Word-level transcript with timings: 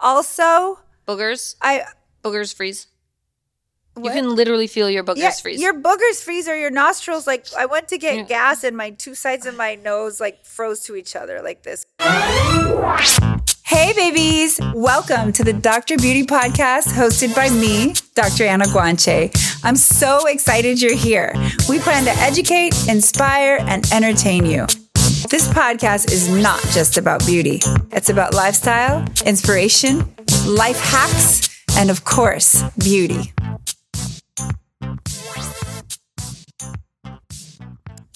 Also, 0.00 0.78
Boogers. 1.06 1.56
I 1.60 1.82
Boogers 2.24 2.54
freeze. 2.54 2.86
What? 3.94 4.04
You 4.04 4.10
can 4.12 4.34
literally 4.34 4.66
feel 4.66 4.88
your 4.88 5.04
boogers 5.04 5.16
yeah, 5.18 5.30
freeze. 5.32 5.60
your 5.60 5.74
boogers 5.74 6.22
freeze 6.22 6.48
or 6.48 6.56
your 6.56 6.70
nostrils. 6.70 7.26
Like 7.26 7.46
I 7.58 7.66
went 7.66 7.88
to 7.88 7.98
get 7.98 8.16
Yeah. 8.16 8.22
gas 8.22 8.64
and 8.64 8.76
my 8.76 8.90
two 8.90 9.14
sides 9.14 9.44
of 9.46 9.56
my 9.56 9.74
nose 9.74 10.20
like 10.20 10.44
froze 10.44 10.80
to 10.84 10.96
each 10.96 11.14
other 11.16 11.42
like 11.42 11.62
this. 11.64 11.84
Hey, 13.64 13.92
babies! 13.94 14.58
Welcome 14.74 15.32
to 15.32 15.44
the 15.44 15.52
Dr. 15.52 15.96
Beauty 15.96 16.24
Podcast 16.24 16.88
hosted 16.88 17.34
by 17.36 17.50
me, 17.50 17.94
Dr. 18.14 18.44
Anna 18.44 18.64
Guanche. 18.64 19.30
I'm 19.64 19.76
so 19.76 20.26
excited 20.26 20.80
you're 20.82 20.96
here. 20.96 21.32
We 21.68 21.78
plan 21.78 22.04
to 22.04 22.10
educate, 22.12 22.74
inspire, 22.88 23.58
and 23.60 23.86
entertain 23.92 24.44
you. 24.44 24.66
This 25.30 25.46
podcast 25.46 26.10
is 26.10 26.28
not 26.28 26.60
just 26.72 26.98
about 26.98 27.24
beauty, 27.24 27.60
it's 27.92 28.08
about 28.08 28.34
lifestyle, 28.34 29.06
inspiration, 29.24 29.98
life 30.44 30.80
hacks, 30.80 31.64
and 31.76 31.88
of 31.88 32.02
course, 32.02 32.64
beauty. 32.76 33.32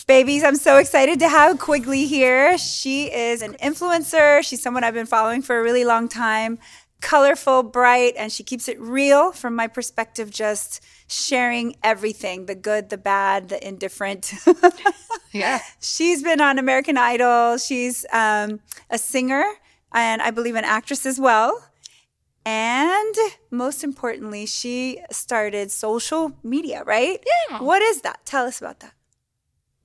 Babies, 0.08 0.42
I'm 0.42 0.56
so 0.56 0.78
excited 0.78 1.20
to 1.20 1.28
have 1.28 1.60
Quigley 1.60 2.06
here. 2.06 2.58
She 2.58 3.12
is 3.12 3.42
an 3.42 3.52
influencer. 3.62 4.42
She's 4.42 4.60
someone 4.60 4.82
I've 4.82 4.94
been 4.94 5.06
following 5.06 5.40
for 5.40 5.60
a 5.60 5.62
really 5.62 5.84
long 5.84 6.08
time. 6.08 6.58
Colorful, 7.00 7.62
bright, 7.62 8.14
and 8.16 8.32
she 8.32 8.42
keeps 8.42 8.66
it 8.66 8.80
real 8.80 9.30
from 9.30 9.54
my 9.54 9.68
perspective, 9.68 10.32
just 10.32 10.84
sharing 11.06 11.76
everything 11.82 12.46
the 12.46 12.54
good, 12.54 12.90
the 12.90 12.98
bad, 12.98 13.48
the 13.48 13.66
indifferent. 13.66 14.32
yeah. 15.32 15.60
She's 15.80 16.22
been 16.22 16.40
on 16.40 16.58
American 16.58 16.96
Idol. 16.96 17.58
She's 17.58 18.06
um, 18.12 18.60
a 18.90 18.98
singer 18.98 19.44
and 19.92 20.22
I 20.22 20.30
believe 20.30 20.56
an 20.56 20.64
actress 20.64 21.06
as 21.06 21.20
well. 21.20 21.70
And 22.46 23.14
most 23.50 23.82
importantly, 23.82 24.44
she 24.44 25.00
started 25.10 25.68
Soulcial 25.68 26.34
Media, 26.42 26.82
right? 26.84 27.24
Yeah. 27.48 27.62
What 27.62 27.80
is 27.80 28.02
that? 28.02 28.26
Tell 28.26 28.46
us 28.46 28.60
about 28.60 28.80
that. 28.80 28.92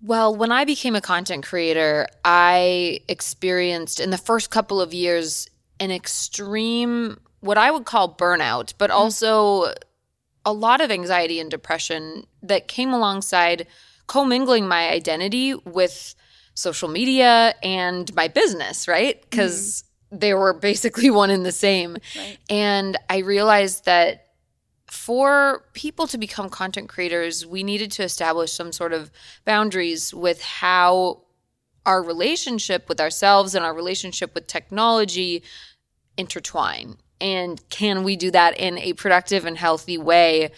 Well, 0.02 0.36
when 0.36 0.52
I 0.52 0.66
became 0.66 0.96
a 0.96 1.02
content 1.02 1.46
creator, 1.46 2.08
I 2.24 3.02
experienced 3.08 4.00
in 4.00 4.10
the 4.10 4.18
first 4.18 4.50
couple 4.50 4.82
of 4.82 4.94
years 4.94 5.50
an 5.80 5.92
extreme, 5.92 7.20
what 7.40 7.58
I 7.58 7.72
would 7.72 7.86
call 7.86 8.14
burnout, 8.14 8.74
but 8.78 8.92
also 8.92 9.74
a 10.50 10.54
lot 10.54 10.82
of 10.82 10.90
anxiety 10.90 11.40
and 11.40 11.52
depression 11.52 12.26
that 12.42 12.68
came 12.68 12.92
alongside 12.92 13.68
commingling 14.08 14.68
my 14.68 14.90
identity 14.90 15.54
with 15.54 16.16
social 16.56 16.90
media 16.90 17.54
and 17.62 18.14
my 18.16 18.28
business, 18.28 18.88
right? 18.88 19.18
Mm-hmm. 19.18 19.30
Because 19.30 19.84
they 20.12 20.34
were 20.34 20.54
basically 20.54 21.10
one 21.22 21.30
and 21.30 21.46
the 21.46 21.52
same. 21.52 21.98
Right. 22.16 22.38
And 22.50 22.98
I 23.10 23.20
realized 23.20 23.86
that 23.86 24.26
for 24.90 25.66
people 25.74 26.08
to 26.08 26.18
become 26.18 26.50
content 26.50 26.90
creators, 26.90 27.46
we 27.46 27.62
needed 27.62 27.92
to 27.92 28.04
establish 28.04 28.52
some 28.52 28.72
sort 28.72 28.92
of 28.92 29.12
boundaries 29.46 30.16
with 30.16 30.42
how 30.42 31.22
our 31.86 32.02
relationship 32.02 32.90
with 32.90 33.00
ourselves 33.00 33.54
and 33.54 33.64
our 33.64 33.74
relationship 33.74 34.34
with 34.34 34.48
technology 34.48 35.44
intertwine. 36.18 36.98
And 37.22 37.62
can 37.70 38.04
we 38.04 38.16
do 38.16 38.32
that 38.32 38.58
in 38.58 38.78
a 38.78 38.94
productive 38.94 39.46
and 39.46 39.58
healthy 39.58 39.98
way 39.98 40.52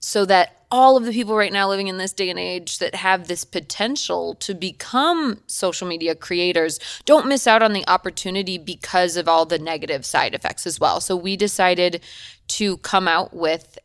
so 0.00 0.24
that 0.26 0.58
all 0.70 0.96
of 0.96 1.04
the 1.04 1.12
people 1.12 1.36
right 1.36 1.52
now 1.52 1.68
living 1.68 1.88
in 1.88 1.96
this 1.96 2.12
day 2.12 2.28
and 2.28 2.38
age 2.38 2.78
that 2.78 2.94
have 2.94 3.26
this 3.26 3.44
potential 3.44 4.34
to 4.34 4.54
become 4.54 5.40
social 5.46 5.88
media 5.88 6.14
creators 6.14 6.78
don't 7.04 7.26
miss 7.26 7.46
out 7.46 7.62
on 7.62 7.72
the 7.72 7.88
opportunity 7.88 8.58
because 8.58 9.16
of 9.16 9.28
all 9.28 9.46
the 9.46 9.58
negative 9.58 10.04
side 10.04 10.34
effects 10.34 10.66
as 10.66 10.78
well. 10.78 11.00
So 11.00 11.16
we 11.16 11.36
decided 11.36 12.02
to 12.48 12.76
come 12.78 13.08
out 13.08 13.34
with 13.34 13.78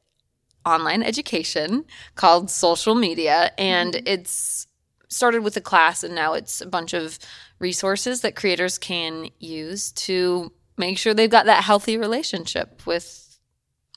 online 0.66 1.04
education 1.04 1.86
called 2.16 2.48
Soulcial 2.48 3.00
Media 3.00 3.52
and 3.58 3.94
mm-hmm. 3.94 4.08
it's 4.08 4.67
started 5.08 5.43
with 5.43 5.55
a 5.55 5.61
class 5.61 6.04
and 6.04 6.16
now 6.16 6.33
it's 6.33 6.60
a 6.60 6.66
bunch 6.66 6.93
of 6.93 7.20
resources 7.60 8.22
that 8.22 8.36
creators 8.36 8.77
can 8.77 9.30
use 9.39 9.92
to 9.92 10.52
make 10.78 10.98
sure 10.98 11.14
they've 11.14 11.30
got 11.30 11.45
that 11.45 11.64
healthy 11.64 11.98
relationship 11.98 12.86
with 12.86 13.39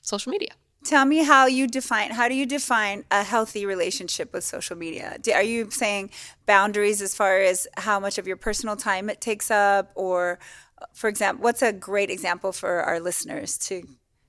social 0.01 0.31
media. 0.31 0.51
Tell 0.83 1.05
me 1.05 1.17
how 1.23 1.47
you 1.47 1.67
define, 1.67 2.11
how 2.11 2.29
do 2.29 2.35
you 2.35 2.45
define 2.45 3.03
a 3.11 3.23
healthy 3.23 3.65
relationship 3.65 4.31
with 4.31 4.43
social 4.43 4.77
media? 4.77 5.17
Do, 5.19 5.33
are 5.33 5.43
you 5.43 5.69
saying 5.69 6.11
boundaries 6.45 7.01
as 7.01 7.13
far 7.13 7.39
as 7.39 7.67
how 7.75 7.99
much 7.99 8.17
of 8.17 8.25
your 8.25 8.37
personal 8.37 8.77
time 8.77 9.09
it 9.09 9.19
takes 9.19 9.51
up? 9.51 9.91
Or, 9.95 10.39
uh, 10.81 10.85
for 10.93 11.09
example, 11.09 11.43
what's 11.43 11.61
a 11.61 11.73
great 11.73 12.09
example 12.09 12.53
for 12.53 12.81
our 12.83 13.01
listeners 13.01 13.57
to, 13.57 13.83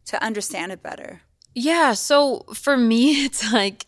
to 0.06 0.22
understand 0.22 0.72
it 0.72 0.82
better? 0.82 1.22
Yeah. 1.54 1.92
So 1.92 2.44
for 2.54 2.76
me, 2.76 3.10
it's 3.24 3.52
like 3.52 3.86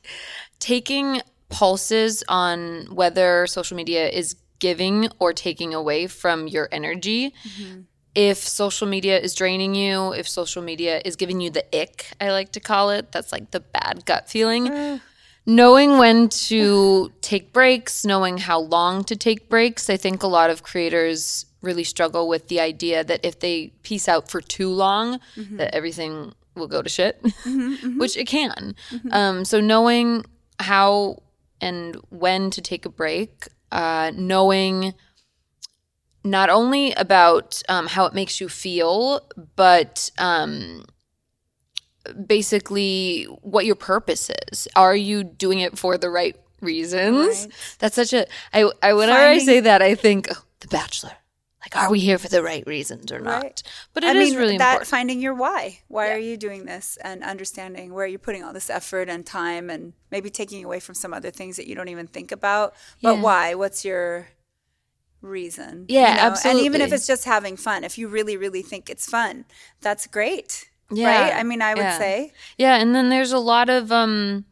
taking 0.61 1.23
pulses 1.49 2.23
on 2.29 2.87
whether 2.95 3.47
social 3.49 3.77
media 3.77 4.09
is 4.09 4.37
giving 4.61 5.09
or 5.19 5.33
taking 5.33 5.75
away 5.75 6.07
from 6.07 6.47
your 6.47 6.69
energy. 6.71 7.35
Mm-hmm. 7.49 7.81
If 8.15 8.39
social 8.39 8.87
media 8.87 9.19
is 9.19 9.35
draining 9.35 9.75
you, 9.75 10.13
if 10.13 10.29
social 10.29 10.63
media 10.63 11.01
is 11.05 11.17
giving 11.17 11.41
you 11.41 11.51
the 11.51 11.65
ick, 11.75 12.13
I 12.21 12.31
like 12.33 12.53
to 12.53 12.61
call 12.61 12.91
it, 12.91 13.13
that's 13.13 13.33
like 13.33 13.51
the 13.53 13.61
bad 13.61 14.05
gut 14.05 14.29
feeling. 14.29 14.69
Eh. 14.69 14.99
Knowing 15.47 15.99
when 15.99 16.29
to 16.29 17.13
take 17.23 17.53
breaks, 17.53 18.05
knowing 18.05 18.39
how 18.39 18.59
long 18.61 19.05
to 19.05 19.17
take 19.17 19.49
breaks. 19.49 19.89
I 19.89 19.97
think 19.97 20.23
a 20.23 20.27
lot 20.27 20.51
of 20.51 20.63
creators 20.63 21.47
really 21.63 21.85
struggle 21.85 22.29
with 22.29 22.49
the 22.49 22.61
idea 22.61 23.03
that 23.05 23.25
if 23.25 23.41
they 23.41 23.73
peace 23.83 24.09
out 24.09 24.31
for 24.31 24.41
too 24.41 24.71
long, 24.71 25.19
mm-hmm. 25.37 25.57
that 25.57 25.75
everything 25.75 26.33
will 26.55 26.69
go 26.69 26.83
to 26.83 26.89
shit, 26.89 27.23
mm-hmm, 27.23 27.73
mm-hmm. 27.73 27.99
which 27.99 28.17
it 28.17 28.27
can. 28.27 28.75
Um, 29.11 29.45
so 29.45 29.61
knowing 29.61 30.25
how 30.59 31.23
and 31.61 31.97
when 32.11 32.51
to 32.51 32.61
take 32.61 32.87
a 32.87 32.89
break, 32.89 33.49
uh, 33.73 34.13
knowing 34.15 34.95
not 36.25 36.51
only 36.51 36.93
about 36.93 37.63
um, 37.69 37.87
how 37.87 38.05
it 38.07 38.15
makes 38.15 38.41
you 38.41 38.49
feel, 38.49 39.23
but 39.57 40.11
um, 40.19 40.85
basically 42.27 43.25
what 43.43 43.67
your 43.67 43.75
purpose 43.75 44.31
is. 44.51 44.69
Are 44.77 44.97
you 44.97 45.25
doing 45.25 45.61
it 45.61 45.79
for 45.79 45.97
the 45.99 46.11
right 46.11 46.37
reasons? 46.61 47.45
Right. 47.45 47.77
That's 47.79 47.97
such 47.97 48.13
a. 48.13 48.27
I, 48.53 48.71
I 48.83 48.93
whenever 48.93 49.19
I 49.19 49.39
say 49.39 49.61
that, 49.61 49.83
I 49.83 49.95
think 49.95 50.29
oh, 50.31 50.43
The 50.61 50.69
Bachelor. 50.69 51.13
Like, 51.63 51.77
are 51.77 51.91
we 51.91 52.01
here 52.01 52.17
for 52.17 52.29
the 52.29 52.43
right 52.43 52.67
reasons 52.67 53.13
or 53.13 53.21
not? 53.21 53.43
Right. 53.43 53.63
But 53.93 54.03
it 54.03 54.17
is 54.17 54.35
really 54.35 54.57
that 54.57 54.73
important. 54.73 54.89
finding 54.89 55.21
your 55.21 55.35
why. 55.35 55.81
Why 55.89 56.11
are 56.11 56.19
you 56.19 56.39
doing 56.39 56.65
this 56.65 56.97
and 57.05 57.23
understanding 57.23 57.93
where 57.93 58.07
you're 58.07 58.19
putting 58.19 58.43
all 58.43 58.55
this 58.55 58.71
effort 58.71 59.11
and 59.11 59.27
time 59.27 59.69
and 59.69 59.93
maybe 60.11 60.31
taking 60.31 60.65
away 60.65 60.81
from 60.81 60.95
some 60.95 61.13
other 61.13 61.31
things 61.31 61.57
that 61.57 61.67
you 61.69 61.75
don't 61.75 61.89
even 61.89 62.07
think 62.07 62.33
about. 62.33 62.75
But 63.03 63.17
Yeah. 63.17 63.23
why? 63.23 63.55
What's 63.55 63.85
your 63.85 64.29
reason? 65.23 65.87
Yeah, 65.89 66.09
you 66.09 66.15
know? 66.15 66.37
And 66.45 66.61
even 66.61 66.81
if 66.81 66.93
it's 66.93 67.07
just 67.07 67.25
having 67.25 67.57
fun, 67.57 67.85
if 67.85 67.99
you 67.99 68.09
really, 68.09 68.37
really 68.37 68.63
think 68.63 68.89
it's 68.91 69.09
fun, 69.09 69.45
that's 69.81 70.07
great. 70.07 70.69
Yeah. 70.93 71.09
Right? 71.09 71.33
I 71.35 71.43
mean, 71.43 71.63
I 71.63 71.75
would 71.75 71.83
Yeah. 71.83 71.99
say. 71.99 72.33
Yeah, 72.59 72.77
and 72.77 72.95
then 72.95 73.09
there's 73.11 73.33
a 73.33 73.39
lot 73.39 73.69
of 73.69 73.93
um 73.93 74.45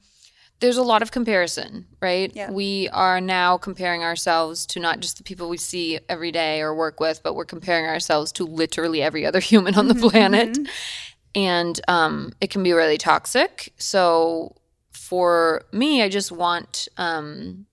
there's 0.61 0.77
a 0.77 0.83
lot 0.83 1.03
of 1.03 1.12
comparison, 1.12 1.87
right? 2.03 2.34
Yeah. 2.34 2.51
We 2.51 2.89
are 2.93 3.21
now 3.21 3.59
comparing 3.59 4.03
ourselves 4.03 4.67
to 4.67 4.81
not 4.81 5.01
just 5.01 5.19
the 5.19 5.25
people 5.25 5.49
we 5.49 5.57
see 5.59 6.01
every 6.09 6.33
day 6.33 6.61
or 6.62 6.75
work 6.75 7.01
with, 7.01 7.23
but 7.23 7.34
we're 7.34 7.45
comparing 7.45 7.87
ourselves 7.87 8.33
to 8.33 8.45
literally 8.45 9.03
every 9.03 9.25
other 9.27 9.41
human 9.53 9.75
on 9.77 9.89
the 9.89 9.95
Mm-hmm, 9.95 10.11
planet. 10.11 10.59
And 11.34 11.81
um 11.89 12.33
it 12.41 12.51
can 12.51 12.62
be 12.62 12.73
really 12.73 12.99
toxic. 12.99 13.73
So 13.78 14.57
for 14.93 15.65
me, 15.73 16.03
I 16.03 16.09
just 16.09 16.33
want 16.33 16.89
um 16.97 17.67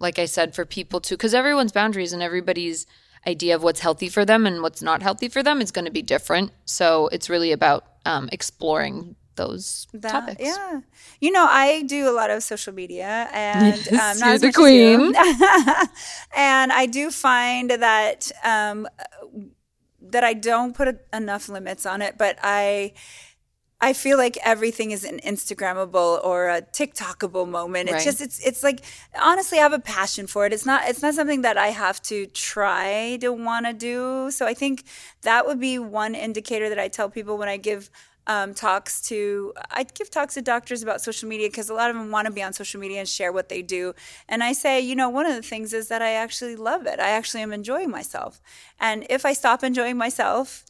like 0.00 0.18
I 0.18 0.24
said 0.26 0.54
for 0.54 0.64
people 0.64 1.00
to 1.02 1.16
cuz 1.16 1.34
everyone's 1.34 1.72
boundaries 1.72 2.12
and 2.12 2.22
everybody's 2.22 2.86
idea 3.26 3.54
of 3.54 3.62
what's 3.62 3.80
healthy 3.80 4.08
for 4.08 4.24
them 4.24 4.46
and 4.46 4.62
what's 4.62 4.82
not 4.82 5.02
healthy 5.02 5.28
for 5.28 5.42
them 5.42 5.60
is 5.60 5.70
going 5.70 5.84
to 5.84 5.90
be 5.90 6.02
different. 6.02 6.52
So 6.64 7.08
it's 7.08 7.28
really 7.28 7.52
about 7.52 7.84
um, 8.06 8.28
exploring 8.32 9.14
those 9.36 9.86
That, 9.92 10.10
topics. 10.12 10.42
Yeah. 10.42 10.80
You 11.20 11.30
know, 11.30 11.46
I 11.48 11.82
do 11.82 12.08
a 12.08 12.12
lot 12.12 12.30
of 12.30 12.42
social 12.42 12.72
media 12.72 13.28
and 13.32 13.76
Yes, 13.76 13.88
um, 13.88 14.18
not 14.20 14.26
you're 14.30 14.38
the 14.38 14.46
much 14.46 14.58
as 14.58 14.72
you. 14.72 15.12
queen. 15.12 15.14
and 16.36 16.72
I 16.72 16.86
do 16.86 17.10
find 17.10 17.70
that 17.70 18.30
um, 18.44 18.88
that 20.02 20.24
I 20.24 20.32
don't 20.34 20.74
put 20.74 20.98
enough 21.12 21.48
limits 21.48 21.86
on 21.86 22.02
it, 22.02 22.16
but 22.18 22.38
I 22.42 22.94
I 23.82 23.94
feel 23.94 24.18
like 24.18 24.36
everything 24.44 24.90
is 24.90 25.04
an 25.04 25.20
Instagrammable 25.24 26.22
or 26.22 26.48
a 26.50 26.60
TikTokable 26.60 27.48
moment. 27.48 27.88
It's 27.88 27.94
Right. 27.96 28.04
just 28.04 28.20
it's 28.20 28.38
it's 28.46 28.62
like 28.62 28.80
honestly 29.20 29.58
I 29.58 29.62
have 29.62 29.72
a 29.72 29.78
passion 29.78 30.26
for 30.26 30.44
it. 30.46 30.52
It's 30.52 30.66
not 30.66 30.88
it's 30.88 31.00
not 31.02 31.14
something 31.14 31.42
that 31.42 31.56
I 31.56 31.68
have 31.68 32.00
to 32.02 32.26
try 32.26 33.16
to 33.22 33.32
want 33.32 33.66
to 33.66 33.72
do. 33.72 34.30
So 34.30 34.46
I 34.46 34.54
think 34.54 34.84
that 35.22 35.46
would 35.46 35.58
be 35.60 35.78
one 35.78 36.14
indicator 36.14 36.68
that 36.68 36.78
I 36.78 36.88
tell 36.88 37.08
people 37.08 37.38
when 37.38 37.48
I 37.48 37.56
give 37.56 37.90
um, 38.26 38.52
talks 38.54 39.00
to 39.08 39.54
I 39.70 39.84
give 39.84 40.10
talks 40.10 40.34
to 40.34 40.42
doctors 40.42 40.82
about 40.82 41.00
social 41.00 41.28
media 41.28 41.48
because 41.48 41.70
a 41.70 41.74
lot 41.74 41.88
of 41.90 41.96
them 41.96 42.10
want 42.10 42.26
to 42.26 42.32
be 42.32 42.42
on 42.42 42.52
social 42.52 42.80
media 42.80 43.00
and 43.00 43.08
share 43.08 43.32
what 43.32 43.48
they 43.48 43.62
do. 43.62 43.94
And 44.28 44.44
I 44.44 44.52
say, 44.52 44.80
you 44.80 44.94
know, 44.94 45.08
one 45.08 45.26
of 45.26 45.34
the 45.34 45.42
things 45.42 45.72
is 45.72 45.88
that 45.88 46.02
I 46.02 46.12
actually 46.12 46.54
love 46.54 46.86
it. 46.86 47.00
I 47.00 47.10
actually 47.10 47.42
am 47.42 47.52
enjoying 47.52 47.90
myself. 47.90 48.40
And 48.78 49.06
if 49.08 49.24
I 49.24 49.32
stop 49.32 49.64
enjoying 49.64 49.96
myself, 49.96 50.64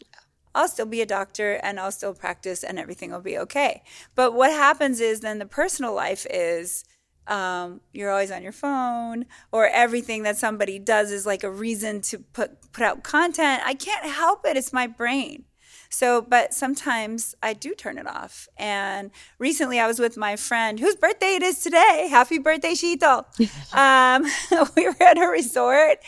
I'll 0.55 0.69
still 0.69 0.87
be 0.87 1.01
a 1.01 1.07
doctor 1.07 1.55
and 1.63 1.79
I'll 1.79 1.93
still 1.93 2.15
practice 2.15 2.65
and 2.65 2.79
everything 2.79 3.13
will 3.13 3.21
be 3.21 3.39
okay. 3.39 3.83
But 4.15 4.35
what 4.35 4.51
happens 4.51 5.01
is 5.01 5.21
then 5.21 5.39
the 5.39 5.47
personal 5.47 5.95
life 5.95 6.27
is 6.29 6.85
um, 7.27 7.81
you're 7.93 8.11
always 8.11 8.31
on 8.33 8.43
your 8.43 8.53
phone 8.53 9.27
or 9.53 9.69
everything 9.69 10.25
that 10.25 10.37
somebody 10.37 10.79
does 10.79 11.13
is 11.13 11.27
like 11.27 11.45
a 11.45 11.51
reason 11.51 12.01
to 12.03 12.19
put 12.19 12.73
put 12.73 12.85
out 12.85 13.03
content. 13.03 13.63
I 13.65 13.75
can't 13.75 14.05
help 14.05 14.45
it. 14.45 14.57
It's 14.57 14.73
my 14.73 14.87
brain. 14.87 15.45
So, 15.93 16.23
but 16.23 16.55
sometimes 16.55 17.35
I 17.43 17.53
do 17.53 17.75
turn 17.75 17.99
it 17.99 18.07
off. 18.07 18.49
And 18.57 19.11
recently 19.39 19.81
I 19.81 19.89
was 19.89 19.99
with 19.99 20.17
my 20.17 20.37
friend 20.37 20.79
whose 20.79 20.95
birthday 20.95 21.35
it 21.35 21.43
is 21.43 21.63
today. 21.63 22.07
Happy 22.09 22.39
birthday, 22.39 22.73
Shito. 22.73 23.25
um, 23.75 24.25
we 24.77 24.89
were 24.89 25.03
at 25.03 25.19
a 25.19 25.27
resort 25.27 25.99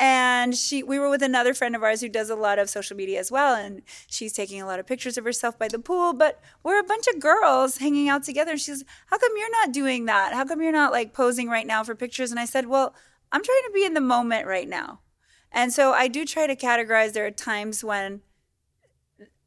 and 0.00 0.56
she 0.56 0.82
we 0.82 0.98
were 0.98 1.10
with 1.10 1.22
another 1.22 1.52
friend 1.52 1.76
of 1.76 1.82
ours 1.82 2.00
who 2.00 2.08
does 2.08 2.30
a 2.30 2.34
lot 2.34 2.58
of 2.58 2.70
social 2.70 2.96
media 2.96 3.20
as 3.20 3.30
well 3.30 3.54
and 3.54 3.82
she's 4.06 4.32
taking 4.32 4.60
a 4.60 4.66
lot 4.66 4.80
of 4.80 4.86
pictures 4.86 5.18
of 5.18 5.24
herself 5.24 5.58
by 5.58 5.68
the 5.68 5.78
pool 5.78 6.14
but 6.14 6.40
we're 6.64 6.80
a 6.80 6.84
bunch 6.84 7.06
of 7.06 7.20
girls 7.20 7.76
hanging 7.76 8.08
out 8.08 8.24
together. 8.24 8.52
And 8.52 8.60
she's 8.60 8.82
how 9.06 9.18
come 9.18 9.32
you're 9.36 9.50
not 9.50 9.72
doing 9.72 10.06
that? 10.06 10.32
How 10.32 10.44
come 10.46 10.62
you're 10.62 10.72
not 10.72 10.90
like 10.90 11.12
posing 11.12 11.48
right 11.48 11.66
now 11.66 11.84
for 11.84 11.94
pictures? 11.94 12.30
And 12.30 12.40
i 12.40 12.46
said 12.46 12.66
well 12.66 12.94
i'm 13.30 13.44
trying 13.44 13.62
to 13.66 13.72
be 13.72 13.84
in 13.84 13.94
the 13.94 14.00
moment 14.00 14.46
right 14.46 14.68
now. 14.68 15.00
And 15.52 15.70
so 15.70 15.92
i 15.92 16.08
do 16.08 16.24
try 16.24 16.46
to 16.46 16.56
categorize 16.56 17.12
there 17.12 17.26
are 17.26 17.30
times 17.30 17.84
when 17.84 18.22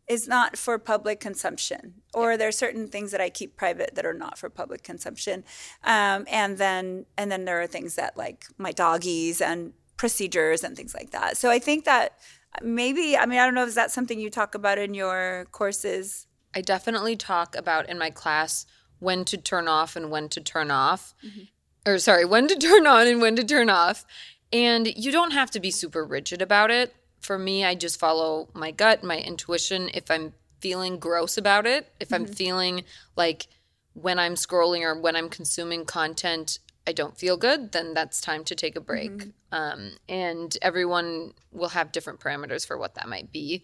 it's 0.05 0.27
not 0.27 0.57
for 0.57 0.77
public 0.77 1.19
consumption 1.19 2.01
or 2.13 2.35
there 2.37 2.49
are 2.49 2.51
certain 2.51 2.87
things 2.89 3.09
that 3.11 3.21
i 3.21 3.29
keep 3.29 3.55
private 3.55 3.95
that 3.95 4.05
are 4.05 4.13
not 4.13 4.37
for 4.37 4.51
public 4.51 4.83
consumption. 4.83 5.43
Um, 5.83 6.27
and 6.29 6.59
then 6.59 7.07
and 7.17 7.31
then 7.31 7.45
there 7.45 7.59
are 7.59 7.65
things 7.65 7.95
that 7.95 8.15
like 8.15 8.45
my 8.59 8.71
doggies 8.71 9.41
and 9.41 9.73
procedures 10.03 10.65
and 10.65 10.75
things 10.75 10.93
like 10.93 11.11
that. 11.11 11.37
So 11.37 11.49
I 11.49 11.59
think 11.59 11.85
that 11.85 12.17
maybe, 12.61 13.15
I 13.15 13.25
mean, 13.25 13.39
I 13.39 13.45
don't 13.45 13.55
know, 13.55 13.63
is 13.63 13.75
that 13.75 13.89
something 13.89 14.19
you 14.19 14.29
talk 14.29 14.53
about 14.53 14.77
in 14.77 14.93
your 14.93 15.47
courses? 15.53 16.27
I 16.53 16.59
definitely 16.59 17.15
talk 17.15 17.55
about 17.55 17.87
in 17.87 17.97
my 17.97 18.09
class 18.09 18.65
when 18.99 19.23
to 19.23 19.37
turn 19.37 19.69
off 19.69 19.95
and 19.95 20.11
when 20.11 20.27
to 20.27 20.41
turn 20.41 20.71
off. 20.71 21.13
Mm-hmm. 21.25 21.43
Or 21.89 21.99
sorry, 21.99 22.25
when 22.25 22.49
to 22.49 22.55
turn 22.67 22.85
on 22.85 23.07
and 23.07 23.21
when 23.21 23.37
to 23.37 23.45
turn 23.45 23.69
off. 23.69 24.03
And 24.51 24.93
you 24.93 25.13
don't 25.13 25.31
have 25.31 25.49
to 25.51 25.61
be 25.61 25.71
super 25.71 26.03
rigid 26.03 26.41
about 26.41 26.69
it. 26.69 26.93
For 27.21 27.39
me, 27.39 27.63
I 27.63 27.73
just 27.73 27.97
follow 27.97 28.49
my 28.53 28.71
gut, 28.71 29.05
my 29.05 29.19
intuition. 29.19 29.89
If 29.93 30.11
I'm 30.11 30.33
feeling 30.59 30.99
gross 30.99 31.37
about 31.37 31.65
it, 31.65 31.93
if 32.01 32.09
mm-hmm. 32.09 32.25
I'm 32.25 32.25
feeling 32.25 32.83
like 33.15 33.47
when 33.93 34.19
I'm 34.19 34.35
scrolling 34.35 34.81
or 34.81 34.99
when 34.99 35.15
I'm 35.15 35.29
consuming 35.29 35.85
content, 35.85 36.59
I 36.85 36.91
don't 36.91 37.17
feel 37.17 37.37
good, 37.37 37.71
then 37.71 37.93
that's 37.93 38.19
time 38.19 38.43
to 38.45 38.55
take 38.55 38.75
a 38.75 38.81
break. 38.81 39.11
Mm-hmm. 39.11 39.29
Um, 39.51 39.91
and 40.09 40.55
everyone 40.61 41.33
will 41.51 41.69
have 41.69 41.91
different 41.91 42.19
parameters 42.19 42.67
for 42.67 42.77
what 42.77 42.95
that 42.95 43.07
might 43.07 43.31
be. 43.31 43.63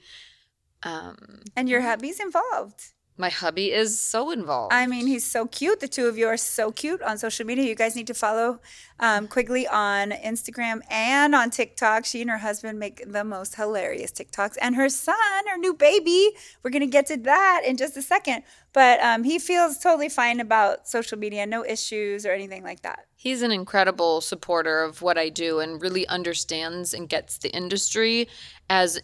Um, 0.83 1.42
and 1.56 1.68
your 1.68 1.81
hubby's 1.81 2.19
involved. 2.19 2.92
My 3.19 3.27
hubby 3.27 3.74
is 3.74 4.00
so 4.00 4.31
involved. 4.31 4.74
I 4.74 4.88
mean, 4.88 5.06
he's 5.06 5.25
so 5.25 5.45
cute. 5.45 5.81
The 5.81 5.89
two 5.89 6.07
of 6.07 6.18
you 6.18 6.25
are 6.27 6.38
so 6.38 6.71
cute 6.71 7.01
on 7.01 7.18
social 7.18 7.45
media. 7.45 7.66
You 7.66 7.75
guys 7.75 7.94
need 7.94 8.07
to 8.07 8.13
follow 8.13 8.62
um, 9.01 9.27
Quigley 9.27 9.68
on 9.68 10.12
Instagram 10.12 10.80
and 10.89 11.36
on 11.36 11.50
TikTok. 11.50 12.06
She 12.06 12.21
and 12.21 12.30
her 12.30 12.38
husband 12.38 12.80
make 12.80 13.04
the 13.06 13.25
most 13.25 13.56
hilarious 13.56 14.13
TikToks. 14.13 14.56
And 14.62 14.74
her 14.77 14.88
son, 14.88 15.18
her 15.51 15.57
new 15.57 15.74
baby, 15.74 16.30
we're 16.63 16.71
going 16.71 16.80
to 16.80 16.88
get 16.88 17.07
to 17.07 17.18
that 17.18 17.63
in 17.66 17.75
just 17.75 17.98
a 17.98 18.01
second. 18.01 18.44
But 18.71 19.01
um, 19.01 19.25
he 19.25 19.38
feels 19.38 19.80
totally 19.80 20.07
fine 20.07 20.39
about 20.39 20.88
social 20.88 21.18
media, 21.19 21.45
no 21.45 21.66
issues 21.66 22.25
or 22.25 22.31
anything 22.31 22.63
like 22.63 22.83
that. 22.83 23.07
He's 23.18 23.42
an 23.42 23.51
incredible 23.51 24.21
supporter 24.21 24.81
of 24.81 25.01
what 25.01 25.18
I 25.18 25.27
do 25.27 25.60
and 25.60 25.81
really 25.81 26.07
understands 26.07 26.94
and 26.94 27.10
gets 27.10 27.38
the 27.39 27.54
industry 27.54 28.30
as 28.69 28.98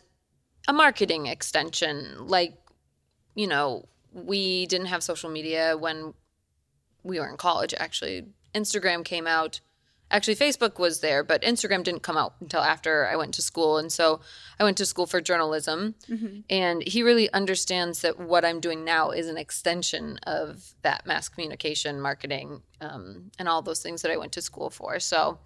a 0.69 0.71
marketing 0.71 1.25
extension. 1.25 2.27
Like, 2.27 2.53
you 3.33 3.47
know, 3.47 3.89
we 4.15 4.65
didn't 4.67 4.87
have 4.87 5.03
social 5.03 5.29
media 5.29 5.77
when 5.77 6.13
we 7.03 7.19
were 7.19 7.27
in 7.27 7.37
college, 7.37 7.73
actually. 7.77 8.25
Instagram 8.55 9.03
came 9.03 9.27
out. 9.27 9.59
Actually, 10.09 10.35
Facebook 10.35 10.79
was 10.79 11.01
there, 11.01 11.23
but 11.23 11.41
Instagram 11.41 11.83
didn't 11.83 12.03
come 12.03 12.15
out 12.15 12.35
until 12.39 12.61
after 12.61 13.07
I 13.07 13.15
went 13.15 13.33
to 13.33 13.41
school. 13.41 13.77
And 13.77 13.91
so 13.91 14.21
I 14.59 14.63
went 14.63 14.77
to 14.77 14.85
school 14.85 15.07
for 15.07 15.19
journalism. 15.19 15.95
Mm-hmm. 16.09 16.41
And 16.49 16.87
he 16.87 17.03
really 17.03 17.31
understands 17.33 18.01
that 18.01 18.19
what 18.19 18.45
I'm 18.45 18.59
doing 18.59 18.85
now 18.85 19.09
is 19.09 19.27
an 19.27 19.37
extension 19.37 20.19
of 20.23 20.73
that 20.83 21.05
mass 21.05 21.27
communication, 21.27 21.99
marketing, 21.99 22.61
um, 22.81 23.31
and 23.37 23.49
all 23.49 23.61
those 23.61 23.81
things 23.81 24.03
that 24.03 24.11
I 24.11 24.17
went 24.17 24.31
to 24.33 24.41
school 24.41 24.69
for. 24.69 24.99
So 24.99 25.39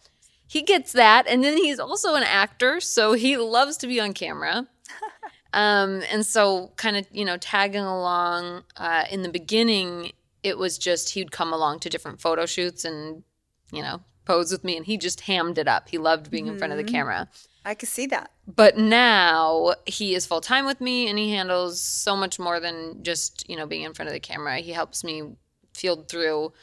he 0.45 0.61
gets 0.61 0.91
that. 0.91 1.25
And 1.27 1.43
then 1.43 1.57
he's 1.57 1.79
also 1.79 2.15
an 2.15 2.23
actor. 2.23 2.79
So 2.81 3.13
he 3.13 3.37
loves 3.37 3.77
to 3.77 3.87
be 3.87 3.99
on 3.99 4.13
camera. 4.13 4.67
Um, 5.53 6.03
and 6.11 6.25
so, 6.25 6.73
kind 6.75 6.97
of, 6.97 7.07
you 7.11 7.25
know, 7.25 7.37
tagging 7.37 7.83
along 7.83 8.63
uh, 8.77 9.05
in 9.09 9.23
the 9.23 9.29
beginning, 9.29 10.11
it 10.43 10.57
was 10.57 10.77
just 10.77 11.11
he'd 11.11 11.31
come 11.31 11.51
along 11.53 11.79
to 11.79 11.89
different 11.89 12.21
photo 12.21 12.45
shoots 12.45 12.85
and, 12.85 13.23
you 13.71 13.81
know, 13.81 14.01
pose 14.25 14.51
with 14.51 14.63
me, 14.63 14.77
and 14.77 14.85
he 14.85 14.97
just 14.97 15.21
hammed 15.21 15.57
it 15.57 15.67
up. 15.67 15.89
He 15.89 15.97
loved 15.97 16.29
being 16.29 16.45
mm-hmm. 16.45 16.53
in 16.53 16.59
front 16.59 16.71
of 16.71 16.77
the 16.77 16.83
mm-hmm. 16.83 16.95
camera. 16.95 17.29
I 17.65 17.73
could 17.73 17.89
see 17.89 18.05
that. 18.07 18.31
But 18.47 18.77
now 18.77 19.73
he 19.85 20.15
is 20.15 20.25
full 20.25 20.41
time 20.41 20.65
with 20.65 20.81
me, 20.81 21.07
and 21.07 21.17
he 21.17 21.31
handles 21.31 21.81
so 21.81 22.15
much 22.15 22.37
more 22.39 22.59
than 22.59 23.03
just, 23.03 23.49
you 23.49 23.55
know, 23.55 23.65
being 23.65 23.83
in 23.83 23.93
front 23.93 24.07
of 24.07 24.13
the 24.13 24.19
camera. 24.19 24.59
He 24.59 24.71
helps 24.71 25.03
me 25.03 25.23
field 25.73 26.09
through 26.09 26.53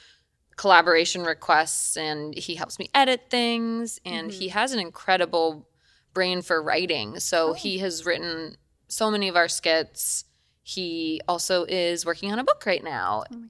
collaboration 0.56 1.22
requests 1.22 1.96
and 1.96 2.36
he 2.36 2.54
helps 2.54 2.78
me 2.78 2.88
edit 2.94 3.24
things 3.28 4.00
and 4.04 4.30
mm-hmm. 4.30 4.40
he 4.40 4.48
has 4.48 4.72
an 4.72 4.78
incredible 4.78 5.68
brain 6.14 6.40
for 6.40 6.62
writing 6.62 7.20
so 7.20 7.50
oh. 7.50 7.52
he 7.52 7.78
has 7.78 8.06
written 8.06 8.56
so 8.88 9.10
many 9.10 9.28
of 9.28 9.36
our 9.36 9.48
skits. 9.48 10.24
He 10.62 11.20
also 11.28 11.64
is 11.64 12.04
working 12.04 12.32
on 12.32 12.38
a 12.38 12.44
book 12.44 12.64
right 12.66 12.82
now, 12.82 13.24
oh 13.32 13.44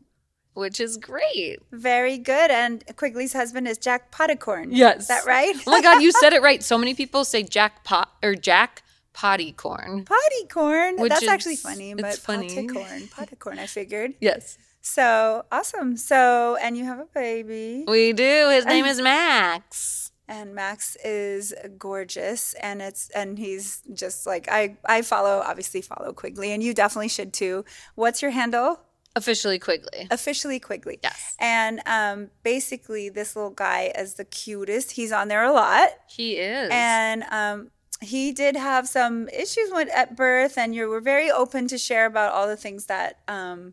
which 0.54 0.80
is 0.80 0.96
great. 0.96 1.58
Very 1.70 2.18
good. 2.18 2.50
And 2.50 2.84
Quigley's 2.96 3.32
husband 3.32 3.68
is 3.68 3.78
Jack 3.78 4.10
Potticorn. 4.10 4.68
Yes. 4.70 5.02
Is 5.02 5.08
that 5.08 5.26
right? 5.26 5.54
oh 5.66 5.70
my 5.70 5.82
God, 5.82 6.02
you 6.02 6.12
said 6.12 6.32
it 6.32 6.42
right. 6.42 6.62
So 6.62 6.78
many 6.78 6.94
people 7.02 7.24
say 7.24 7.42
Jack 7.42 7.84
Pot 7.84 8.10
or 8.22 8.34
Jack 8.34 8.82
Pottycorn. 9.14 10.04
Pottycorn. 10.04 11.08
That's 11.08 11.22
is, 11.22 11.28
actually 11.28 11.56
funny, 11.56 11.94
but 11.94 12.06
it's 12.06 12.18
funny. 12.18 12.48
Pottycorn. 12.48 13.08
Pottycorn, 13.10 13.58
I 13.58 13.66
figured. 13.66 14.14
Yes. 14.20 14.58
So 14.82 15.44
awesome. 15.50 15.96
So, 15.96 16.56
and 16.62 16.76
you 16.76 16.84
have 16.84 17.00
a 17.00 17.06
baby. 17.12 17.84
We 17.88 18.12
do. 18.12 18.50
His 18.50 18.64
name 18.66 18.84
is 18.86 19.00
Max 19.00 20.05
and 20.28 20.54
Max 20.54 20.96
is 21.04 21.54
gorgeous 21.78 22.54
and 22.54 22.82
it's 22.82 23.10
and 23.10 23.38
he's 23.38 23.82
just 23.92 24.26
like 24.26 24.48
I 24.50 24.76
I 24.84 25.02
follow 25.02 25.42
obviously 25.44 25.82
follow 25.82 26.12
Quigley 26.12 26.52
and 26.52 26.62
you 26.62 26.74
definitely 26.74 27.08
should 27.08 27.32
too. 27.32 27.64
What's 27.94 28.22
your 28.22 28.32
handle? 28.32 28.80
Officially 29.14 29.58
Quigley. 29.58 30.08
Officially 30.10 30.60
Quigley. 30.60 30.98
Yes. 31.02 31.36
And 31.40 31.80
um, 31.86 32.30
basically, 32.42 33.08
this 33.08 33.34
little 33.34 33.50
guy 33.50 33.90
is 33.96 34.14
the 34.14 34.26
cutest. 34.26 34.90
He's 34.90 35.10
on 35.10 35.28
there 35.28 35.42
a 35.42 35.52
lot. 35.52 35.88
He 36.06 36.34
is. 36.34 36.68
And 36.70 37.22
um, 37.30 37.70
he 38.02 38.32
did 38.32 38.56
have 38.56 38.86
some 38.86 39.30
issues 39.30 39.70
with, 39.72 39.88
at 39.88 40.18
birth, 40.18 40.58
and 40.58 40.74
you 40.74 40.86
were 40.88 41.00
very 41.00 41.30
open 41.30 41.66
to 41.68 41.78
share 41.78 42.04
about 42.04 42.34
all 42.34 42.46
the 42.46 42.58
things 42.58 42.86
that 42.86 43.20
um, 43.26 43.72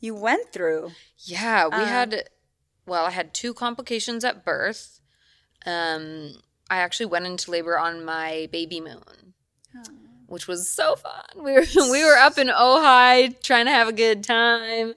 you 0.00 0.14
went 0.14 0.54
through. 0.54 0.92
Yeah, 1.18 1.66
we 1.66 1.82
um, 1.82 1.86
had. 1.86 2.30
Well, 2.86 3.04
I 3.04 3.10
had 3.10 3.34
two 3.34 3.52
complications 3.52 4.24
at 4.24 4.42
birth 4.42 5.00
um, 5.66 6.32
I 6.70 6.78
actually 6.78 7.06
went 7.06 7.26
into 7.26 7.50
labor 7.50 7.78
on 7.78 8.04
my 8.04 8.48
baby 8.52 8.80
moon, 8.80 9.34
which 10.26 10.46
was 10.46 10.70
so 10.70 10.96
fun. 10.96 11.24
We 11.36 11.52
were 11.52 11.64
we 11.90 12.04
were 12.04 12.16
up 12.16 12.38
in 12.38 12.48
Ojai 12.48 13.40
trying 13.42 13.66
to 13.66 13.72
have 13.72 13.88
a 13.88 13.92
good 13.92 14.24
time. 14.24 14.94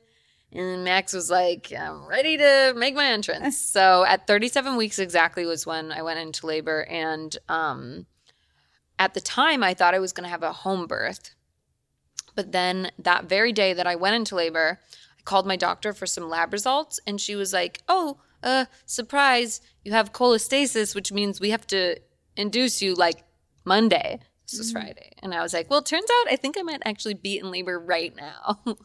And 0.54 0.84
Max 0.84 1.14
was 1.14 1.30
like, 1.30 1.72
I'm 1.78 2.06
ready 2.06 2.38
to 2.38 2.74
make 2.76 2.94
my 2.94 3.06
entrance. 3.06 3.58
so 3.72 4.04
at 4.06 4.28
37 4.28 4.76
weeks 4.76 5.00
exactly 5.00 5.46
was 5.46 5.66
when 5.66 5.92
I 5.92 6.02
went 6.02 6.20
into 6.20 6.46
labor. 6.46 6.84
And 6.90 7.36
um, 7.48 8.06
at 9.00 9.14
the 9.14 9.22
time, 9.22 9.64
I 9.64 9.74
thought 9.74 9.94
I 9.94 10.00
was 10.00 10.12
going 10.12 10.26
to 10.26 10.30
have 10.30 10.44
a 10.44 10.52
home 10.52 10.88
birth. 10.88 11.34
But 12.36 12.52
then 12.52 12.92
that 13.00 13.26
very 13.26 13.54
day 13.54 13.74
that 13.74 13.88
I 13.88 13.96
went 13.96 14.16
into 14.16 14.36
labor, 14.36 14.80
I 15.18 15.22
called 15.24 15.48
my 15.48 15.56
doctor 15.56 15.94
for 15.94 16.06
some 16.06 16.30
lab 16.30 16.52
results. 16.52 17.00
And 17.08 17.20
she 17.20 17.36
was 17.36 17.54
like, 17.54 17.82
Oh, 17.88 18.18
uh, 18.44 18.66
surprise, 18.86 19.62
you 19.84 19.92
have 19.92 20.14
cholestasis, 20.14 20.96
which 20.96 21.12
means 21.12 21.40
we 21.40 21.52
have 21.52 21.68
to 21.68 21.98
induce 22.36 22.82
you 22.82 22.96
like 22.96 23.24
Monday. 23.66 24.20
This 24.50 24.58
was 24.58 24.74
mm-hmm. 24.74 24.82
Friday. 24.82 25.12
And 25.22 25.34
I 25.34 25.42
was 25.42 25.54
like, 25.54 25.70
well, 25.70 25.82
turns 25.82 26.10
out 26.10 26.32
I 26.32 26.36
think 26.36 26.58
I 26.58 26.62
might 26.62 26.82
actually 26.86 27.14
be 27.14 27.38
in 27.38 27.52
labor 27.52 27.80
right 27.80 28.14
now. 28.16 28.60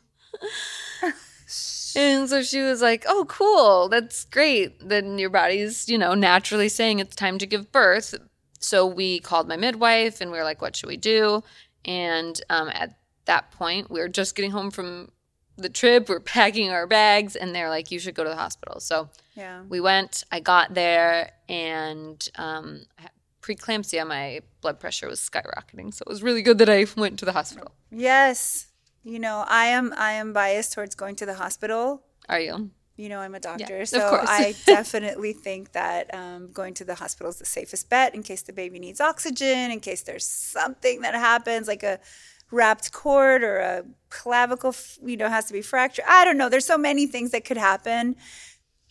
and 1.97 2.29
so 2.29 2.43
she 2.43 2.61
was 2.61 2.83
like, 2.83 3.05
oh, 3.09 3.25
cool. 3.29 3.89
That's 3.89 4.25
great. 4.25 4.89
Then 4.89 5.19
your 5.19 5.31
body's, 5.31 5.89
you 5.89 5.99
know, 5.99 6.15
naturally 6.15 6.69
saying 6.69 6.99
it's 6.99 7.17
time 7.17 7.39
to 7.39 7.47
give 7.47 7.73
birth. 7.73 8.15
So 8.59 8.87
we 8.87 9.21
called 9.21 9.49
my 9.49 9.57
midwife 9.57 10.21
and 10.21 10.31
we 10.31 10.39
were 10.39 10.45
like, 10.45 10.61
what 10.63 10.77
should 10.77 10.89
we 10.89 10.97
do? 10.97 11.43
And 11.85 12.41
um, 12.51 12.69
at 12.69 12.99
that 13.27 13.51
point, 13.53 13.91
we 13.91 14.01
were 14.01 14.09
just 14.09 14.35
getting 14.35 14.51
home 14.51 14.71
from 14.71 15.11
the 15.57 15.69
trip. 15.69 16.09
We're 16.09 16.21
packing 16.21 16.71
our 16.71 16.87
bags, 16.87 17.37
and 17.37 17.55
they're 17.55 17.71
like, 17.71 17.91
"You 17.91 17.99
should 17.99 18.15
go 18.15 18.25
to 18.25 18.31
the 18.31 18.37
hospital." 18.37 18.81
So 18.81 19.09
yeah, 19.37 19.63
we 19.69 19.81
went. 19.81 20.25
I 20.33 20.41
got 20.41 20.75
there, 20.75 21.31
and 21.49 22.27
um, 22.37 22.87
preeclampsia, 23.47 24.07
my 24.07 24.41
blood 24.61 24.81
pressure 24.81 25.09
was 25.09 25.21
skyrocketing. 25.21 25.95
So 25.95 26.03
it 26.07 26.09
was 26.09 26.23
really 26.23 26.43
good 26.43 26.59
that 26.59 26.69
I 26.69 26.87
went 26.97 27.19
to 27.21 27.25
the 27.25 27.33
hospital. 27.33 27.73
Yes. 27.91 28.69
You 29.05 29.21
know, 29.21 29.45
I 29.47 29.67
am 29.67 29.95
I 29.97 30.13
am 30.13 30.33
biased 30.33 30.73
towards 30.73 30.97
going 30.97 31.15
to 31.17 31.27
the 31.27 31.35
hospital. 31.35 32.03
Are 32.29 32.41
you? 32.41 32.71
You 32.97 33.11
know, 33.11 33.21
I'm 33.21 33.35
a 33.35 33.41
doctor, 33.41 33.79
Yeah, 33.79 33.85
so. 33.85 34.21
I 34.23 34.55
definitely 34.67 35.35
think 35.35 35.73
that 35.73 36.13
um, 36.15 36.51
going 36.51 36.73
to 36.75 36.85
the 36.85 36.95
hospital 36.95 37.29
is 37.29 37.37
the 37.37 37.45
safest 37.45 37.91
bet 37.91 38.15
in 38.15 38.23
case 38.23 38.43
the 38.43 38.55
baby 38.55 38.79
needs 38.79 39.01
oxygen, 39.03 39.71
in 39.71 39.81
case 39.81 40.03
there's 40.03 40.25
something 40.27 41.03
that 41.03 41.15
happens, 41.15 41.69
like 41.69 41.83
a 41.83 42.01
wrapped 42.51 42.93
cord 42.93 43.45
or 43.45 43.59
a 43.59 43.85
clavicle, 44.09 44.75
you 45.05 45.19
know, 45.19 45.29
has 45.29 45.45
to 45.45 45.53
be 45.53 45.61
fractured. 45.61 46.07
I 46.09 46.25
don't 46.25 46.39
know. 46.39 46.49
There's 46.49 46.65
so 46.65 46.79
many 46.79 47.07
things 47.07 47.33
that 47.33 47.45
could 47.45 47.59
happen. 47.59 48.17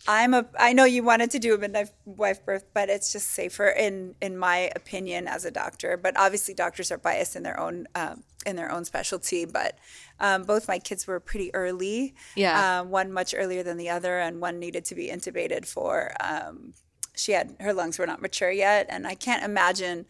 I'm 0.07 0.33
a. 0.33 0.45
I 0.59 0.73
know 0.73 0.85
you 0.85 1.03
wanted 1.03 1.31
to 1.31 1.39
do 1.39 1.55
a 1.55 1.57
midwife 1.57 2.45
birth, 2.45 2.65
but 2.73 2.89
it's 2.89 3.11
just 3.11 3.29
safer 3.29 3.67
in 3.67 4.15
in 4.21 4.37
my 4.37 4.71
opinion 4.75 5.27
as 5.27 5.45
a 5.45 5.51
doctor. 5.51 5.97
But 5.97 6.17
obviously, 6.17 6.53
doctors 6.53 6.91
are 6.91 6.97
biased 6.97 7.35
in 7.35 7.43
their 7.43 7.59
own 7.59 7.87
um, 7.95 8.23
in 8.45 8.55
their 8.55 8.71
own 8.71 8.85
specialty. 8.85 9.45
But 9.45 9.77
um, 10.19 10.43
both 10.43 10.67
my 10.67 10.79
kids 10.79 11.07
were 11.07 11.19
pretty 11.19 11.53
early. 11.55 12.15
Yeah. 12.35 12.81
Um, 12.81 12.89
one 12.89 13.11
much 13.11 13.33
earlier 13.35 13.63
than 13.63 13.77
the 13.77 13.89
other, 13.89 14.19
and 14.19 14.41
one 14.41 14.59
needed 14.59 14.85
to 14.85 14.95
be 14.95 15.09
intubated 15.09 15.65
for. 15.65 16.13
Um, 16.19 16.73
she 17.15 17.31
had 17.31 17.55
her 17.59 17.73
lungs 17.73 17.97
were 17.97 18.07
not 18.07 18.21
mature 18.21 18.51
yet, 18.51 18.85
and 18.89 19.07
I 19.07 19.15
can't 19.15 19.43
imagine 19.43 20.05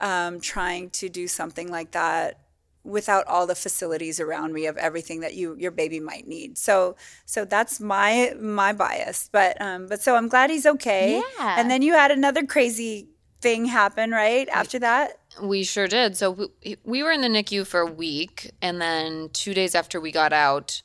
um, 0.00 0.40
trying 0.40 0.90
to 0.90 1.08
do 1.08 1.28
something 1.28 1.70
like 1.70 1.92
that 1.92 2.43
without 2.84 3.26
all 3.26 3.46
the 3.46 3.54
facilities 3.54 4.20
around 4.20 4.52
me 4.52 4.66
of 4.66 4.76
everything 4.76 5.20
that 5.20 5.34
you 5.34 5.56
your 5.58 5.70
baby 5.70 6.00
might 6.00 6.28
need. 6.28 6.58
So 6.58 6.96
so 7.24 7.44
that's 7.44 7.80
my 7.80 8.34
my 8.38 8.72
bias. 8.72 9.28
But 9.32 9.60
um 9.60 9.86
but 9.88 10.02
so 10.02 10.14
I'm 10.16 10.28
glad 10.28 10.50
he's 10.50 10.66
okay. 10.66 11.22
Yeah. 11.38 11.56
And 11.58 11.70
then 11.70 11.82
you 11.82 11.94
had 11.94 12.10
another 12.10 12.44
crazy 12.44 13.08
thing 13.44 13.66
happen, 13.66 14.10
right? 14.10 14.48
After 14.48 14.78
that? 14.78 15.18
We 15.42 15.64
sure 15.64 15.86
did. 15.86 16.16
So 16.16 16.30
we, 16.30 16.76
we 16.82 17.02
were 17.02 17.12
in 17.12 17.20
the 17.20 17.28
NICU 17.28 17.66
for 17.66 17.80
a 17.80 17.86
week, 17.86 18.50
and 18.62 18.80
then 18.80 19.28
two 19.34 19.52
days 19.52 19.74
after 19.74 20.00
we 20.00 20.12
got 20.12 20.32
out, 20.32 20.80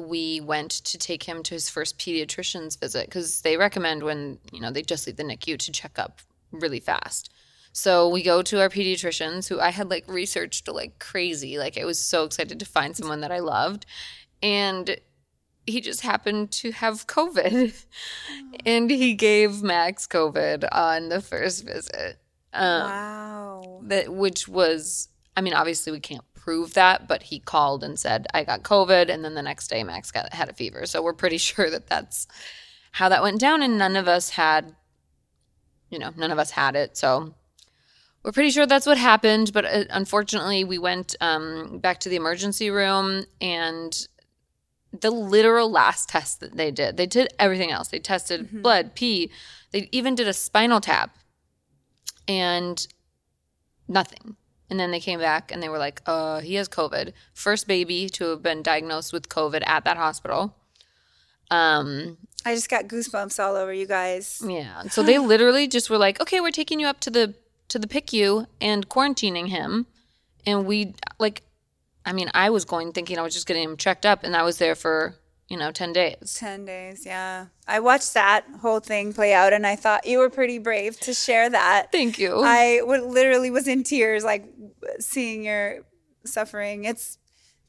we 0.00 0.40
went 0.40 0.70
to 0.70 0.96
take 0.96 1.22
him 1.22 1.42
to 1.42 1.54
his 1.54 1.68
first 1.68 1.98
pediatrician's 1.98 2.76
visit 2.76 3.06
because 3.06 3.42
they 3.42 3.58
recommend 3.58 4.02
when 4.02 4.38
you 4.50 4.60
know 4.60 4.70
they 4.70 4.82
just 4.82 5.06
leave 5.06 5.16
the 5.16 5.24
NICU 5.24 5.58
to 5.58 5.72
check 5.72 5.98
up 5.98 6.20
really 6.52 6.80
fast. 6.80 7.30
So 7.76 8.08
we 8.08 8.22
go 8.22 8.40
to 8.40 8.60
our 8.60 8.68
pediatricians, 8.68 9.48
who 9.48 9.58
I 9.58 9.70
had 9.70 9.90
like 9.90 10.04
researched 10.06 10.68
like 10.68 11.00
crazy. 11.00 11.58
Like 11.58 11.76
I 11.76 11.84
was 11.84 11.98
so 11.98 12.22
excited 12.22 12.60
to 12.60 12.64
find 12.64 12.96
someone 12.96 13.20
that 13.22 13.32
I 13.32 13.40
loved, 13.40 13.84
and 14.40 14.96
he 15.66 15.80
just 15.80 16.02
happened 16.02 16.52
to 16.52 16.70
have 16.70 17.08
COVID, 17.08 17.84
and 18.64 18.88
he 18.88 19.14
gave 19.14 19.64
Max 19.64 20.06
COVID 20.06 20.68
on 20.70 21.08
the 21.08 21.20
first 21.20 21.66
visit. 21.66 22.20
Um, 22.52 22.82
wow. 22.88 23.80
that 23.82 24.14
which 24.14 24.46
was 24.46 25.08
I 25.36 25.40
mean 25.40 25.54
obviously 25.54 25.90
we 25.90 25.98
can't 25.98 26.22
prove 26.34 26.74
that 26.74 27.08
but 27.08 27.24
he 27.24 27.40
called 27.40 27.82
and 27.82 27.98
said 27.98 28.28
I 28.32 28.44
got 28.44 28.62
covid. 28.62 29.12
And 29.12 29.24
then 29.24 29.34
the 29.34 29.42
next 29.42 29.66
day 29.66 29.82
Max 29.82 30.12
got 30.12 30.32
had 30.32 30.48
a 30.48 30.52
fever. 30.52 30.86
So 30.86 31.02
we're 31.02 31.12
pretty 31.12 31.38
sure 31.48 31.68
that 31.70 31.88
that's 31.88 32.28
how 32.92 33.08
that 33.08 33.24
went 33.24 33.40
down. 33.40 33.62
And 33.62 33.76
none 33.76 33.96
of 33.96 34.06
us 34.06 34.30
had 34.30 34.76
you 35.90 35.98
know 35.98 36.12
none 36.16 36.30
of 36.30 36.38
us 36.38 36.52
had 36.52 36.76
it. 36.76 36.96
So 36.96 37.34
we're 38.24 38.32
pretty 38.32 38.50
sure 38.50 38.66
that's 38.66 38.86
what 38.86 38.98
happened 38.98 39.52
but 39.52 39.64
uh, 39.64 39.84
unfortunately 39.90 40.64
we 40.64 40.78
went 40.78 41.14
um, 41.20 41.78
back 41.78 42.00
to 42.00 42.08
the 42.08 42.16
emergency 42.16 42.70
room 42.70 43.24
and 43.40 44.08
the 45.00 45.10
literal 45.10 45.70
last 45.70 46.08
test 46.08 46.40
that 46.40 46.56
they 46.56 46.70
did 46.70 46.96
they 46.96 47.06
did 47.06 47.32
everything 47.38 47.70
else 47.70 47.88
they 47.88 47.98
tested 47.98 48.62
blood 48.62 48.94
pee 48.94 49.30
they 49.72 49.88
even 49.90 50.14
did 50.14 50.28
a 50.28 50.32
spinal 50.32 50.80
tap 50.80 51.16
and 52.28 52.86
nothing. 53.88 54.36
And 54.70 54.80
then 54.80 54.90
they 54.90 55.00
came 55.00 55.20
back 55.20 55.52
and 55.52 55.62
they 55.62 55.68
were 55.68 55.78
like, 55.78 56.00
uh, 56.06 56.40
he 56.40 56.54
has 56.54 56.68
COVID. 56.68 57.12
First 57.32 57.68
baby 57.68 58.08
to 58.10 58.30
have 58.30 58.42
been 58.42 58.62
diagnosed 58.62 59.12
with 59.12 59.28
COVID 59.28 59.62
at 59.66 59.84
that 59.84 59.96
hospital. 59.96 60.56
Um, 61.50 62.16
I 62.44 62.54
just 62.54 62.70
got 62.70 62.88
goosebumps 62.88 63.42
all 63.42 63.56
over 63.56 63.72
you 63.72 63.86
guys. 63.86 64.42
yeah. 64.46 64.82
So 64.84 65.02
they 65.02 65.18
literally 65.18 65.68
just 65.68 65.90
were 65.90 65.98
like, 65.98 66.20
okay, 66.20 66.40
we're 66.40 66.50
taking 66.50 66.80
you 66.80 66.86
up 66.86 67.00
to 67.00 67.10
the 67.10 67.34
to 67.74 67.78
the 67.80 67.88
PICU 67.88 68.46
and 68.60 68.88
quarantining 68.88 69.48
him. 69.48 69.86
And 70.46 70.64
we 70.64 70.94
like 71.18 71.42
I 72.06 72.12
mean, 72.12 72.30
I 72.34 72.50
was 72.50 72.64
going 72.64 72.92
thinking 72.92 73.18
I 73.18 73.22
was 73.22 73.34
just 73.34 73.46
getting 73.46 73.64
him 73.64 73.76
checked 73.76 74.06
up 74.06 74.22
and 74.22 74.36
I 74.36 74.42
was 74.42 74.58
there 74.58 74.74
for, 74.74 75.16
you 75.48 75.56
know, 75.56 75.72
10 75.72 75.92
days. 75.92 76.36
10 76.38 76.66
days, 76.66 77.06
yeah. 77.06 77.46
I 77.66 77.80
watched 77.80 78.14
that 78.14 78.44
whole 78.60 78.80
thing 78.80 79.12
play 79.12 79.32
out 79.32 79.52
and 79.52 79.66
I 79.66 79.74
thought 79.74 80.06
you 80.06 80.18
were 80.18 80.30
pretty 80.30 80.58
brave 80.58 81.00
to 81.00 81.14
share 81.14 81.48
that. 81.50 81.90
Thank 81.90 82.18
you. 82.18 82.42
I 82.44 82.80
would 82.82 83.02
literally 83.02 83.50
was 83.50 83.66
in 83.66 83.82
tears, 83.82 84.22
like 84.22 84.44
seeing 85.00 85.44
your 85.44 85.80
suffering. 86.24 86.84
It's 86.84 87.18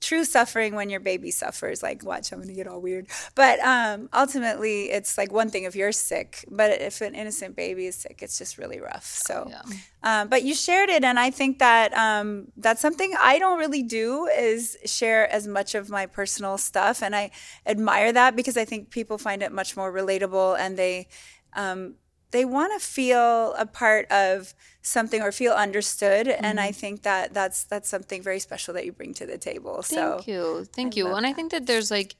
true 0.06 0.24
suffering 0.24 0.76
when 0.76 0.90
your 0.90 1.00
baby 1.00 1.32
suffers. 1.32 1.82
Like, 1.84 2.04
watch, 2.06 2.32
I'm 2.32 2.40
gonna 2.40 2.54
get 2.54 2.68
all 2.68 2.80
weird. 2.82 3.08
But 3.34 3.60
um, 3.60 4.10
ultimately, 4.14 4.92
it's 4.92 5.18
like 5.18 5.32
one 5.32 5.50
thing 5.50 5.64
if 5.64 5.76
you're 5.76 5.92
sick, 5.92 6.46
but 6.50 6.80
if 6.82 7.02
an 7.02 7.16
innocent 7.16 7.56
baby 7.56 7.88
is 7.88 7.96
sick, 7.96 8.20
it's 8.22 8.38
just 8.38 8.58
really 8.58 8.80
rough. 8.80 9.06
So, 9.06 9.48
Yeah. 9.50 9.62
um, 10.04 10.28
but 10.30 10.44
you 10.44 10.54
shared 10.56 10.90
it, 10.90 11.04
and 11.04 11.18
I 11.20 11.32
think 11.32 11.60
that 11.60 11.94
um, 11.98 12.48
that's 12.58 12.82
something 12.82 13.14
I 13.20 13.40
don't 13.40 13.60
really 13.60 13.84
do 13.84 14.26
is 14.28 14.78
share 14.86 15.30
as 15.32 15.48
much 15.48 15.76
of 15.76 15.90
my 15.90 16.06
personal 16.06 16.58
stuff, 16.58 17.02
and 17.04 17.16
I 17.16 17.32
admire 17.66 18.14
that 18.14 18.36
because 18.36 18.58
I 18.58 18.66
think 18.66 18.90
people 18.92 19.18
find 19.18 19.42
it 19.42 19.52
much 19.52 19.76
more 19.76 19.92
relatable, 19.92 20.58
and 20.60 20.78
they 20.78 21.08
um, 21.54 21.96
they 22.32 22.44
want 22.46 22.74
to 22.80 22.86
feel 22.86 23.54
a 23.54 23.66
part 23.66 24.12
of 24.12 24.54
something 24.86 25.22
or 25.22 25.32
feel 25.32 25.54
understood 25.54 26.28
and 26.28 26.60
Mm-hmm. 26.60 26.68
i 26.70 26.72
think 26.72 27.02
that 27.02 27.34
that's 27.34 27.64
that's 27.64 27.90
something 27.90 28.22
very 28.22 28.40
special 28.40 28.74
that 28.74 28.86
you 28.86 28.92
bring 28.92 29.14
to 29.16 29.26
the 29.26 29.38
table 29.38 29.82
so 29.82 29.96
Thank 30.18 30.28
you. 30.28 30.66
Thank 30.78 30.96
I 30.96 30.98
you. 31.00 31.08
And 31.16 31.26
I 31.26 31.34
think 31.34 31.52
that 31.52 31.66
there's 31.66 31.90
like 31.90 32.16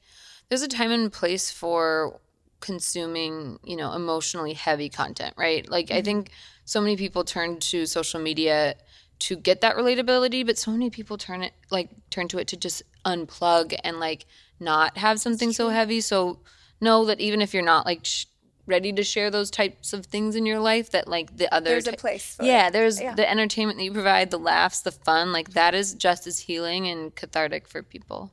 there's 0.48 0.62
a 0.62 0.68
time 0.68 0.90
and 0.92 1.12
place 1.12 1.50
for 1.50 2.20
consuming, 2.60 3.58
you 3.64 3.76
know, 3.76 3.92
emotionally 3.92 4.54
heavy 4.54 4.88
content, 4.88 5.34
right? 5.36 5.68
Like 5.68 5.86
Mm-hmm. 5.86 5.98
I 5.98 6.02
think 6.02 6.30
so 6.64 6.80
many 6.80 6.96
people 6.96 7.22
turn 7.24 7.58
to 7.70 7.86
social 7.86 8.20
media 8.20 8.74
to 9.20 9.36
get 9.36 9.60
that 9.60 9.76
relatability, 9.76 10.44
but 10.44 10.58
so 10.58 10.70
many 10.72 10.90
people 10.90 11.16
turn 11.16 11.42
it 11.42 11.52
like 11.70 11.88
turn 12.10 12.26
to 12.28 12.38
it 12.38 12.48
to 12.48 12.56
just 12.56 12.82
unplug 13.04 13.74
and 13.84 14.00
like 14.00 14.26
not 14.58 14.98
have 14.98 15.20
something 15.20 15.52
so 15.52 15.68
heavy. 15.68 16.00
So 16.00 16.40
know 16.80 17.04
that 17.06 17.20
even 17.20 17.40
if 17.40 17.54
you're 17.54 17.62
not 17.74 17.86
like 17.86 18.04
sh- 18.04 18.26
ready 18.66 18.92
to 18.92 19.02
share 19.04 19.30
those 19.30 19.50
types 19.50 19.92
of 19.92 20.06
things 20.06 20.34
in 20.36 20.44
your 20.46 20.58
life 20.60 20.90
that 20.90 21.06
like 21.08 21.36
the 21.36 21.52
other 21.54 21.70
there's 21.70 21.86
a 21.86 21.92
place 21.92 22.34
for 22.36 22.44
yeah 22.44 22.66
it. 22.68 22.72
there's 22.72 23.00
Yeah. 23.00 23.14
the 23.14 23.28
entertainment 23.30 23.78
that 23.78 23.84
you 23.84 23.92
provide 23.92 24.30
the 24.30 24.38
laughs 24.38 24.80
the 24.80 24.92
fun 24.92 25.32
like 25.32 25.50
that 25.50 25.74
is 25.74 25.94
just 25.94 26.26
as 26.26 26.40
healing 26.40 26.88
and 26.88 27.14
cathartic 27.14 27.66
for 27.68 27.82
people 27.82 28.32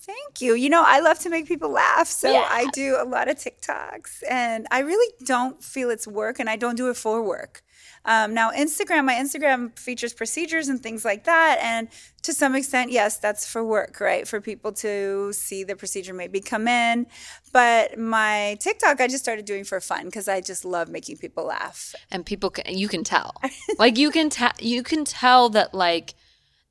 Thank 0.00 0.40
you. 0.40 0.54
You 0.54 0.70
know, 0.70 0.82
I 0.86 1.00
love 1.00 1.18
to 1.18 1.28
make 1.28 1.46
people 1.46 1.68
laugh. 1.68 2.06
So 2.08 2.32
Yeah. 2.32 2.46
I 2.48 2.64
do 2.72 2.96
a 2.98 3.04
lot 3.04 3.28
of 3.28 3.36
TikToks 3.36 4.22
and 4.30 4.66
I 4.70 4.78
really 4.78 5.12
don't 5.26 5.62
feel 5.62 5.90
it's 5.90 6.06
work 6.06 6.38
and 6.40 6.48
I 6.48 6.56
don't 6.56 6.76
do 6.76 6.88
it 6.88 6.96
for 6.96 7.22
work. 7.22 7.62
Um, 8.04 8.32
now, 8.34 8.50
Instagram, 8.52 9.04
my 9.04 9.14
Instagram 9.14 9.78
features 9.78 10.12
procedures 10.12 10.68
and 10.68 10.82
things 10.82 11.04
like 11.04 11.24
that. 11.24 11.58
And 11.62 11.88
to 12.22 12.32
some 12.32 12.54
extent, 12.54 12.90
yes, 12.90 13.18
that's 13.18 13.46
for 13.46 13.64
work, 13.64 14.00
right? 14.00 14.26
For 14.26 14.40
people 14.40 14.72
to 14.72 15.32
see 15.32 15.64
the 15.64 15.76
procedure 15.76 16.14
maybe 16.14 16.40
come 16.40 16.68
in. 16.68 17.06
But 17.52 17.98
my 17.98 18.56
TikTok, 18.60 19.00
I 19.00 19.08
just 19.08 19.22
started 19.24 19.44
doing 19.44 19.64
for 19.64 19.80
fun 19.80 20.06
because 20.06 20.28
I 20.28 20.40
just 20.40 20.64
love 20.64 20.88
making 20.88 21.18
people 21.18 21.44
laugh. 21.44 21.94
and 22.10 22.24
people 22.24 22.50
can 22.50 22.64
you 22.76 22.88
can 22.88 23.04
tell 23.04 23.34
like 23.78 23.96
you 23.98 24.10
can 24.10 24.30
tell 24.30 24.52
you 24.60 24.82
can 24.82 25.04
tell 25.04 25.48
that 25.50 25.74
like 25.74 26.14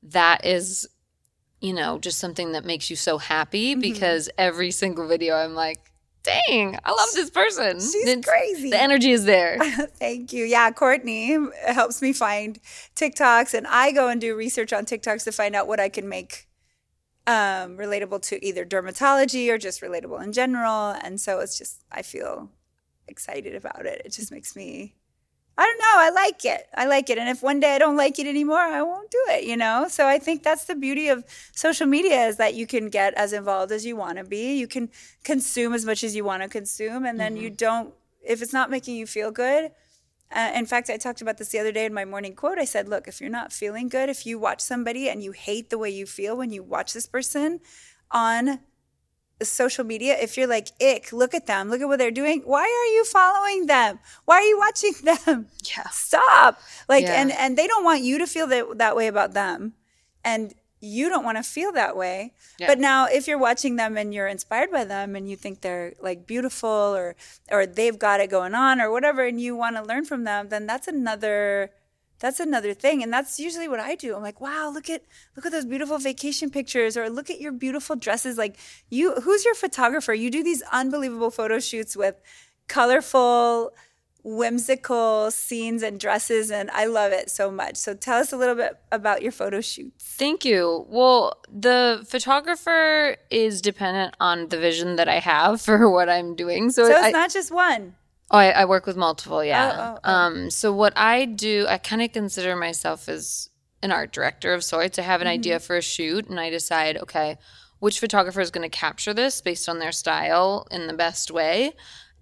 that 0.02 0.44
is 0.44 0.88
you 1.60 1.72
know 1.72 1.98
just 1.98 2.18
something 2.18 2.52
that 2.52 2.64
makes 2.64 2.88
you 2.90 2.96
so 2.96 3.18
happy 3.18 3.72
Mm-hmm. 3.72 3.80
because 3.80 4.30
every 4.38 4.70
single 4.70 5.08
video 5.08 5.34
i'm 5.34 5.54
like 5.54 5.87
dang 6.22 6.78
i 6.84 6.90
love 6.90 7.08
this 7.14 7.30
person 7.30 7.78
She's 7.80 7.94
It's- 8.06 8.24
crazy. 8.24 8.70
the 8.70 8.80
energy 8.80 9.12
is 9.12 9.24
there 9.24 9.58
Thank 9.98 10.32
you. 10.32 10.44
Yeah, 10.44 10.70
Courtney 10.70 11.36
helps 11.66 12.00
me 12.02 12.12
find 12.12 12.58
TikToks, 12.96 13.52
and 13.54 13.66
I 13.66 13.92
go 13.92 14.08
and 14.08 14.20
do 14.20 14.34
research 14.36 14.72
on 14.72 14.84
TikToks 14.86 15.24
to 15.24 15.32
find 15.32 15.54
out 15.56 15.66
what 15.66 15.80
I 15.80 15.88
can 15.88 16.08
make 16.08 16.48
um, 17.26 17.76
relatable 17.76 18.22
to 18.28 18.44
either 18.44 18.64
dermatology 18.64 19.48
or 19.50 19.58
just 19.58 19.80
relatable 19.82 20.22
in 20.22 20.32
general. 20.32 20.90
And 21.02 21.20
so 21.20 21.40
it's 21.40 21.58
just, 21.58 21.82
I 21.92 22.02
feel 22.02 22.50
excited 23.06 23.54
about 23.54 23.84
it. 23.86 24.02
It 24.04 24.12
just 24.12 24.30
makes 24.32 24.54
me, 24.56 24.94
I 25.58 25.64
don't 25.64 25.78
know, 25.78 25.94
I 25.96 26.10
like 26.10 26.44
it. 26.44 26.68
I 26.76 26.86
like 26.86 27.10
it. 27.10 27.18
And 27.18 27.28
if 27.28 27.42
one 27.42 27.58
day 27.58 27.74
I 27.74 27.78
don't 27.78 27.96
like 27.96 28.20
it 28.20 28.28
anymore, 28.28 28.60
I 28.60 28.80
won't 28.80 29.10
do 29.10 29.18
it, 29.30 29.42
you 29.42 29.56
know? 29.56 29.86
So 29.88 30.06
I 30.06 30.20
think 30.20 30.44
that's 30.44 30.66
the 30.66 30.76
beauty 30.76 31.08
of 31.08 31.24
social 31.52 31.88
media 31.88 32.28
is 32.28 32.36
that 32.36 32.54
you 32.54 32.64
can 32.64 32.90
get 32.90 33.12
as 33.14 33.32
involved 33.32 33.72
as 33.72 33.84
you 33.84 33.96
want 33.96 34.18
to 34.18 34.24
be. 34.24 34.56
You 34.56 34.68
can 34.68 34.88
consume 35.24 35.74
as 35.74 35.84
much 35.84 36.04
as 36.04 36.14
you 36.14 36.24
want 36.24 36.44
to 36.44 36.48
consume. 36.48 37.04
And 37.04 37.18
then 37.18 37.36
you 37.36 37.50
don't, 37.50 37.92
if 38.22 38.40
it's 38.40 38.52
not 38.52 38.70
making 38.70 38.94
you 38.94 39.06
feel 39.06 39.32
good, 39.32 39.72
uh, 40.30 40.52
in 40.54 40.64
fact, 40.64 40.90
I 40.90 40.96
talked 40.96 41.22
about 41.22 41.38
this 41.38 41.48
the 41.48 41.58
other 41.58 41.72
day 41.72 41.86
in 41.86 41.92
my 41.92 42.04
morning 42.04 42.36
quote. 42.36 42.58
I 42.58 42.64
said, 42.64 42.88
look, 42.88 43.08
if 43.08 43.20
you're 43.20 43.28
not 43.28 43.52
feeling 43.52 43.88
good, 43.88 44.08
if 44.08 44.26
you 44.26 44.38
watch 44.38 44.60
somebody 44.60 45.08
and 45.08 45.24
you 45.24 45.32
hate 45.32 45.70
the 45.70 45.78
way 45.78 45.90
you 45.90 46.06
feel 46.06 46.36
when 46.36 46.52
you 46.52 46.62
watch 46.62 46.92
this 46.92 47.06
person 47.06 47.58
on 48.12 48.60
social 49.42 49.84
media, 49.84 50.16
if 50.20 50.36
you're 50.36 50.46
like, 50.48 50.68
ick, 50.80 51.12
look 51.12 51.32
at 51.34 51.46
them, 51.46 51.70
look 51.70 51.80
at 51.80 51.86
what 51.88 51.98
they're 51.98 52.10
doing. 52.10 52.42
Why 52.44 52.62
are 52.62 52.90
you 52.96 53.04
following 53.04 53.66
them? 53.66 53.98
Why 54.24 54.36
are 54.36 54.42
you 54.42 54.58
watching 54.58 54.92
them? 55.04 55.46
Yeah. 55.64 55.88
Stop. 55.90 56.60
Like, 56.88 57.04
Yeah. 57.04 57.20
and 57.20 57.30
and 57.32 57.56
they 57.56 57.66
don't 57.66 57.84
want 57.84 58.02
you 58.02 58.18
to 58.18 58.26
feel 58.26 58.46
that 58.48 58.78
that 58.78 58.96
way 58.96 59.06
about 59.06 59.34
them, 59.34 59.74
and 60.24 60.54
you 60.80 61.08
don't 61.08 61.24
want 61.24 61.36
to 61.36 61.42
feel 61.42 61.72
that 61.72 61.96
way. 61.96 62.34
Yeah. 62.58 62.68
But 62.68 62.78
now, 62.78 63.06
if 63.06 63.26
you're 63.26 63.38
watching 63.38 63.74
them 63.76 63.96
and 63.96 64.14
you're 64.14 64.28
inspired 64.28 64.70
by 64.70 64.84
them, 64.84 65.16
and 65.16 65.28
you 65.28 65.34
think 65.36 65.60
they're 65.60 65.94
like 66.00 66.26
beautiful, 66.26 66.68
or 66.94 67.16
or 67.50 67.66
they've 67.66 67.98
got 67.98 68.20
it 68.20 68.30
going 68.30 68.54
on, 68.54 68.80
or 68.80 68.90
whatever, 68.90 69.24
and 69.24 69.40
you 69.40 69.56
want 69.56 69.76
to 69.76 69.82
learn 69.82 70.04
from 70.04 70.24
them, 70.24 70.48
then 70.50 70.66
that's 70.66 70.86
another 70.88 71.70
that's 72.18 72.40
another 72.40 72.74
thing 72.74 73.02
and 73.02 73.12
that's 73.12 73.38
usually 73.38 73.68
what 73.68 73.80
i 73.80 73.94
do. 73.94 74.14
I'm 74.14 74.22
like 74.22 74.40
wow 74.40 74.70
look 74.72 74.90
at 74.90 75.02
look 75.36 75.46
at 75.46 75.52
those 75.52 75.64
beautiful 75.64 75.98
vacation 75.98 76.50
pictures 76.50 76.96
or 76.96 77.08
look 77.08 77.30
at 77.30 77.40
your 77.40 77.52
beautiful 77.52 77.96
dresses. 77.96 78.38
Like 78.38 78.56
you 78.90 79.14
who's 79.14 79.44
your 79.44 79.54
photographer? 79.54 80.14
You 80.14 80.30
do 80.30 80.42
these 80.42 80.62
unbelievable 80.72 81.30
photo 81.30 81.58
shoots 81.58 81.96
with 81.96 82.20
colorful 82.66 83.72
whimsical 84.24 85.30
scenes 85.30 85.82
and 85.82 85.98
dresses 85.98 86.50
and 86.50 86.70
i 86.72 86.84
love 86.84 87.12
it 87.12 87.30
so 87.30 87.50
much. 87.50 87.76
So 87.76 87.94
tell 87.94 88.18
us 88.18 88.32
a 88.32 88.36
little 88.36 88.56
bit 88.56 88.76
about 88.90 89.22
your 89.22 89.32
photo 89.32 89.60
shoots. 89.60 90.04
Thank 90.04 90.44
you. 90.44 90.86
Well, 90.88 91.38
the 91.50 92.04
photographer 92.06 93.16
is 93.30 93.62
dependent 93.62 94.14
on 94.20 94.48
the 94.48 94.58
vision 94.58 94.96
that 94.96 95.08
I 95.08 95.20
have 95.20 95.60
for 95.68 95.88
what 95.88 96.08
I'm 96.08 96.34
doing. 96.34 96.70
So, 96.70 96.84
so 96.84 96.90
it's 96.90 97.06
I, 97.06 97.10
not 97.10 97.30
just 97.32 97.52
one 97.52 97.94
oh, 98.30 98.38
I, 98.38 98.48
I 98.50 98.64
work 98.64 98.86
with 98.86 98.96
multiple. 98.96 99.44
Yeah. 99.44 99.74
Oh, 99.76 99.94
oh, 99.94 99.98
oh. 100.04 100.10
Um. 100.12 100.50
So 100.50 100.72
what 100.72 100.92
I 100.96 101.24
do, 101.24 101.66
I 101.68 101.78
kind 101.78 102.02
of 102.02 102.12
consider 102.12 102.56
myself 102.56 103.08
as 103.08 103.50
an 103.82 103.92
art 103.92 104.12
director 104.12 104.54
of 104.54 104.64
sorts. 104.64 104.98
I 104.98 105.02
have 105.02 105.20
an 105.20 105.26
Mm-hmm. 105.26 105.34
idea 105.34 105.60
for 105.60 105.76
a 105.76 105.82
shoot, 105.82 106.28
and 106.28 106.38
I 106.40 106.50
decide, 106.50 106.96
okay, 106.98 107.36
which 107.78 108.00
photographer 108.00 108.40
is 108.40 108.50
going 108.50 108.68
to 108.68 108.76
capture 108.76 109.14
this 109.14 109.40
based 109.40 109.68
on 109.68 109.78
their 109.78 109.92
style 109.92 110.66
in 110.70 110.86
the 110.88 110.92
best 110.94 111.30
way. 111.30 111.72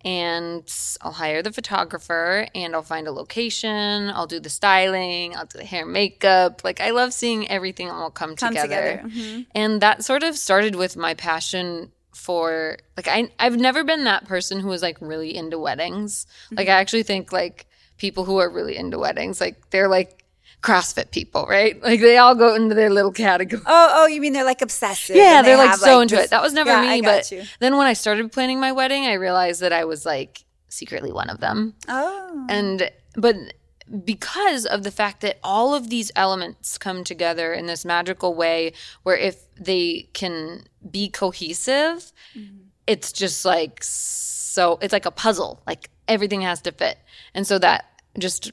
And 0.05 0.63
I'll 1.01 1.13
hire 1.13 1.43
the 1.43 1.51
photographer 1.51 2.47
and 2.55 2.77
I'll 2.77 2.83
find 2.83 3.09
a 3.09 3.11
location. 3.13 4.11
I'll 4.11 4.27
do 4.29 4.39
the 4.39 4.51
styling. 4.51 5.35
I'll 5.35 5.47
do 5.47 5.59
the 5.59 5.65
hair 5.65 5.83
and 5.83 5.93
makeup. 5.93 6.63
Like, 6.63 6.81
I 6.81 6.91
love 6.91 7.13
seeing 7.13 7.49
everything 7.49 7.91
all 7.91 8.11
come, 8.11 8.37
come 8.37 8.51
together. 8.55 8.99
together, 9.03 9.09
Mhm. 9.09 9.47
And 9.55 9.81
that 9.81 10.05
sort 10.05 10.23
of 10.23 10.37
started 10.39 10.77
with 10.77 10.97
my 10.97 11.15
passion 11.15 11.91
for 12.17 12.79
like 12.97 13.07
I 13.09 13.31
I've 13.39 13.57
never 13.59 13.85
been 13.85 14.05
that 14.05 14.25
person 14.27 14.59
who 14.61 14.69
was 14.69 14.83
like 14.83 14.97
really 15.01 15.37
into 15.37 15.59
weddings. 15.59 16.27
Like 16.51 16.61
I 16.67 16.71
mm-hmm. 16.71 16.81
actually 16.81 17.03
think 17.03 17.31
like 17.31 17.67
people 17.99 18.25
who 18.25 18.39
are 18.39 18.49
really 18.51 18.77
into 18.77 18.99
weddings, 18.99 19.41
like 19.41 19.71
they're 19.71 19.87
like 19.89 20.25
CrossFit 20.63 21.11
people, 21.11 21.47
right? 21.49 21.81
Like 21.83 22.01
they 22.01 22.17
all 22.17 22.35
go 22.35 22.55
into 22.55 22.75
their 22.75 22.91
little 22.91 23.13
category. 23.13 23.63
oh 23.67 23.91
oh 23.95 24.07
you 24.07 24.21
mean 24.21 24.33
they're 24.33 24.45
like 24.45 24.63
obsessive 24.63 25.15
Yeah, 25.15 25.43
they're 25.43 25.59
like 25.59 25.77
so 25.77 26.01
into 26.01 26.17
this- 26.17 26.25
it. 26.27 26.31
That 26.31 26.43
was 26.43 26.55
never 26.55 26.71
Yeah, 26.71 26.91
me, 26.91 27.03
but 27.03 27.31
you. 27.31 27.45
then 27.61 27.77
when 27.77 27.87
I 27.87 27.93
started 27.93 28.33
planning 28.33 28.59
my 28.59 28.73
wedding, 28.73 29.05
I 29.05 29.13
realized 29.15 29.61
that 29.61 29.73
I 29.73 29.85
was 29.85 30.07
like 30.07 30.45
secretly 30.69 31.13
one 31.13 31.29
of 31.29 31.39
them. 31.41 31.75
oh 31.89 32.47
And 32.49 32.91
but 33.15 33.37
because 34.05 34.67
of 34.67 34.83
the 34.83 34.91
fact 34.91 35.21
that 35.21 35.39
all 35.43 35.75
of 35.75 35.91
these 35.91 36.11
elements 36.17 36.79
come 36.79 37.05
together 37.05 37.53
in 37.53 37.67
this 37.67 37.85
magical 37.85 38.35
way 38.35 38.73
where 39.03 39.17
if 39.17 39.53
they 39.55 40.09
can 40.13 40.65
be 40.91 41.09
cohesive, 41.09 42.13
mm-hmm. 42.35 42.57
it's 42.87 43.13
just 43.13 43.45
like 43.45 43.81
so 43.83 44.79
it's 44.81 44.93
like 44.93 45.07
a 45.07 45.11
puzzle. 45.11 45.63
Like 45.67 45.91
everything 46.09 46.43
has 46.43 46.61
to 46.63 46.73
fit. 46.73 46.99
And 47.35 47.47
so 47.47 47.59
that 47.59 47.85
just 48.19 48.53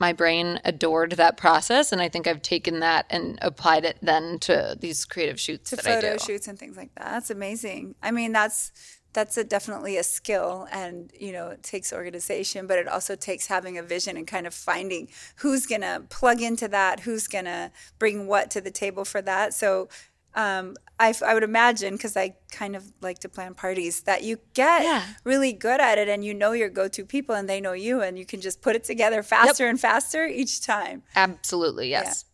my 0.00 0.12
brain 0.12 0.60
adored 0.64 1.12
that 1.12 1.36
process 1.36 1.92
and 1.92 2.00
I 2.00 2.08
think 2.08 2.26
I've 2.26 2.42
taken 2.42 2.80
that 2.80 3.06
and 3.08 3.38
applied 3.40 3.84
it 3.84 3.96
then 4.02 4.38
to 4.40 4.76
these 4.78 5.04
creative 5.04 5.38
shoots 5.38 5.70
to 5.70 5.76
that 5.76 5.86
I 5.86 5.94
photo 5.94 6.16
do. 6.16 6.24
shoots 6.24 6.48
and 6.48 6.58
things 6.58 6.76
like 6.76 6.94
that. 6.96 7.04
That's 7.04 7.30
amazing. 7.30 7.94
I 8.02 8.10
mean, 8.10 8.32
that's 8.32 8.72
that's 9.14 9.36
a, 9.38 9.44
definitely 9.44 9.96
a 9.96 10.02
skill, 10.02 10.68
and 10.70 11.10
you 11.18 11.32
know, 11.32 11.48
it 11.48 11.62
takes 11.62 11.92
organization, 11.92 12.66
but 12.66 12.78
it 12.78 12.86
also 12.88 13.16
takes 13.16 13.46
having 13.46 13.78
a 13.78 13.82
vision 13.82 14.16
and 14.16 14.26
kind 14.26 14.46
of 14.46 14.52
finding 14.52 15.08
who's 15.36 15.64
gonna 15.66 16.02
plug 16.10 16.42
into 16.42 16.68
that, 16.68 17.00
who's 17.00 17.26
gonna 17.28 17.72
bring 17.98 18.26
what 18.26 18.50
to 18.50 18.60
the 18.60 18.70
table 18.70 19.04
for 19.04 19.22
that. 19.22 19.54
So. 19.54 19.88
Um, 20.36 20.74
I, 20.98 21.10
f- 21.10 21.22
I 21.22 21.32
would 21.32 21.44
imagine 21.44 21.94
because 21.94 22.16
I 22.16 22.34
kind 22.50 22.74
of 22.74 22.82
like 23.00 23.20
to 23.20 23.28
plan 23.28 23.54
parties 23.54 24.00
that 24.00 24.24
you 24.24 24.40
get 24.52 24.82
Yeah. 24.82 25.04
really 25.22 25.52
good 25.52 25.80
at 25.80 25.96
it 25.96 26.08
and 26.08 26.24
you 26.24 26.34
know 26.34 26.50
your 26.50 26.68
go-to 26.70 27.04
people 27.04 27.36
and 27.36 27.48
they 27.48 27.60
know 27.60 27.72
you 27.72 28.02
and 28.02 28.18
you 28.18 28.26
can 28.26 28.40
just 28.40 28.60
put 28.60 28.74
it 28.74 28.82
together 28.82 29.22
faster 29.22 29.68
and 29.68 29.78
faster 29.80 30.26
each 30.26 30.60
time. 30.60 31.04
Absolutely, 31.14 31.88
yes. 31.88 32.24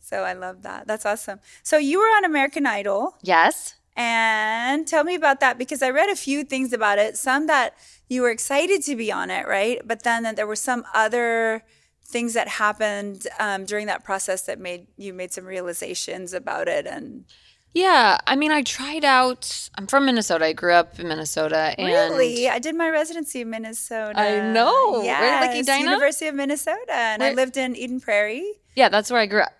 So 0.00 0.22
I 0.22 0.32
love 0.32 0.62
that. 0.62 0.86
That's 0.86 1.04
awesome. 1.04 1.40
So 1.62 1.76
you 1.76 1.98
were 1.98 2.06
on 2.16 2.24
American 2.24 2.64
Idol. 2.64 3.18
Yes. 3.22 3.74
And 4.00 4.86
tell 4.86 5.04
me 5.04 5.14
about 5.14 5.40
that 5.40 5.58
because 5.58 5.82
I 5.82 5.90
read 5.90 6.08
a 6.08 6.16
few 6.16 6.42
things 6.42 6.72
about 6.72 6.98
it. 6.98 7.18
Some 7.18 7.46
that 7.48 7.74
you 8.08 8.22
were 8.22 8.30
excited 8.30 8.82
to 8.84 8.96
be 8.96 9.12
on 9.12 9.30
it, 9.30 9.46
right? 9.46 9.78
But 9.84 10.04
then 10.04 10.22
that 10.22 10.36
there 10.36 10.46
were 10.46 10.56
some 10.56 10.84
other 10.94 11.62
things 12.02 12.32
that 12.32 12.48
happened 12.48 13.26
um, 13.38 13.66
during 13.66 13.86
that 13.88 14.02
process 14.02 14.42
that 14.42 14.58
made 14.58 14.86
you 14.96 15.12
made 15.12 15.32
some 15.32 15.44
realizations 15.44 16.32
about 16.32 16.66
it. 16.66 16.86
And 16.86 17.26
Yeah, 17.74 18.16
I 18.26 18.36
mean, 18.36 18.50
I 18.50 18.62
tried 18.62 19.04
out. 19.04 19.68
I'm 19.76 19.86
from 19.86 20.06
Minnesota. 20.06 20.46
I 20.46 20.54
grew 20.54 20.72
up 20.72 20.98
in 20.98 21.06
Minnesota, 21.06 21.74
and 21.76 21.86
really, 21.86 22.48
I 22.48 22.58
did 22.58 22.74
my 22.74 22.88
residency 22.88 23.42
in 23.42 23.50
Minnesota. 23.50 24.18
I 24.18 24.40
know. 24.40 24.92
Where, 24.92 25.04
Yes, 25.04 25.46
like 25.46 25.56
Edina? 25.60 25.90
University 25.90 26.26
of 26.28 26.34
Minnesota, 26.36 26.94
and 26.94 27.22
I 27.22 27.32
lived 27.34 27.58
in 27.58 27.76
Eden 27.76 28.00
Prairie. 28.00 28.50
yeah, 28.74 28.88
that's 28.88 29.10
where 29.10 29.20
I 29.20 29.26
grew 29.26 29.42
up. 29.42 29.52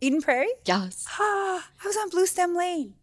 Eden 0.00 0.20
Prairie. 0.22 0.52
Yes, 0.64 1.06
I 1.20 1.62
was 1.84 1.96
on 1.96 2.10
Blue 2.10 2.26
Stem 2.26 2.56
Lane. 2.56 2.94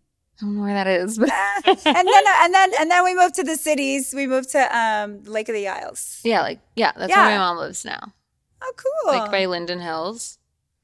I 0.42 0.46
don't 0.46 0.56
know 0.56 0.62
where 0.64 0.74
that 0.74 0.88
is, 0.88 1.18
but 1.20 1.30
and 1.66 1.78
then 1.86 2.24
and 2.42 2.54
then 2.54 2.72
and 2.80 2.92
then 2.92 3.04
we 3.04 3.14
moved 3.16 3.36
to 3.36 3.44
the 3.44 3.56
cities. 3.56 4.14
We 4.16 4.28
moved 4.28 4.50
to 4.52 4.78
um, 4.78 5.24
Lake 5.24 5.48
of 5.50 5.56
the 5.56 5.68
Isles. 5.68 6.20
yeah, 6.24 6.42
like 6.42 6.60
yeah, 6.76 6.92
that's 6.98 7.10
Yeah. 7.10 7.26
where 7.28 7.38
my 7.38 7.46
mom 7.46 7.58
lives 7.58 7.86
now, 7.86 8.14
Oh, 8.62 8.74
cool. 8.76 9.14
like 9.14 9.32
by 9.32 9.46
Linden 9.46 9.80
Hills. 9.80 10.40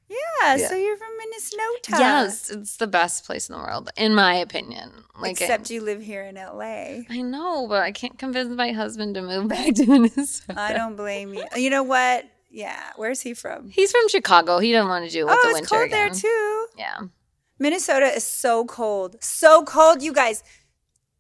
yeah, 0.07 0.55
yeah. 0.55 0.67
So 0.69 0.75
you're 0.75 0.97
from 0.97 1.09
Minnesota. 1.17 1.97
Yes, 1.99 2.49
it's 2.51 2.77
the 2.77 2.87
best 2.87 3.25
place 3.25 3.49
in 3.49 3.53
the 3.55 3.59
world, 3.61 3.89
in 3.97 4.13
my 4.15 4.35
opinion. 4.35 4.91
Like, 5.19 5.31
Except 5.41 5.69
you 5.69 5.81
live 5.81 6.01
here 6.01 6.23
in 6.23 6.35
LA. 6.35 7.01
I 7.09 7.21
know, 7.21 7.67
but 7.67 7.81
I 7.81 7.91
can't 7.91 8.17
convince 8.17 8.49
my 8.55 8.71
husband 8.71 9.15
to 9.15 9.21
move 9.21 9.47
back 9.55 9.73
to 9.75 9.85
Minnesota. 9.85 10.59
I 10.59 10.73
don't 10.73 10.95
blame 10.95 11.33
you. 11.33 11.43
You 11.55 11.69
know 11.71 11.83
what? 11.83 12.25
Yeah. 12.51 12.81
Where's 12.95 13.21
he 13.21 13.33
from? 13.33 13.69
He's 13.69 13.91
from 13.91 14.07
Chicago. 14.09 14.59
He 14.59 14.71
doesn't 14.71 14.87
want 14.89 15.05
to 15.05 15.11
do 15.11 15.21
it 15.21 15.25
with 15.25 15.33
oh, 15.37 15.41
the 15.43 15.49
it's 15.49 15.55
winter 15.55 15.69
cold 15.75 15.85
again. 15.87 16.11
there 16.11 16.13
too. 16.15 16.65
Yeah. 16.77 16.99
Minnesota 17.59 18.05
is 18.07 18.23
so 18.23 18.65
cold. 18.65 19.17
So 19.21 19.63
cold, 19.63 20.01
you 20.01 20.13
guys. 20.13 20.43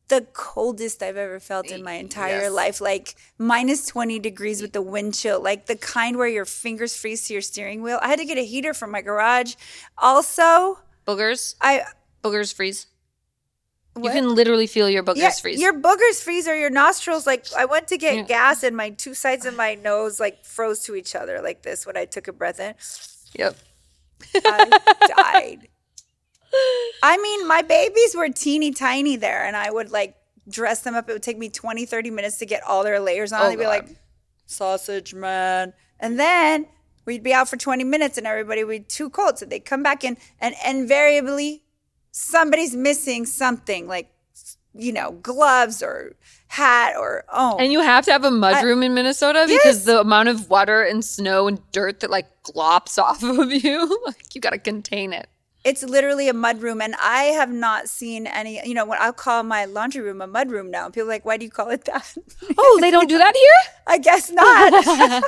The 0.07 0.21
coldest 0.33 1.03
I've 1.03 1.17
ever 1.17 1.39
felt 1.39 1.69
in 1.69 1.83
my 1.83 1.93
entire 1.93 2.41
Yes. 2.43 2.51
life. 2.51 2.81
Like 2.81 3.13
minus 3.37 3.85
20 3.85 4.17
degrees 4.17 4.59
with 4.59 4.73
the 4.73 4.81
wind 4.81 5.13
chill. 5.13 5.39
Like 5.39 5.67
the 5.67 5.75
kind 5.75 6.17
where 6.17 6.27
your 6.27 6.45
fingers 6.45 6.97
freeze 6.97 7.27
to 7.27 7.33
your 7.33 7.43
steering 7.43 7.83
wheel. 7.83 7.99
I 8.01 8.07
had 8.07 8.17
to 8.17 8.25
get 8.25 8.39
a 8.39 8.43
heater 8.43 8.73
from 8.73 8.89
my 8.89 9.01
garage. 9.01 9.53
Also, 9.99 10.79
Boogers, 11.05 11.53
I 11.61 11.83
boogers 12.23 12.51
freeze. 12.53 12.87
What? 13.93 14.05
You 14.05 14.11
can 14.11 14.33
literally 14.33 14.65
feel 14.67 14.89
your 14.89 15.03
boogers 15.03 15.17
yeah, 15.17 15.31
freeze. 15.31 15.59
your 15.61 15.73
boogers 15.73 16.23
freeze 16.23 16.47
or 16.47 16.55
your 16.55 16.69
nostrils. 16.71 17.27
Like 17.27 17.45
I 17.55 17.65
went 17.65 17.87
to 17.89 17.97
get 17.97 18.15
Yeah. 18.15 18.21
gas 18.23 18.63
and 18.63 18.75
my 18.75 18.89
two 18.91 19.13
sides 19.13 19.45
of 19.45 19.55
my 19.55 19.75
nose 19.75 20.19
like 20.19 20.43
froze 20.43 20.79
to 20.85 20.95
each 20.95 21.13
other 21.15 21.39
like 21.41 21.61
this 21.63 21.85
when 21.85 21.97
I 21.97 22.05
took 22.05 22.27
a 22.27 22.33
breath 22.33 22.59
in. 22.59 22.73
yep. 23.37 23.55
I 24.35 24.79
died. 25.17 25.67
I 27.03 27.17
mean, 27.17 27.47
my 27.47 27.61
babies 27.61 28.15
were 28.15 28.29
teeny 28.29 28.71
tiny 28.71 29.15
there, 29.15 29.45
and 29.45 29.55
I 29.55 29.71
would 29.71 29.91
like 29.91 30.15
dress 30.49 30.81
them 30.81 30.95
up. 30.95 31.09
It 31.09 31.13
would 31.13 31.23
take 31.23 31.37
me 31.37 31.49
20, 31.49 31.85
30 31.85 32.09
minutes 32.11 32.37
to 32.37 32.45
get 32.45 32.63
all 32.63 32.83
their 32.83 32.99
layers 32.99 33.31
on. 33.31 33.41
Oh, 33.41 33.49
They'd 33.49 33.55
be 33.57 33.63
God. 33.63 33.69
like, 33.69 33.89
sausage 34.45 35.13
man. 35.13 35.73
And 35.99 36.19
then 36.19 36.65
we'd 37.05 37.23
be 37.23 37.33
out 37.33 37.49
for 37.49 37.57
20 37.57 37.83
minutes, 37.83 38.17
and 38.17 38.25
everybody 38.25 38.63
would 38.63 38.71
be 38.71 38.79
too 38.79 39.09
cold. 39.09 39.37
So 39.37 39.45
they'd 39.45 39.65
come 39.65 39.83
back 39.83 40.03
in, 40.03 40.17
and 40.39 40.55
invariably, 40.65 41.63
somebody's 42.11 42.75
missing 42.75 43.25
something 43.25 43.87
like, 43.87 44.09
you 44.73 44.91
know, 44.91 45.11
gloves 45.11 45.83
or 45.83 46.15
hat 46.47 46.93
or, 46.97 47.25
oh. 47.31 47.57
And 47.59 47.71
you 47.71 47.81
have 47.81 48.05
to 48.05 48.11
have 48.11 48.23
a 48.23 48.29
mudroom 48.31 48.83
in 48.83 48.93
Minnesota 48.93 49.45
because 49.47 49.77
Yes. 49.77 49.85
the 49.85 49.99
amount 50.01 50.29
of 50.29 50.49
water 50.49 50.81
and 50.81 51.03
snow 51.05 51.47
and 51.47 51.59
dirt 51.71 51.99
that 51.99 52.09
like 52.09 52.27
glops 52.43 52.97
off 52.97 53.21
of 53.23 53.51
you, 53.51 53.99
like 54.05 54.33
you 54.33 54.41
got 54.41 54.51
to 54.51 54.57
contain 54.57 55.13
it. 55.13 55.27
It's 55.65 55.83
literally 55.83 56.29
a 56.29 56.33
mud 56.33 56.61
room, 56.61 56.81
and 56.81 56.95
I 57.01 57.23
have 57.35 57.51
not 57.51 57.89
seen 57.89 58.27
any. 58.27 58.65
You 58.65 58.73
know, 58.73 58.85
when 58.85 58.97
I'll 59.01 59.11
call 59.11 59.43
my 59.43 59.65
laundry 59.65 60.01
room 60.01 60.21
a 60.21 60.27
mud 60.27 60.49
room 60.51 60.71
now, 60.71 60.87
people 60.89 61.03
are 61.03 61.13
like, 61.13 61.25
"Why 61.25 61.35
do 61.35 61.43
you 61.43 61.51
call 61.51 61.69
it 61.69 61.83
that?" 61.85 62.15
Oh, 62.57 62.77
they 62.79 62.89
don't 62.91 63.09
do 63.09 63.17
that 63.17 63.35
here? 63.35 63.73
I 63.85 63.97
guess 63.97 64.31
not. 64.31 64.71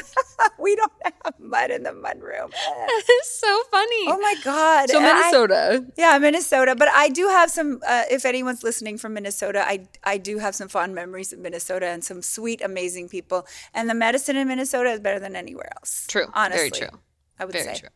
we 0.59 0.75
don't 0.77 0.91
have 1.03 1.33
mud 1.37 1.69
in 1.71 1.83
the 1.83 1.91
mud 1.91 2.21
room. 2.21 2.49
It's 2.53 3.39
so 3.39 3.61
funny. 3.71 4.05
Oh 4.07 4.19
my 4.21 4.35
god! 4.43 4.89
so 4.89 4.97
And 4.99 5.05
I- 5.05 5.15
Minnesota. 5.19 5.85
yeah, 5.97 6.17
Minnesota. 6.17 6.75
But 6.75 6.87
I 6.93 7.09
do 7.09 7.27
have 7.27 7.51
some. 7.51 7.81
Uh, 7.85 8.03
if 8.09 8.23
anyone's 8.25 8.63
listening 8.63 8.97
from 8.97 9.13
Minnesota, 9.13 9.63
I 9.67 9.87
I 10.05 10.17
do 10.17 10.37
have 10.37 10.55
some 10.55 10.69
fond 10.69 10.95
memories 10.95 11.33
of 11.33 11.39
Minnesota 11.39 11.87
and 11.87 12.03
some 12.05 12.21
sweet, 12.21 12.61
amazing 12.61 13.09
people. 13.09 13.45
And 13.73 13.89
the 13.89 13.93
medicine 13.95 14.37
in 14.37 14.47
Minnesota 14.47 14.91
is 14.91 15.01
better 15.01 15.19
than 15.19 15.35
anywhere 15.35 15.69
else. 15.77 16.05
True. 16.07 16.27
honestly, 16.33 16.69
Very 16.69 16.89
true. 16.89 16.99
I 17.37 17.43
would 17.45 17.53
Very 17.53 17.75
say. 17.75 17.79
true. 17.81 17.89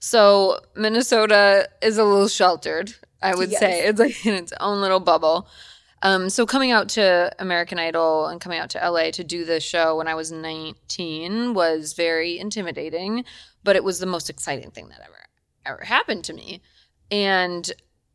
So 0.00 0.60
Minnesota 0.76 1.68
is 1.82 1.98
a 1.98 2.04
little 2.04 2.28
sheltered, 2.28 2.94
I 3.22 3.34
would 3.34 3.52
say. 3.52 3.86
It's 3.86 3.98
like 3.98 4.24
in 4.26 4.34
its 4.34 4.52
own 4.60 4.80
little 4.80 5.00
bubble. 5.00 5.48
Um, 6.02 6.30
so 6.30 6.46
coming 6.46 6.70
out 6.70 6.88
to 6.90 7.32
American 7.40 7.78
Idol 7.78 8.26
and 8.26 8.40
coming 8.40 8.60
out 8.60 8.70
to 8.70 8.90
LA 8.90 9.10
to 9.10 9.24
do 9.24 9.44
the 9.44 9.58
show 9.58 9.96
when 9.96 10.06
I 10.06 10.14
was 10.14 10.30
19 10.30 11.54
was 11.54 11.94
very 11.94 12.38
intimidating, 12.38 13.24
but 13.64 13.74
it 13.74 13.82
was 13.82 13.98
the 13.98 14.06
most 14.06 14.30
exciting 14.30 14.70
thing 14.70 14.88
that 14.90 15.00
ever 15.00 15.18
ever 15.66 15.84
happened 15.84 16.24
to 16.24 16.32
me. 16.32 16.62
And 17.10 17.70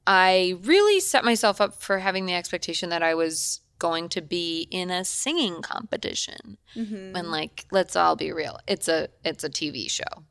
I 0.07 0.55
really 0.63 0.99
set 0.99 1.25
myself 1.25 1.61
up 1.61 1.81
for 1.81 1.99
having 1.99 2.25
the 2.25 2.33
expectation 2.33 2.89
that 2.89 3.03
I 3.03 3.15
was 3.15 3.61
going 3.79 4.07
to 4.09 4.21
be 4.21 4.67
in 4.71 4.89
a 4.89 5.03
singing 5.03 5.61
competition. 5.61 6.57
Mm-hmm. 6.75 7.13
When 7.13 7.31
like 7.31 7.65
let's 7.71 7.95
all 7.97 8.15
be 8.15 8.31
real, 8.31 8.59
it's 8.65 8.87
a 8.87 9.09
it's 9.25 9.43
a 9.43 9.49
TV 9.49 9.89
show. 9.89 10.23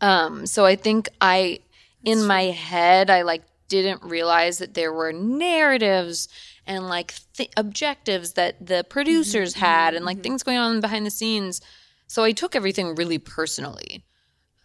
Um 0.00 0.46
so 0.46 0.64
I 0.64 0.76
think 0.76 1.08
I 1.20 1.60
in 2.04 2.24
my 2.26 2.44
head 2.44 3.10
I 3.10 3.22
like 3.22 3.42
didn't 3.68 4.02
realize 4.04 4.58
that 4.58 4.74
there 4.74 4.92
were 4.92 5.12
narratives 5.12 6.28
and 6.66 6.88
like 6.88 7.14
th- 7.34 7.50
objectives 7.56 8.32
that 8.34 8.64
the 8.64 8.84
producers 8.88 9.54
Mm-hmm, 9.54 9.64
had 9.64 9.94
and 9.94 10.04
like 10.04 10.22
things 10.22 10.42
going 10.42 10.58
on 10.58 10.80
behind 10.80 11.06
the 11.06 11.10
scenes. 11.10 11.60
So 12.06 12.22
I 12.24 12.32
took 12.32 12.54
everything 12.54 12.94
really 12.94 13.18
personally. 13.18 14.04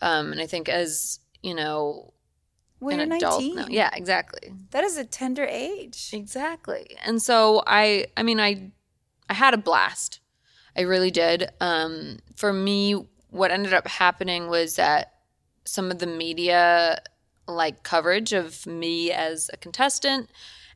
Um, 0.02 0.32
and 0.32 0.42
I 0.42 0.48
think 0.48 0.70
as, 0.70 1.20
you 1.42 1.54
know, 1.56 2.14
when 2.80 3.00
an 3.00 3.10
you're 3.10 3.18
adult 3.18 3.42
19. 3.44 3.56
now. 3.56 3.66
Yeah, 3.70 3.90
exactly. 3.94 4.52
That 4.72 4.84
is 4.84 4.98
a 4.98 5.06
tender 5.06 5.46
age. 5.46 6.10
Exactly. 6.14 6.98
And 7.04 7.22
so 7.22 7.64
I 7.68 8.08
I 8.18 8.24
mean 8.24 8.40
I 8.40 8.72
I 9.30 9.34
had 9.34 9.54
a 9.54 9.58
blast. 9.58 10.20
I 10.76 10.82
really 10.82 11.12
did. 11.12 11.50
Um 11.60 12.18
for 12.36 12.52
me 12.54 12.94
what 13.30 13.52
ended 13.52 13.74
up 13.74 13.88
happening 13.88 14.48
was 14.48 14.76
that 14.76 15.14
some 15.72 15.90
of 15.90 16.00
the 16.00 16.08
media 16.08 17.02
like 17.48 17.84
coverage 17.84 18.34
of 18.34 18.66
me 18.66 19.12
as 19.12 19.50
a 19.54 19.58
contestant 19.58 20.30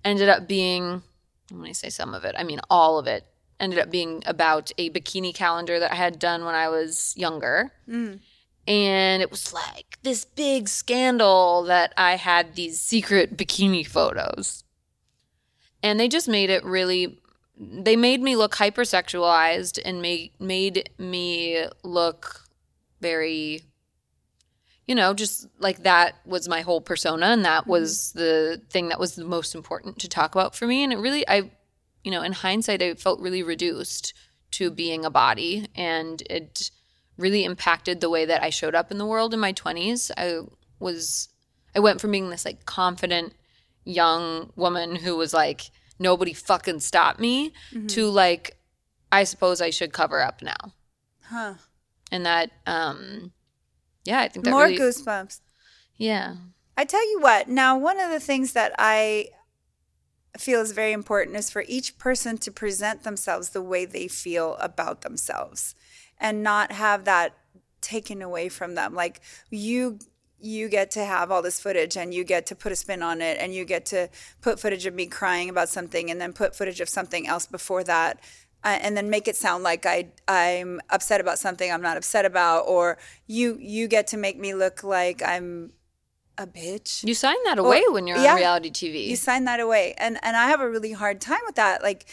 ended 0.03 0.29
up 0.29 0.47
being 0.47 1.03
when 1.51 1.69
I 1.69 1.73
say 1.73 1.89
some 1.89 2.13
of 2.13 2.25
it, 2.25 2.35
I 2.37 2.43
mean 2.43 2.59
all 2.69 2.97
of 2.97 3.07
it 3.07 3.25
ended 3.59 3.79
up 3.79 3.91
being 3.91 4.23
about 4.25 4.71
a 4.77 4.89
bikini 4.89 5.33
calendar 5.33 5.79
that 5.79 5.91
I 5.91 5.95
had 5.95 6.19
done 6.19 6.43
when 6.45 6.55
I 6.55 6.69
was 6.69 7.13
younger. 7.15 7.71
Mm. 7.87 8.19
And 8.67 9.21
it 9.21 9.29
was 9.29 9.53
like 9.53 9.99
this 10.01 10.25
big 10.25 10.67
scandal 10.67 11.63
that 11.63 11.93
I 11.97 12.15
had 12.15 12.55
these 12.55 12.81
secret 12.81 13.37
bikini 13.37 13.85
photos. 13.85 14.63
And 15.83 15.99
they 15.99 16.07
just 16.07 16.27
made 16.27 16.49
it 16.49 16.63
really 16.63 17.19
they 17.57 17.95
made 17.95 18.21
me 18.21 18.35
look 18.35 18.55
hypersexualized 18.55 19.79
and 19.85 20.01
made 20.01 20.31
made 20.39 20.89
me 20.97 21.65
look 21.83 22.49
very 23.01 23.61
you 24.87 24.95
know, 24.95 25.13
just 25.13 25.47
like 25.59 25.83
that 25.83 26.15
was 26.25 26.47
my 26.47 26.61
whole 26.61 26.81
persona 26.81 27.27
and 27.27 27.45
that 27.45 27.67
was 27.67 28.11
the 28.13 28.61
thing 28.69 28.89
that 28.89 28.99
was 28.99 29.15
the 29.15 29.25
most 29.25 29.55
important 29.55 29.99
to 29.99 30.07
talk 30.07 30.35
about 30.35 30.55
for 30.55 30.67
me 30.67 30.83
and 30.83 30.93
it 30.93 30.97
really 30.97 31.27
I 31.27 31.51
you 32.03 32.11
know, 32.11 32.21
in 32.21 32.33
hindsight 32.33 32.83
I 32.83 32.93
felt 32.93 33.19
really 33.19 33.41
reduced 33.41 34.13
to 34.51 34.69
being 34.69 35.03
a 35.03 35.09
body 35.09 35.67
and 35.75 36.21
it 36.29 36.69
really 37.17 37.43
impacted 37.43 37.99
the 37.99 38.09
way 38.09 38.25
that 38.25 38.43
I 38.43 38.51
showed 38.51 38.75
up 38.75 38.91
in 38.91 38.99
the 38.99 39.05
world 39.05 39.33
in 39.33 39.39
my 39.39 39.53
20s. 39.53 40.11
I 40.15 40.41
was 40.79 41.29
I 41.75 41.79
went 41.79 41.99
from 41.99 42.11
being 42.11 42.29
this 42.29 42.45
like 42.45 42.65
confident 42.65 43.33
young 43.83 44.51
woman 44.55 44.95
who 44.95 45.17
was 45.17 45.33
like 45.33 45.71
nobody 45.99 46.33
fucking 46.33 46.79
stop 46.79 47.19
me 47.19 47.53
to 47.87 48.09
like 48.09 48.57
I 49.11 49.23
suppose 49.23 49.61
I 49.61 49.71
should 49.71 49.93
cover 49.93 50.21
up 50.21 50.41
now. 50.41 50.73
Huh. 51.23 51.55
And 52.11 52.25
that 52.25 52.51
um 52.67 53.31
yeah, 54.05 54.21
I 54.21 54.27
think 54.29 54.45
that 54.45 54.51
More 54.51 54.63
really 54.63 54.77
goosebumps. 54.77 55.41
yeah. 55.97 56.35
I 56.77 56.85
tell 56.85 57.09
you 57.09 57.19
what, 57.21 57.47
now, 57.47 57.77
one 57.77 57.99
of 57.99 58.11
the 58.11 58.19
things 58.19 58.51
that 58.53 58.73
I 58.77 59.29
feel 60.37 60.61
is 60.61 60.73
very 60.73 60.91
important 60.91 61.37
is 61.37 61.49
for 61.49 61.63
each 61.67 61.97
person 61.97 62.37
to 62.39 62.51
present 62.51 63.03
themselves 63.03 63.49
the 63.51 63.61
way 63.61 63.85
they 63.85 64.07
feel 64.07 64.55
about 64.59 65.01
themselves 65.01 65.75
and 66.19 66.43
not 66.43 66.73
have 66.73 67.05
that 67.05 67.33
taken 67.81 68.21
away 68.21 68.49
from 68.49 68.75
them. 68.75 68.93
Like 68.93 69.21
you 69.49 69.99
you 70.39 70.67
get 70.67 70.91
to 70.91 71.03
have 71.03 71.31
all 71.31 71.41
this 71.41 71.59
footage 71.61 71.95
and 71.95 72.13
you 72.13 72.23
get 72.23 72.45
to 72.47 72.55
put 72.55 72.71
a 72.71 72.75
spin 72.75 73.01
on 73.01 73.21
it 73.21 73.37
and 73.39 73.53
you 73.55 73.65
get 73.65 73.85
to 73.85 74.09
put 74.41 74.59
footage 74.59 74.85
of 74.85 74.93
me 74.93 75.05
crying 75.05 75.49
about 75.49 75.69
something 75.69 76.11
and 76.11 76.19
then 76.19 76.33
put 76.33 76.55
footage 76.55 76.81
of 76.81 76.89
something 76.89 77.25
else 77.25 77.47
before 77.47 77.83
that 77.83 78.19
uh, 78.65 78.79
and 78.81 78.97
then 78.97 79.09
make 79.11 79.27
it 79.27 79.35
sound 79.35 79.63
like 79.63 79.85
I 79.85 80.07
I'm 80.27 80.81
upset 80.89 81.21
about 81.21 81.37
something 81.39 81.71
I'm 81.71 81.83
not 81.83 81.95
upset 81.95 82.25
about 82.25 82.61
or 82.61 82.97
you 83.27 83.57
you 83.61 83.87
get 83.87 84.07
to 84.07 84.17
make 84.17 84.37
me 84.37 84.53
look 84.55 84.83
like 84.83 85.21
I'm 85.23 85.71
a 86.37 86.47
bitch 86.47 87.05
You 87.05 87.13
sign 87.13 87.37
that 87.45 87.59
away 87.59 87.83
when 87.87 88.07
you're 88.07 88.17
yeah. 88.17 88.31
on 88.31 88.37
reality 88.37 88.71
TV. 88.71 89.05
you 89.07 89.15
sign 89.15 89.45
that 89.45 89.61
away 89.61 89.93
and 89.97 90.19
and 90.21 90.35
i 90.35 90.47
have 90.47 90.59
a 90.59 90.69
really 90.69 90.91
hard 90.91 91.21
time 91.21 91.39
with 91.45 91.55
that 91.55 91.81
like 91.81 92.05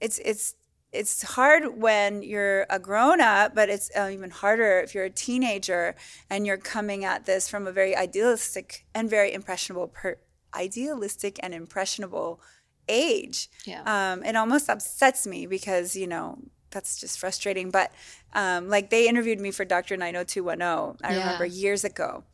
it's 0.00 0.20
it's 0.24 0.54
it's 0.92 1.22
hard 1.22 1.80
when 1.80 2.22
you're 2.22 2.66
a 2.70 2.78
grown 2.78 3.20
up 3.20 3.52
but 3.52 3.68
it's 3.68 3.90
uh, 3.96 4.08
even 4.12 4.30
harder 4.30 4.78
if 4.78 4.94
you're 4.94 5.06
a 5.06 5.10
teenager 5.10 5.96
and 6.30 6.46
you're 6.46 6.56
coming 6.56 7.04
at 7.04 7.24
this 7.24 7.48
from 7.48 7.66
a 7.66 7.72
very 7.72 7.96
idealistic 7.96 8.84
and 8.94 9.10
very 9.10 9.32
impressionable 9.32 9.88
per 9.88 10.18
idealistic 10.54 11.40
and 11.42 11.52
impressionable 11.54 12.40
age 12.88 13.48
Yeah. 13.64 13.82
um, 13.86 14.22
it 14.24 14.36
almost 14.36 14.68
upsets 14.68 15.26
me 15.26 15.46
because 15.46 15.96
you 15.96 16.06
know 16.06 16.38
that's 16.70 16.98
just 16.98 17.18
frustrating 17.18 17.70
but 17.70 17.92
um, 18.34 18.68
like 18.68 18.90
they 18.90 19.08
interviewed 19.08 19.40
me 19.40 19.50
for 19.50 19.64
dr 19.64 19.94
90210 19.96 20.96
i 21.04 21.12
Yeah. 21.12 21.18
remember 21.20 21.44
years 21.46 21.84
ago 21.84 22.24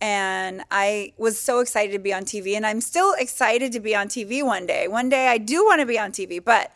and 0.00 0.62
I 0.70 1.14
was 1.16 1.38
so 1.38 1.60
excited 1.60 1.92
to 1.92 1.98
be 1.98 2.12
on 2.12 2.24
TV, 2.24 2.54
and 2.54 2.66
I'm 2.66 2.82
still 2.82 3.14
excited 3.18 3.72
to 3.72 3.80
be 3.80 3.96
on 3.96 4.08
TV 4.08 4.42
one 4.42 4.66
day. 4.66 4.88
One 4.88 5.08
day 5.08 5.28
I 5.28 5.38
do 5.38 5.64
want 5.64 5.80
to 5.80 5.86
be 5.86 5.98
on 5.98 6.12
TV, 6.12 6.38
but 6.38 6.70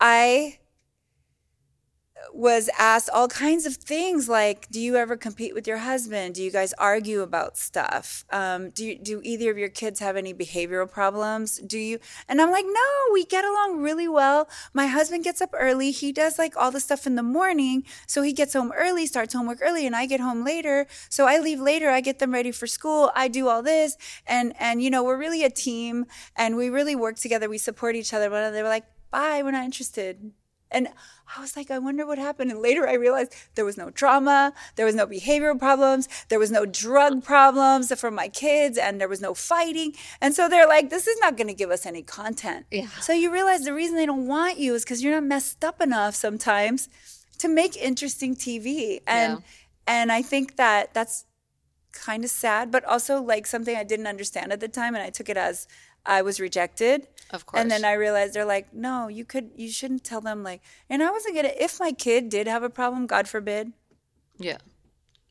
I 0.00 0.58
was 2.32 2.70
asked 2.78 3.10
all 3.10 3.28
kinds 3.28 3.66
of 3.66 3.76
things 3.76 4.28
like 4.28 4.68
do 4.70 4.80
you 4.80 4.96
ever 4.96 5.16
compete 5.16 5.54
with 5.54 5.66
your 5.66 5.78
husband? 5.78 6.34
Do 6.34 6.42
you 6.42 6.50
guys 6.50 6.72
argue 6.74 7.22
about 7.22 7.56
stuff? 7.56 8.24
Um, 8.30 8.70
do, 8.70 8.84
you, 8.84 8.98
do 8.98 9.20
either 9.24 9.50
of 9.50 9.58
your 9.58 9.68
kids 9.68 10.00
have 10.00 10.16
any 10.16 10.32
behavioral 10.32 10.90
problems? 10.90 11.58
Do 11.58 11.78
you 11.78 11.98
and 12.28 12.40
i'm 12.40 12.50
like 12.50 12.64
no 12.66 13.12
we 13.12 13.24
get 13.24 13.44
along 13.44 13.78
really 13.78 14.08
well. 14.08 14.48
My 14.72 14.86
husband 14.86 15.24
gets 15.24 15.40
up 15.40 15.50
early. 15.54 15.90
He 15.90 16.12
does 16.12 16.38
like 16.38 16.56
all 16.56 16.70
the 16.70 16.80
stuff 16.80 17.06
in 17.06 17.14
the 17.14 17.22
morning. 17.22 17.84
So 18.06 18.22
he 18.22 18.32
gets 18.32 18.52
home 18.52 18.72
early 18.76 19.06
starts 19.06 19.34
homework 19.34 19.58
early 19.62 19.86
and 19.86 19.96
i 19.96 20.06
get 20.06 20.20
home 20.20 20.44
later. 20.44 20.86
So 21.08 21.26
i 21.26 21.38
leave 21.38 21.60
later. 21.60 21.90
I 21.90 22.00
get 22.00 22.18
them 22.18 22.32
ready 22.32 22.52
for 22.52 22.66
school. 22.66 23.10
I 23.14 23.28
do 23.28 23.48
all 23.48 23.62
this. 23.62 23.96
And 24.26 24.54
and 24.58 24.82
you 24.82 24.90
know 24.90 25.02
we're 25.02 25.18
really 25.18 25.44
a 25.44 25.50
team 25.50 26.06
and 26.36 26.56
we 26.56 26.70
really 26.70 26.96
work 26.96 27.16
together. 27.16 27.48
We 27.48 27.58
support 27.58 27.96
each 27.96 28.12
other. 28.14 28.30
But 28.30 28.50
they 28.50 28.62
were 28.62 28.68
like 28.68 28.84
bye. 29.10 29.42
We're 29.42 29.50
not 29.50 29.64
interested 29.64 30.32
and 30.70 30.88
I 31.36 31.40
was 31.40 31.56
like, 31.56 31.70
I 31.70 31.78
wonder 31.78 32.06
what 32.06 32.18
happened. 32.18 32.50
And 32.50 32.60
later 32.60 32.88
I 32.88 32.94
realized 32.94 33.34
there 33.54 33.64
was 33.64 33.76
no 33.76 33.90
trauma, 33.90 34.52
there 34.76 34.86
was 34.86 34.94
no 34.94 35.06
behavioral 35.06 35.58
problems, 35.58 36.08
there 36.28 36.38
was 36.38 36.50
no 36.50 36.66
drug 36.66 37.22
problems 37.22 37.92
for 38.00 38.10
my 38.10 38.28
kids, 38.28 38.76
and 38.78 39.00
there 39.00 39.08
was 39.08 39.20
no 39.20 39.34
fighting. 39.34 39.94
And 40.20 40.34
so 40.34 40.48
they're 40.48 40.66
like, 40.66 40.90
this 40.90 41.06
is 41.06 41.18
not 41.20 41.36
going 41.36 41.46
to 41.48 41.54
give 41.54 41.70
us 41.70 41.86
any 41.86 42.02
content. 42.02 42.66
Yeah. 42.70 42.88
So 43.00 43.12
you 43.12 43.32
realize 43.32 43.64
the 43.64 43.74
reason 43.74 43.96
they 43.96 44.06
don't 44.06 44.26
want 44.26 44.58
you 44.58 44.74
is 44.74 44.84
because 44.84 45.02
you're 45.02 45.14
not 45.14 45.24
messed 45.24 45.64
up 45.64 45.80
enough 45.80 46.14
sometimes 46.14 46.88
to 47.38 47.48
make 47.48 47.76
interesting 47.76 48.34
TV. 48.34 49.00
And 49.06 49.38
Yeah. 49.38 49.38
and 49.86 50.12
I 50.12 50.22
think 50.22 50.56
that 50.56 50.94
that's 50.94 51.24
kind 51.92 52.24
of 52.24 52.30
sad, 52.30 52.70
but 52.70 52.84
also 52.84 53.20
like 53.20 53.46
something 53.46 53.76
I 53.76 53.84
didn't 53.84 54.06
understand 54.06 54.52
at 54.52 54.60
the 54.60 54.68
time, 54.68 54.94
and 54.94 55.02
I 55.02 55.10
took 55.10 55.28
it 55.28 55.36
as 55.36 55.66
I 56.04 56.22
was 56.22 56.40
rejected. 56.40 57.08
Of 57.30 57.46
course. 57.46 57.60
And 57.60 57.70
then 57.70 57.84
I 57.84 57.92
realized 57.92 58.34
they're 58.34 58.44
like, 58.44 58.74
no, 58.74 59.08
you 59.08 59.24
could, 59.24 59.50
you 59.54 59.70
shouldn't 59.70 60.04
tell 60.04 60.20
them 60.20 60.42
like, 60.42 60.62
and 60.88 61.02
I 61.02 61.10
wasn't 61.10 61.36
gonna. 61.36 61.52
If 61.58 61.78
my 61.78 61.92
kid 61.92 62.28
did 62.28 62.46
have 62.46 62.62
a 62.62 62.70
problem, 62.70 63.06
God 63.06 63.28
forbid, 63.28 63.72
yeah. 64.38 64.58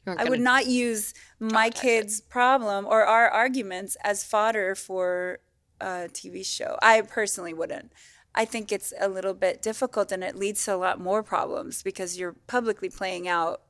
I 0.08 0.26
would 0.26 0.40
not 0.40 0.66
use 0.66 1.14
my 1.40 1.70
kid's 1.70 2.20
problem 2.20 2.86
or 2.88 3.06
our 3.06 3.30
arguments 3.30 3.96
as 4.04 4.24
fodder 4.24 4.74
for 4.74 5.40
a 5.80 6.08
TV 6.12 6.44
show. 6.46 6.78
I 6.82 7.02
personally 7.02 7.54
wouldn't. 7.54 7.92
I 8.34 8.46
think 8.46 8.72
it's 8.72 8.94
a 9.00 9.08
little 9.08 9.34
bit 9.34 9.62
difficult 9.62 10.12
and 10.12 10.24
it 10.24 10.36
leads 10.36 10.64
to 10.66 10.76
a 10.76 10.78
lot 10.78 11.00
more 11.00 11.22
problems 11.22 11.84
because 11.84 12.18
you're 12.18 12.36
publicly 12.48 12.90
playing 12.90 13.28
out 13.28 13.62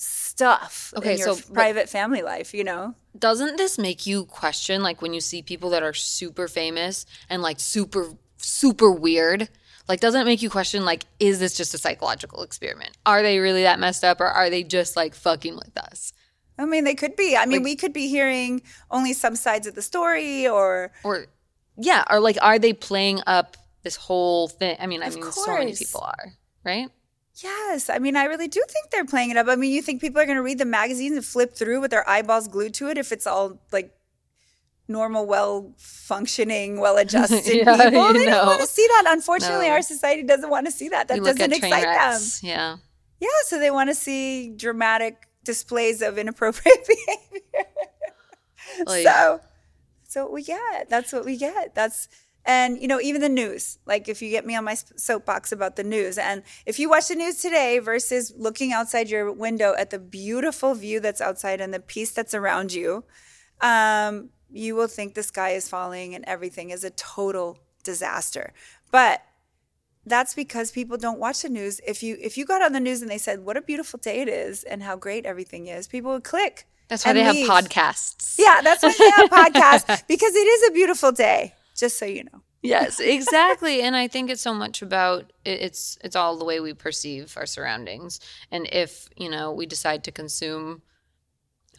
stuff 0.00 0.94
Okay, 0.96 1.12
in 1.12 1.18
your 1.18 1.36
so, 1.36 1.52
private 1.52 1.88
family 1.88 2.22
life, 2.22 2.54
you 2.54 2.64
know? 2.64 2.94
doesn't 3.18 3.56
this 3.56 3.78
make 3.78 4.06
you 4.06 4.24
question 4.24 4.82
like 4.82 5.02
when 5.02 5.12
you 5.12 5.20
see 5.20 5.42
people 5.42 5.70
that 5.70 5.82
are 5.82 5.92
super 5.92 6.46
famous 6.46 7.04
and 7.28 7.42
like 7.42 7.58
super 7.60 8.12
super 8.36 8.90
weird? 8.90 9.48
Like 9.88 10.00
doesn't 10.00 10.20
it 10.20 10.24
make 10.24 10.40
you 10.42 10.50
question 10.50 10.84
like 10.84 11.04
is 11.18 11.40
this 11.40 11.56
just 11.56 11.74
a 11.74 11.78
psychological 11.78 12.42
experiment? 12.42 12.96
Are 13.04 13.22
they 13.22 13.38
really 13.38 13.62
that 13.62 13.80
messed 13.80 14.04
up 14.04 14.20
or 14.20 14.26
are 14.26 14.50
they 14.50 14.62
just 14.62 14.96
like 14.96 15.14
fucking 15.14 15.56
with 15.56 15.76
us? 15.76 16.12
I 16.60 16.64
mean, 16.64 16.84
they 16.84 16.94
could 16.94 17.14
be. 17.14 17.36
I 17.36 17.46
mean, 17.46 17.62
we 17.62 17.76
could 17.76 17.92
be 17.92 18.08
hearing 18.08 18.62
only 18.90 19.12
some 19.12 19.36
sides 19.36 19.68
of 19.68 19.74
the 19.74 19.82
story 19.82 20.46
or 20.46 20.92
or 21.04 21.26
yeah 21.76 22.04
or 22.10 22.20
like 22.20 22.36
are 22.42 22.58
they 22.58 22.72
playing 22.72 23.20
up 23.26 23.56
this 23.82 23.96
whole 23.96 24.48
thing 24.48 24.76
i 24.80 24.86
mean 24.86 25.02
i 25.02 25.08
mean 25.08 25.22
so 25.30 25.54
many 25.54 25.74
people 25.74 26.00
are 26.00 26.32
right 26.64 26.88
Yes, 27.42 27.88
I 27.88 27.98
mean, 27.98 28.16
I 28.16 28.24
really 28.24 28.48
do 28.48 28.62
think 28.68 28.90
they're 28.90 29.04
playing 29.04 29.30
it 29.30 29.36
up. 29.36 29.46
I 29.48 29.56
mean, 29.56 29.72
you 29.72 29.82
think 29.82 30.00
people 30.00 30.20
are 30.20 30.26
going 30.26 30.36
to 30.36 30.42
read 30.42 30.58
the 30.58 30.64
magazines 30.64 31.14
and 31.16 31.24
flip 31.24 31.54
through 31.54 31.80
with 31.80 31.90
their 31.90 32.08
eyeballs 32.08 32.48
glued 32.48 32.74
to 32.74 32.88
it 32.88 32.98
if 32.98 33.12
it's 33.12 33.26
all 33.26 33.60
like 33.70 33.92
normal, 34.88 35.26
well 35.26 35.72
functioning, 35.76 36.80
well 36.80 36.96
adjusted 36.96 37.44
Yeah, 37.46 37.54
people. 37.64 37.76
They 37.76 37.90
don't 38.26 38.46
want 38.46 38.60
to 38.60 38.66
see 38.66 38.86
that. 38.88 39.04
Unfortunately, 39.08 39.66
No. 39.66 39.72
our 39.72 39.82
society 39.82 40.22
doesn't 40.24 40.50
want 40.50 40.66
to 40.66 40.72
see 40.72 40.88
that. 40.88 41.08
That 41.08 41.22
doesn't 41.22 41.52
excite 41.52 41.82
them. 41.84 42.20
Yeah. 42.42 42.76
Yeah, 43.20 43.28
so 43.44 43.58
they 43.58 43.70
want 43.70 43.90
to 43.90 43.94
see 43.94 44.50
dramatic 44.56 45.28
displays 45.44 46.02
of 46.02 46.18
inappropriate 46.18 46.86
behavior. 46.88 47.66
So 50.04 50.22
what 50.24 50.32
we 50.32 50.42
get. 50.42 50.88
That's 50.88 51.12
what 51.12 51.24
we 51.24 51.36
get. 51.36 51.74
That's 51.74 52.08
and 52.44 52.80
you 52.80 52.88
know 52.88 53.00
even 53.00 53.20
the 53.20 53.28
news. 53.28 53.78
Like 53.86 54.08
if 54.08 54.22
you 54.22 54.30
get 54.30 54.46
me 54.46 54.54
on 54.56 54.64
my 54.64 54.74
soapbox 54.74 55.52
about 55.52 55.76
the 55.76 55.84
news, 55.84 56.18
and 56.18 56.42
if 56.66 56.78
you 56.78 56.88
watch 56.88 57.08
the 57.08 57.14
news 57.14 57.40
today 57.40 57.78
versus 57.78 58.32
looking 58.36 58.72
outside 58.72 59.08
your 59.08 59.32
window 59.32 59.74
at 59.78 59.90
the 59.90 59.98
beautiful 59.98 60.74
view 60.74 61.00
that's 61.00 61.20
outside 61.20 61.60
and 61.60 61.72
the 61.72 61.80
peace 61.80 62.12
that's 62.12 62.34
around 62.34 62.72
you, 62.72 63.04
um, 63.60 64.30
you 64.50 64.74
will 64.74 64.88
think 64.88 65.14
the 65.14 65.22
sky 65.22 65.50
is 65.50 65.68
falling 65.68 66.14
and 66.14 66.24
everything 66.26 66.70
is 66.70 66.84
a 66.84 66.90
total 66.90 67.58
disaster. 67.84 68.52
But 68.90 69.22
that's 70.06 70.34
because 70.34 70.70
people 70.70 70.96
don't 70.96 71.18
watch 71.18 71.42
the 71.42 71.48
news. 71.48 71.80
If 71.86 72.02
you 72.02 72.16
if 72.20 72.38
you 72.38 72.44
got 72.44 72.62
on 72.62 72.72
the 72.72 72.80
news 72.80 73.02
and 73.02 73.10
they 73.10 73.18
said 73.18 73.44
what 73.44 73.56
a 73.56 73.62
beautiful 73.62 73.98
day 73.98 74.20
it 74.20 74.28
is 74.28 74.64
and 74.64 74.82
how 74.82 74.96
great 74.96 75.26
everything 75.26 75.66
is, 75.66 75.86
people 75.86 76.12
would 76.12 76.24
click. 76.24 76.66
That's 76.88 77.04
why 77.04 77.12
they 77.12 77.22
have 77.22 77.36
podcasts. 77.36 78.36
Yeah, 78.38 78.62
that's 78.62 78.82
why 78.82 78.94
they 78.98 79.10
have 79.10 79.30
podcasts 79.52 80.06
because 80.08 80.34
it 80.34 80.48
is 80.48 80.68
a 80.70 80.72
beautiful 80.72 81.12
day. 81.12 81.54
Just 81.78 81.98
so 81.98 82.06
you 82.06 82.24
know. 82.24 82.42
Yes, 82.62 83.00
exactly. 83.16 83.82
and 83.82 83.96
I 83.96 84.08
think 84.08 84.30
it's 84.30 84.42
so 84.42 84.54
much 84.54 84.82
about 84.82 85.32
it's 85.44 85.96
it's 86.02 86.16
all 86.16 86.36
the 86.36 86.44
way 86.44 86.60
we 86.60 86.74
perceive 86.74 87.34
our 87.36 87.46
surroundings. 87.46 88.20
And 88.50 88.68
if, 88.72 89.08
you 89.16 89.30
know, 89.30 89.52
we 89.52 89.66
decide 89.66 90.04
to 90.04 90.12
consume 90.12 90.82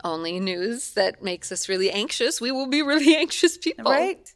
only 0.04 0.40
news 0.40 0.94
that 0.94 1.22
makes 1.22 1.52
us 1.52 1.68
really 1.68 1.92
anxious, 1.92 2.40
we 2.40 2.52
will 2.52 2.68
be 2.68 2.82
really 2.94 3.16
anxious 3.16 3.58
people. 3.58 3.92
Right? 3.92 4.34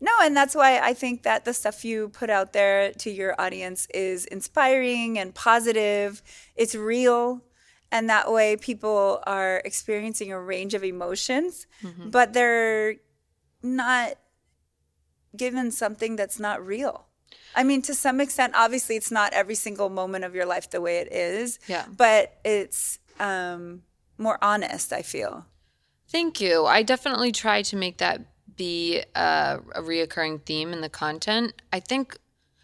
No, 0.00 0.12
and 0.22 0.36
that's 0.36 0.54
why 0.54 0.78
I 0.78 0.94
think 0.94 1.24
that 1.24 1.44
the 1.44 1.52
stuff 1.52 1.84
you 1.84 2.10
put 2.10 2.30
out 2.30 2.52
there 2.52 2.92
to 2.92 3.10
your 3.10 3.34
audience 3.40 3.88
is 3.92 4.26
inspiring 4.26 5.18
and 5.18 5.34
positive. 5.34 6.22
It's 6.54 6.76
real. 6.76 7.42
And 7.90 8.08
that 8.08 8.30
way 8.30 8.56
people 8.56 9.20
are 9.26 9.60
experiencing 9.64 10.30
a 10.30 10.40
range 10.40 10.74
of 10.74 10.84
emotions, 10.84 11.66
mm-hmm. 11.82 12.10
but 12.10 12.32
they're 12.32 12.96
not 13.62 14.18
given 15.36 15.70
something 15.70 16.16
that's 16.16 16.38
not 16.38 16.64
real. 16.64 17.06
I 17.54 17.64
mean, 17.64 17.82
to 17.82 17.94
some 17.94 18.20
extent, 18.20 18.54
obviously, 18.56 18.96
it's 18.96 19.10
not 19.10 19.32
every 19.32 19.54
single 19.54 19.88
moment 19.88 20.24
of 20.24 20.34
your 20.34 20.46
life 20.46 20.70
the 20.70 20.80
way 20.80 20.98
it 20.98 21.12
is. 21.12 21.58
Yeah. 21.66 21.86
But 21.94 22.38
it's 22.44 22.98
um, 23.18 23.82
more 24.16 24.38
honest, 24.42 24.92
I 24.92 25.02
feel. 25.02 25.46
Thank 26.08 26.40
you. 26.40 26.66
I 26.66 26.82
definitely 26.82 27.32
try 27.32 27.62
to 27.62 27.76
make 27.76 27.98
that 27.98 28.22
be 28.56 29.02
a, 29.14 29.58
a 29.74 29.82
reoccurring 29.82 30.44
theme 30.44 30.72
in 30.72 30.80
the 30.80 30.88
content. 30.88 31.60
I 31.72 31.80
think 31.80 32.16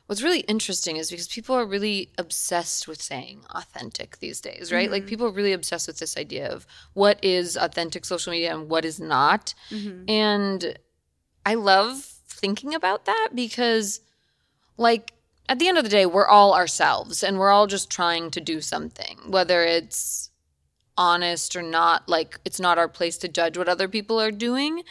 what's 0.07 0.23
really 0.23 0.41
interesting 0.41 0.97
is 0.97 1.11
because 1.11 1.29
people 1.29 1.55
are 1.55 1.67
really 1.67 2.11
obsessed 2.19 2.89
with 2.89 3.01
saying 3.01 3.45
authentic 3.51 4.19
these 4.19 4.41
days, 4.41 4.73
right? 4.73 4.91
Like 4.91 5.03
mm-hmm. 5.03 5.09
people 5.09 5.27
are 5.27 5.33
really 5.33 5.53
obsessed 5.53 5.87
with 5.87 5.99
this 5.99 6.17
idea 6.17 6.51
of 6.51 6.67
what 6.93 7.23
is 7.23 7.57
authentic 7.57 8.05
social 8.05 8.33
media 8.33 8.55
and 8.55 8.69
what 8.69 8.85
is 8.85 9.01
not. 9.01 9.55
Mm-hmm. 9.71 10.09
And 10.09 10.79
I 11.47 11.55
love 11.55 12.14
thinking 12.27 12.75
about 12.75 13.05
that 13.05 13.31
because, 13.35 14.01
like, 14.77 15.13
at 15.49 15.59
the 15.59 15.69
end 15.69 15.79
of 15.79 15.85
the 15.85 15.91
day, 15.91 16.07
we're 16.07 16.27
all 16.27 16.55
ourselves 16.55 17.23
and 17.23 17.39
we're 17.39 17.51
all 17.51 17.67
just 17.67 17.91
trying 17.91 18.31
to 18.31 18.41
do 18.41 18.61
something, 18.61 19.19
whether 19.27 19.63
it's 19.63 20.31
honest 20.97 21.57
or 21.57 21.63
not. 21.63 22.09
Like, 22.09 22.39
it's 22.45 22.61
not 22.61 22.79
our 22.79 22.89
place 22.89 23.19
to 23.19 23.29
judge 23.29 23.59
what 23.59 23.69
other 23.69 23.89
people 23.89 24.21
are 24.21 24.31
doing. 24.31 24.83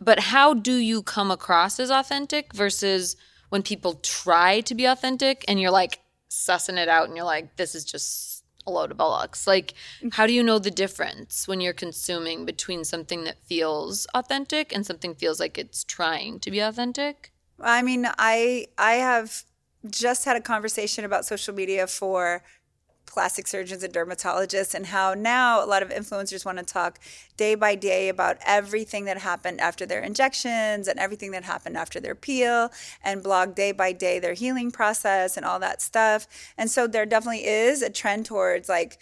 But 0.00 0.20
how 0.20 0.54
do 0.54 0.74
you 0.74 1.02
come 1.02 1.30
across 1.30 1.78
as 1.78 1.90
authentic 1.90 2.54
versus 2.54 3.16
when 3.50 3.62
people 3.62 3.94
try 4.02 4.60
to 4.62 4.74
be 4.74 4.86
authentic 4.86 5.44
and 5.46 5.60
you're 5.60 5.70
like 5.70 6.00
sussing 6.30 6.78
it 6.78 6.88
out 6.88 7.08
and 7.08 7.16
you're 7.16 7.26
like, 7.26 7.56
this 7.56 7.74
is 7.74 7.84
just 7.84 8.31
a 8.66 8.70
load 8.70 8.90
of 8.90 8.96
bollocks? 8.96 9.46
Like, 9.46 9.74
mm-hmm. 9.98 10.08
how 10.12 10.26
do 10.26 10.32
you 10.32 10.42
know 10.42 10.58
the 10.58 10.70
difference 10.70 11.46
when 11.48 11.60
you're 11.60 11.72
consuming 11.72 12.44
between 12.44 12.84
something 12.84 13.24
that 13.24 13.42
feels 13.44 14.06
authentic 14.14 14.74
and 14.74 14.86
something 14.86 15.14
feels 15.14 15.40
like 15.40 15.58
it's 15.58 15.84
trying 15.84 16.40
to 16.40 16.50
be 16.50 16.60
authentic? 16.60 17.32
I 17.60 17.82
mean, 17.82 18.06
I 18.18 18.66
I 18.78 18.94
have 18.94 19.44
just 19.88 20.24
had 20.24 20.36
a 20.36 20.40
conversation 20.40 21.04
about 21.04 21.24
social 21.24 21.54
media 21.54 21.86
for 21.86 22.42
plastic 23.12 23.46
surgeons 23.46 23.82
and 23.82 23.92
dermatologists 23.92 24.74
and 24.74 24.86
how 24.86 25.12
now 25.12 25.62
a 25.62 25.66
lot 25.66 25.82
of 25.82 25.90
influencers 25.90 26.44
want 26.46 26.56
to 26.56 26.64
talk 26.64 26.98
day 27.36 27.54
by 27.54 27.74
day 27.74 28.08
about 28.08 28.38
everything 28.46 29.04
that 29.04 29.18
happened 29.18 29.60
after 29.60 29.84
their 29.84 30.00
injections 30.00 30.88
and 30.88 30.98
everything 30.98 31.30
that 31.30 31.44
happened 31.44 31.76
after 31.76 32.00
their 32.00 32.14
peel 32.14 32.72
and 33.04 33.22
blog 33.22 33.54
day 33.54 33.70
by 33.70 33.92
day 33.92 34.18
their 34.18 34.32
healing 34.32 34.70
process 34.70 35.36
and 35.36 35.44
all 35.44 35.58
that 35.58 35.82
stuff. 35.82 36.26
And 36.56 36.70
so 36.70 36.86
there 36.86 37.04
definitely 37.04 37.44
is 37.44 37.82
a 37.82 37.90
trend 37.90 38.24
towards 38.24 38.68
like 38.68 38.98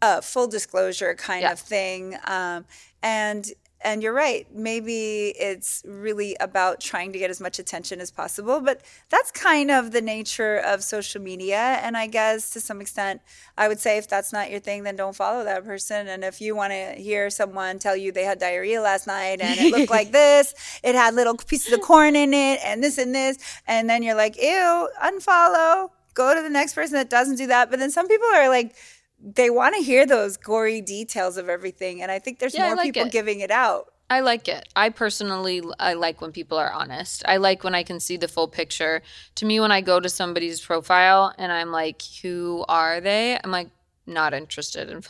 a 0.00 0.22
full 0.22 0.46
disclosure 0.46 1.14
kind 1.14 1.42
Yeah. 1.42 1.52
of 1.52 1.58
thing. 1.58 2.16
Um, 2.24 2.66
and 3.02 3.46
and 3.82 4.02
you're 4.02 4.12
right. 4.12 4.46
Maybe 4.54 5.28
it's 5.38 5.82
really 5.86 6.36
about 6.38 6.80
trying 6.80 7.12
to 7.12 7.18
get 7.18 7.30
as 7.30 7.40
much 7.40 7.58
attention 7.58 8.00
as 8.00 8.10
possible, 8.10 8.60
but 8.60 8.82
that's 9.08 9.30
kind 9.30 9.70
of 9.70 9.92
the 9.92 10.02
nature 10.02 10.56
of 10.58 10.84
social 10.84 11.22
media. 11.22 11.56
And 11.56 11.96
I 11.96 12.06
guess 12.06 12.50
to 12.50 12.60
some 12.60 12.80
extent, 12.80 13.22
I 13.56 13.68
would 13.68 13.80
say 13.80 13.96
if 13.96 14.06
that's 14.08 14.32
not 14.32 14.50
your 14.50 14.60
thing, 14.60 14.82
then 14.82 14.96
don't 14.96 15.16
follow 15.16 15.44
that 15.44 15.64
person. 15.64 16.08
And 16.08 16.24
if 16.24 16.40
you 16.40 16.54
want 16.54 16.72
to 16.72 16.92
hear 16.92 17.30
someone 17.30 17.78
tell 17.78 17.96
you 17.96 18.12
they 18.12 18.24
had 18.24 18.38
diarrhea 18.38 18.82
last 18.82 19.06
night 19.06 19.40
and 19.40 19.58
it 19.58 19.72
looked 19.72 19.90
like 19.90 20.12
this, 20.12 20.54
it 20.82 20.94
had 20.94 21.14
little 21.14 21.36
pieces 21.36 21.72
of 21.72 21.80
corn 21.80 22.16
in 22.16 22.34
it, 22.34 22.60
and 22.64 22.82
this 22.82 22.98
and 22.98 23.14
this, 23.14 23.38
and 23.66 23.88
then 23.88 24.02
you're 24.02 24.14
like, 24.14 24.36
ew, 24.36 24.88
unfollow. 25.02 25.90
Go 26.12 26.34
to 26.34 26.42
the 26.42 26.50
next 26.50 26.74
person 26.74 26.94
that 26.94 27.08
doesn't 27.08 27.36
do 27.36 27.46
that. 27.46 27.70
But 27.70 27.78
then 27.78 27.90
some 27.90 28.08
people 28.08 28.26
are 28.34 28.48
like, 28.48 28.74
they 29.22 29.50
want 29.50 29.74
to 29.74 29.82
hear 29.82 30.06
those 30.06 30.36
gory 30.36 30.80
details 30.80 31.36
of 31.36 31.48
everything 31.48 32.02
and 32.02 32.10
i 32.10 32.18
think 32.18 32.38
there's 32.38 32.54
Yeah, 32.54 32.68
more 32.68 32.76
like 32.76 32.94
people 32.94 33.06
it. 33.06 33.12
giving 33.12 33.40
it 33.40 33.50
out 33.50 33.92
I 34.12 34.20
like 34.20 34.48
it. 34.48 34.68
I 34.74 34.88
personally 34.88 35.62
I 35.78 35.92
like 35.92 36.20
when 36.20 36.32
people 36.32 36.58
are 36.58 36.72
honest. 36.72 37.22
I 37.28 37.36
like 37.36 37.62
when 37.62 37.76
I 37.76 37.84
can 37.84 38.00
see 38.00 38.16
the 38.16 38.26
full 38.26 38.48
picture. 38.48 39.02
To 39.36 39.46
me 39.46 39.60
when 39.60 39.70
I 39.70 39.82
go 39.82 40.00
to 40.00 40.08
somebody's 40.08 40.60
profile 40.60 41.32
and 41.38 41.52
I'm 41.52 41.70
like, 41.70 42.02
"Who 42.20 42.64
are 42.68 43.00
they?" 43.00 43.38
I'm 43.38 43.52
like, 43.52 43.68
not 44.06 44.34
interested 44.34 44.90
in 44.90 45.04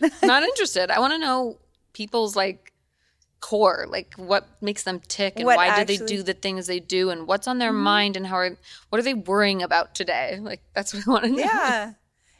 not 0.22 0.44
interested. 0.44 0.88
I 0.92 1.00
want 1.00 1.14
to 1.14 1.18
know 1.18 1.58
people's 1.94 2.36
like 2.36 2.72
core, 3.40 3.86
like 3.88 4.14
what 4.14 4.46
makes 4.60 4.84
them 4.84 5.00
tick 5.08 5.34
and 5.36 5.44
What 5.44 5.56
why 5.56 5.84
do 5.84 5.84
they 5.84 6.04
do 6.04 6.22
the 6.22 6.32
things 6.32 6.68
they 6.68 6.78
do 6.78 7.10
and 7.10 7.26
what's 7.26 7.48
on 7.48 7.58
their 7.58 7.72
mm-hmm. 7.72 7.82
mind 7.82 8.16
and 8.16 8.28
how 8.28 8.36
are 8.36 8.56
what 8.88 9.00
are 9.00 9.02
they 9.02 9.14
worrying 9.14 9.64
about 9.64 9.96
today? 9.96 10.38
Like 10.40 10.62
that's 10.74 10.94
what 10.94 11.08
I 11.08 11.10
want 11.10 11.24
to 11.24 11.30
know. 11.30 11.38
yeah 11.38 11.92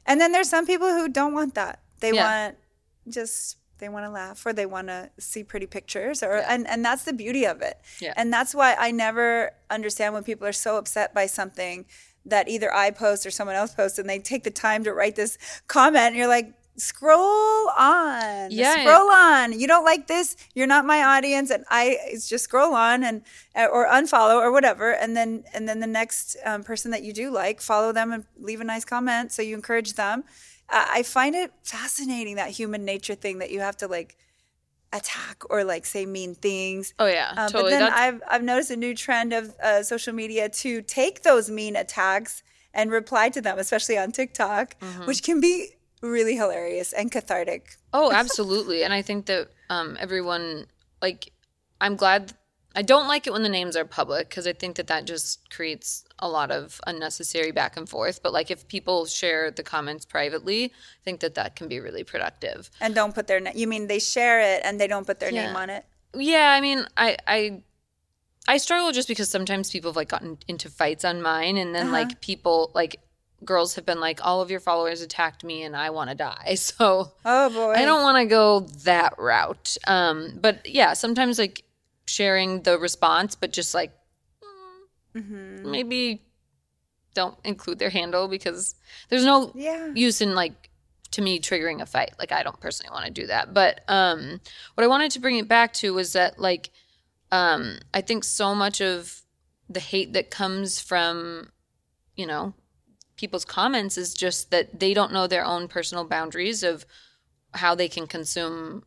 and 0.06 0.20
then 0.20 0.32
there's 0.32 0.48
some 0.48 0.66
people 0.66 0.88
who 0.88 1.08
don't 1.08 1.32
want 1.32 1.54
that 1.54 1.80
they 2.00 2.12
Yeah. 2.12 2.24
want 2.46 2.56
just 3.08 3.58
they 3.78 3.88
want 3.88 4.04
to 4.06 4.10
laugh 4.10 4.44
or 4.46 4.52
they 4.52 4.66
want 4.66 4.86
to 4.88 5.10
see 5.18 5.42
pretty 5.42 5.66
pictures 5.66 6.22
or 6.22 6.34
and, 6.36 6.68
and 6.68 6.84
that's 6.84 7.02
the 7.04 7.12
beauty 7.12 7.44
of 7.44 7.62
it 7.62 7.78
Yeah. 8.00 8.14
and 8.16 8.32
that's 8.32 8.54
why 8.54 8.74
i 8.78 8.90
never 8.90 9.50
understand 9.70 10.14
when 10.14 10.22
people 10.24 10.46
are 10.46 10.52
so 10.52 10.76
upset 10.76 11.12
by 11.12 11.26
something 11.26 11.84
that 12.24 12.48
either 12.48 12.72
i 12.72 12.90
post 12.92 13.26
or 13.26 13.30
someone 13.32 13.56
else 13.56 13.74
posts 13.74 13.98
and 13.98 14.08
they 14.08 14.20
take 14.20 14.44
the 14.44 14.50
time 14.52 14.84
to 14.84 14.92
write 14.92 15.16
this 15.16 15.36
comment 15.66 16.04
and 16.06 16.16
you're 16.16 16.28
like 16.28 16.54
scroll 16.76 17.68
on 17.76 18.50
Yeah. 18.50 18.82
scroll 18.82 19.10
on 19.10 19.58
you 19.58 19.66
don't 19.66 19.84
like 19.84 20.06
this 20.06 20.36
you're 20.54 20.66
not 20.66 20.84
my 20.86 21.02
audience 21.02 21.50
and 21.50 21.64
i 21.70 21.98
it's 22.06 22.28
just 22.28 22.44
scroll 22.44 22.74
on 22.74 23.04
and 23.04 23.22
uh, 23.54 23.66
or 23.66 23.86
unfollow 23.86 24.36
or 24.40 24.50
whatever 24.52 24.92
and 24.92 25.16
then 25.16 25.44
and 25.54 25.68
then 25.68 25.80
the 25.80 25.86
next 25.86 26.36
um, 26.44 26.62
person 26.64 26.90
that 26.90 27.02
you 27.02 27.12
do 27.12 27.30
like 27.30 27.60
follow 27.60 27.92
them 27.92 28.12
and 28.12 28.24
leave 28.40 28.60
a 28.60 28.64
nice 28.64 28.84
comment 28.84 29.32
so 29.32 29.42
you 29.42 29.54
encourage 29.54 29.94
them 29.94 30.24
uh, 30.70 30.86
i 30.88 31.02
find 31.02 31.34
it 31.34 31.52
fascinating 31.62 32.36
that 32.36 32.50
human 32.50 32.84
nature 32.84 33.14
thing 33.14 33.38
that 33.38 33.50
you 33.50 33.60
have 33.60 33.76
to 33.76 33.86
like 33.86 34.16
attack 34.92 35.42
or 35.50 35.64
like 35.64 35.86
say 35.86 36.04
mean 36.06 36.34
things 36.34 36.92
Oh 36.98 37.06
yeah, 37.06 37.32
uh, 37.36 37.48
totally. 37.48 37.62
But 37.64 37.70
then 37.70 37.80
That's- 37.80 37.98
I've 38.00 38.22
I've 38.28 38.42
noticed 38.42 38.70
a 38.70 38.76
new 38.76 38.94
trend 38.94 39.32
of 39.32 39.54
uh, 39.62 39.82
social 39.82 40.12
media 40.12 40.48
to 40.48 40.82
take 40.82 41.22
those 41.22 41.50
mean 41.50 41.76
attacks 41.76 42.42
and 42.74 42.90
reply 42.90 43.28
to 43.30 43.40
them, 43.40 43.58
especially 43.58 43.96
on 43.98 44.12
TikTok, 44.12 44.78
Mm-hmm. 44.80 45.06
which 45.06 45.22
can 45.22 45.40
be 45.40 45.76
really 46.02 46.36
hilarious 46.36 46.92
and 46.92 47.10
cathartic. 47.10 47.76
Oh, 47.92 48.12
absolutely. 48.14 48.84
and 48.84 48.92
I 48.92 49.02
think 49.02 49.26
that 49.26 49.48
um, 49.70 49.96
everyone, 49.98 50.66
like, 51.00 51.32
I'm 51.80 51.96
glad. 51.96 52.34
I 52.74 52.80
don't 52.80 53.06
like 53.06 53.26
it 53.26 53.34
when 53.34 53.42
the 53.42 53.50
names 53.50 53.76
are 53.76 53.84
public 53.84 54.30
because 54.30 54.46
I 54.46 54.54
think 54.54 54.76
that 54.76 54.86
that 54.86 55.04
just 55.04 55.50
creates 55.50 56.04
a 56.18 56.28
lot 56.28 56.50
of 56.50 56.80
unnecessary 56.86 57.52
back 57.52 57.76
and 57.76 57.86
forth. 57.86 58.22
But, 58.22 58.32
like, 58.32 58.50
if 58.50 58.66
people 58.66 59.04
share 59.04 59.50
the 59.50 59.62
comments 59.62 60.06
privately, 60.06 60.64
I 60.64 61.04
think 61.04 61.20
that 61.20 61.34
that 61.34 61.54
can 61.54 61.68
be 61.68 61.80
really 61.80 62.02
productive. 62.02 62.70
And 62.80 62.94
don't 62.94 63.14
put 63.14 63.26
their 63.26 63.40
name. 63.40 63.52
You 63.56 63.66
mean 63.66 63.88
they 63.88 63.98
share 63.98 64.40
it 64.40 64.62
and 64.64 64.80
they 64.80 64.86
don't 64.86 65.06
put 65.06 65.20
their 65.20 65.30
name 65.30 65.54
on 65.54 65.68
it? 65.70 65.84
Yeah, 66.14 66.52
I 66.56 66.60
mean, 66.60 66.86
I, 66.96 67.16
I, 67.26 67.62
I 68.48 68.56
struggle 68.56 68.92
just 68.92 69.08
because 69.08 69.28
sometimes 69.30 69.70
people 69.70 69.90
have 69.90 69.96
like 69.96 70.08
gotten 70.08 70.38
into 70.48 70.68
fights 70.68 71.04
on 71.04 71.22
mine, 71.22 71.56
and 71.56 71.74
then 71.74 71.92
like 71.92 72.20
people 72.20 72.70
like 72.74 72.96
girls 73.44 73.74
have 73.74 73.84
been 73.86 74.00
like, 74.00 74.24
all 74.24 74.40
of 74.40 74.50
your 74.50 74.60
followers 74.60 75.00
attacked 75.02 75.44
me, 75.44 75.62
and 75.62 75.76
I 75.76 75.90
want 75.90 76.10
to 76.10 76.16
die. 76.16 76.54
So 76.56 77.12
Oh 77.24 77.50
boy! 77.50 77.72
I 77.72 77.84
don't 77.84 78.02
want 78.02 78.18
to 78.18 78.26
go 78.26 78.60
that 78.84 79.14
route. 79.18 79.76
Um, 79.86 80.38
but 80.40 80.66
yeah, 80.68 80.92
sometimes 80.94 81.38
like 81.38 81.64
sharing 82.06 82.62
the 82.62 82.78
response, 82.78 83.34
but 83.34 83.52
just 83.52 83.74
like 83.74 83.92
Mm-hmm. 85.14 85.70
maybe 85.70 86.22
don't 87.14 87.36
include 87.44 87.78
their 87.78 87.90
handle 87.90 88.26
because 88.28 88.74
there's 89.10 89.24
no 89.24 89.52
Yeah. 89.54 89.90
use 89.94 90.20
in 90.22 90.34
like 90.34 90.70
to 91.10 91.20
me 91.20 91.38
triggering 91.38 91.82
a 91.82 91.86
fight. 91.86 92.12
Like 92.18 92.32
I 92.32 92.42
don't 92.42 92.58
personally 92.60 92.90
want 92.90 93.04
to 93.04 93.10
do 93.12 93.26
that. 93.26 93.52
But 93.52 93.82
um 93.88 94.40
what 94.74 94.84
I 94.84 94.86
wanted 94.86 95.10
to 95.12 95.20
bring 95.20 95.36
it 95.36 95.48
back 95.48 95.74
to 95.74 95.92
was 95.92 96.14
that 96.14 96.38
like 96.38 96.70
um 97.30 97.78
I 97.92 98.00
think 98.00 98.24
so 98.24 98.54
much 98.54 98.80
of 98.80 99.20
the 99.68 99.80
hate 99.80 100.14
that 100.14 100.30
comes 100.30 100.80
from 100.80 101.50
you 102.16 102.26
know 102.26 102.54
people's 103.22 103.44
comments 103.44 103.96
is 103.96 104.14
just 104.14 104.50
that 104.50 104.80
they 104.80 104.92
don't 104.92 105.12
know 105.12 105.28
their 105.28 105.44
own 105.44 105.68
personal 105.68 106.04
boundaries 106.04 106.64
of 106.64 106.84
how 107.54 107.72
they 107.72 107.88
can 107.88 108.04
consume 108.08 108.82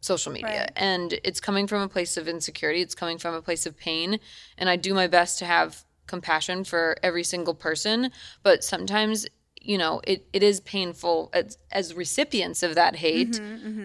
social 0.00 0.30
media. 0.32 0.60
Right. 0.60 0.72
and 0.76 1.18
it's 1.24 1.40
coming 1.40 1.66
from 1.66 1.82
a 1.82 1.88
place 1.88 2.16
of 2.16 2.28
insecurity. 2.28 2.80
It's 2.80 2.94
coming 2.94 3.18
from 3.18 3.34
a 3.34 3.42
place 3.42 3.66
of 3.66 3.76
pain. 3.76 4.20
And 4.56 4.68
i 4.70 4.76
do 4.76 4.94
my 4.94 5.08
best 5.08 5.40
to 5.40 5.46
have 5.46 5.84
compassion 6.06 6.62
for 6.62 6.96
every 7.02 7.24
single 7.24 7.54
person. 7.54 8.12
But 8.44 8.62
sometimes 8.62 9.26
you 9.60 9.78
know 9.82 10.00
it, 10.04 10.26
it 10.32 10.42
is 10.44 10.60
painful 10.60 11.30
as, 11.32 11.58
as 11.72 11.92
recipients 12.04 12.62
of 12.62 12.76
that 12.76 12.94
hate. 12.96 13.40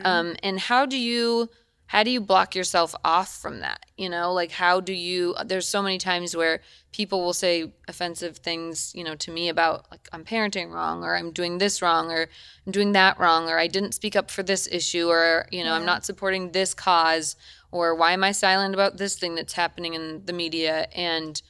Um, 0.06 0.36
and 0.44 0.60
how 0.60 0.86
do 0.86 0.98
you 1.10 1.50
how 1.88 2.04
do 2.04 2.10
you 2.10 2.20
block 2.20 2.56
yourself 2.56 2.96
off 3.04 3.40
from 3.42 3.60
that? 3.60 3.86
You 3.98 4.10
know 4.10 4.34
like 4.34 4.52
how 4.52 4.80
do 4.80 4.94
you 4.94 5.36
there's 5.46 5.68
so 5.68 5.82
many 5.82 5.98
times 5.98 6.36
where 6.36 6.62
people 6.92 7.24
will 7.24 7.34
say 7.34 7.74
offensive 7.88 8.38
things 8.38 8.94
you 8.96 9.04
know 9.04 9.16
to 9.16 9.32
me 9.32 9.50
about 9.50 9.86
like 9.92 10.08
i'm 10.14 10.24
parenting 10.24 10.72
wrong 10.72 11.04
or 11.04 11.18
i'm 11.18 11.32
doing 11.32 11.58
this 11.58 11.82
wrong 11.82 12.10
or 12.10 12.30
i'm 12.66 12.72
doing 12.72 12.94
that 12.94 13.20
wrong 13.20 13.50
or 13.50 13.60
i 13.60 13.68
didn't 13.68 13.94
speak 13.94 14.16
up 14.16 14.32
for 14.32 14.44
this 14.44 14.66
issue 14.72 15.10
or 15.10 15.46
you 15.52 15.62
know 15.62 15.74
i'm 15.74 15.86
not 15.86 16.06
supporting 16.06 16.52
this 16.54 16.74
cause 16.74 17.36
or 17.76 17.94
why 17.94 18.14
am 18.14 18.24
i 18.24 18.32
silent 18.32 18.74
about 18.74 18.96
this 18.96 19.16
thing 19.18 19.36
that's 19.36 19.54
happening 19.54 19.94
in 19.94 20.26
the 20.26 20.32
media? 20.32 20.88
And 20.96 21.42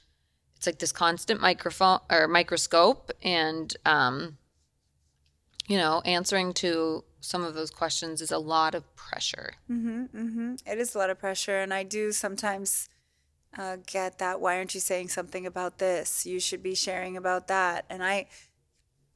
it's 0.55 0.65
like 0.65 0.79
this 0.79 0.91
constant 0.91 1.39
microphone 1.39 1.99
or 2.09 2.27
microscope 2.27 3.11
and 3.21 3.75
um 3.85 4.37
you 5.67 5.77
know 5.77 6.01
answering 6.05 6.53
to 6.53 7.03
some 7.25 7.43
of 7.43 7.55
those 7.55 7.71
questions 7.71 8.21
is 8.21 8.31
a 8.31 8.37
lot 8.37 8.75
of 8.75 8.83
pressure 8.95 9.53
Mm-hmm, 9.71 10.03
mm-hmm. 10.15 10.55
It 10.65 10.77
is 10.77 10.95
a 10.95 10.97
lot 10.97 11.09
of 11.09 11.19
pressure, 11.19 11.59
and 11.59 11.73
I 11.73 11.83
do 11.83 12.11
sometimes 12.11 12.89
uh, 13.57 13.77
get 13.85 14.19
that. 14.19 14.39
Why 14.39 14.57
aren't 14.57 14.73
you 14.73 14.79
saying 14.79 15.09
something 15.09 15.45
about 15.45 15.79
this? 15.79 16.25
You 16.25 16.39
should 16.39 16.61
be 16.61 16.75
sharing 16.75 17.17
about 17.17 17.47
that. 17.47 17.85
And 17.89 18.03
I, 18.03 18.27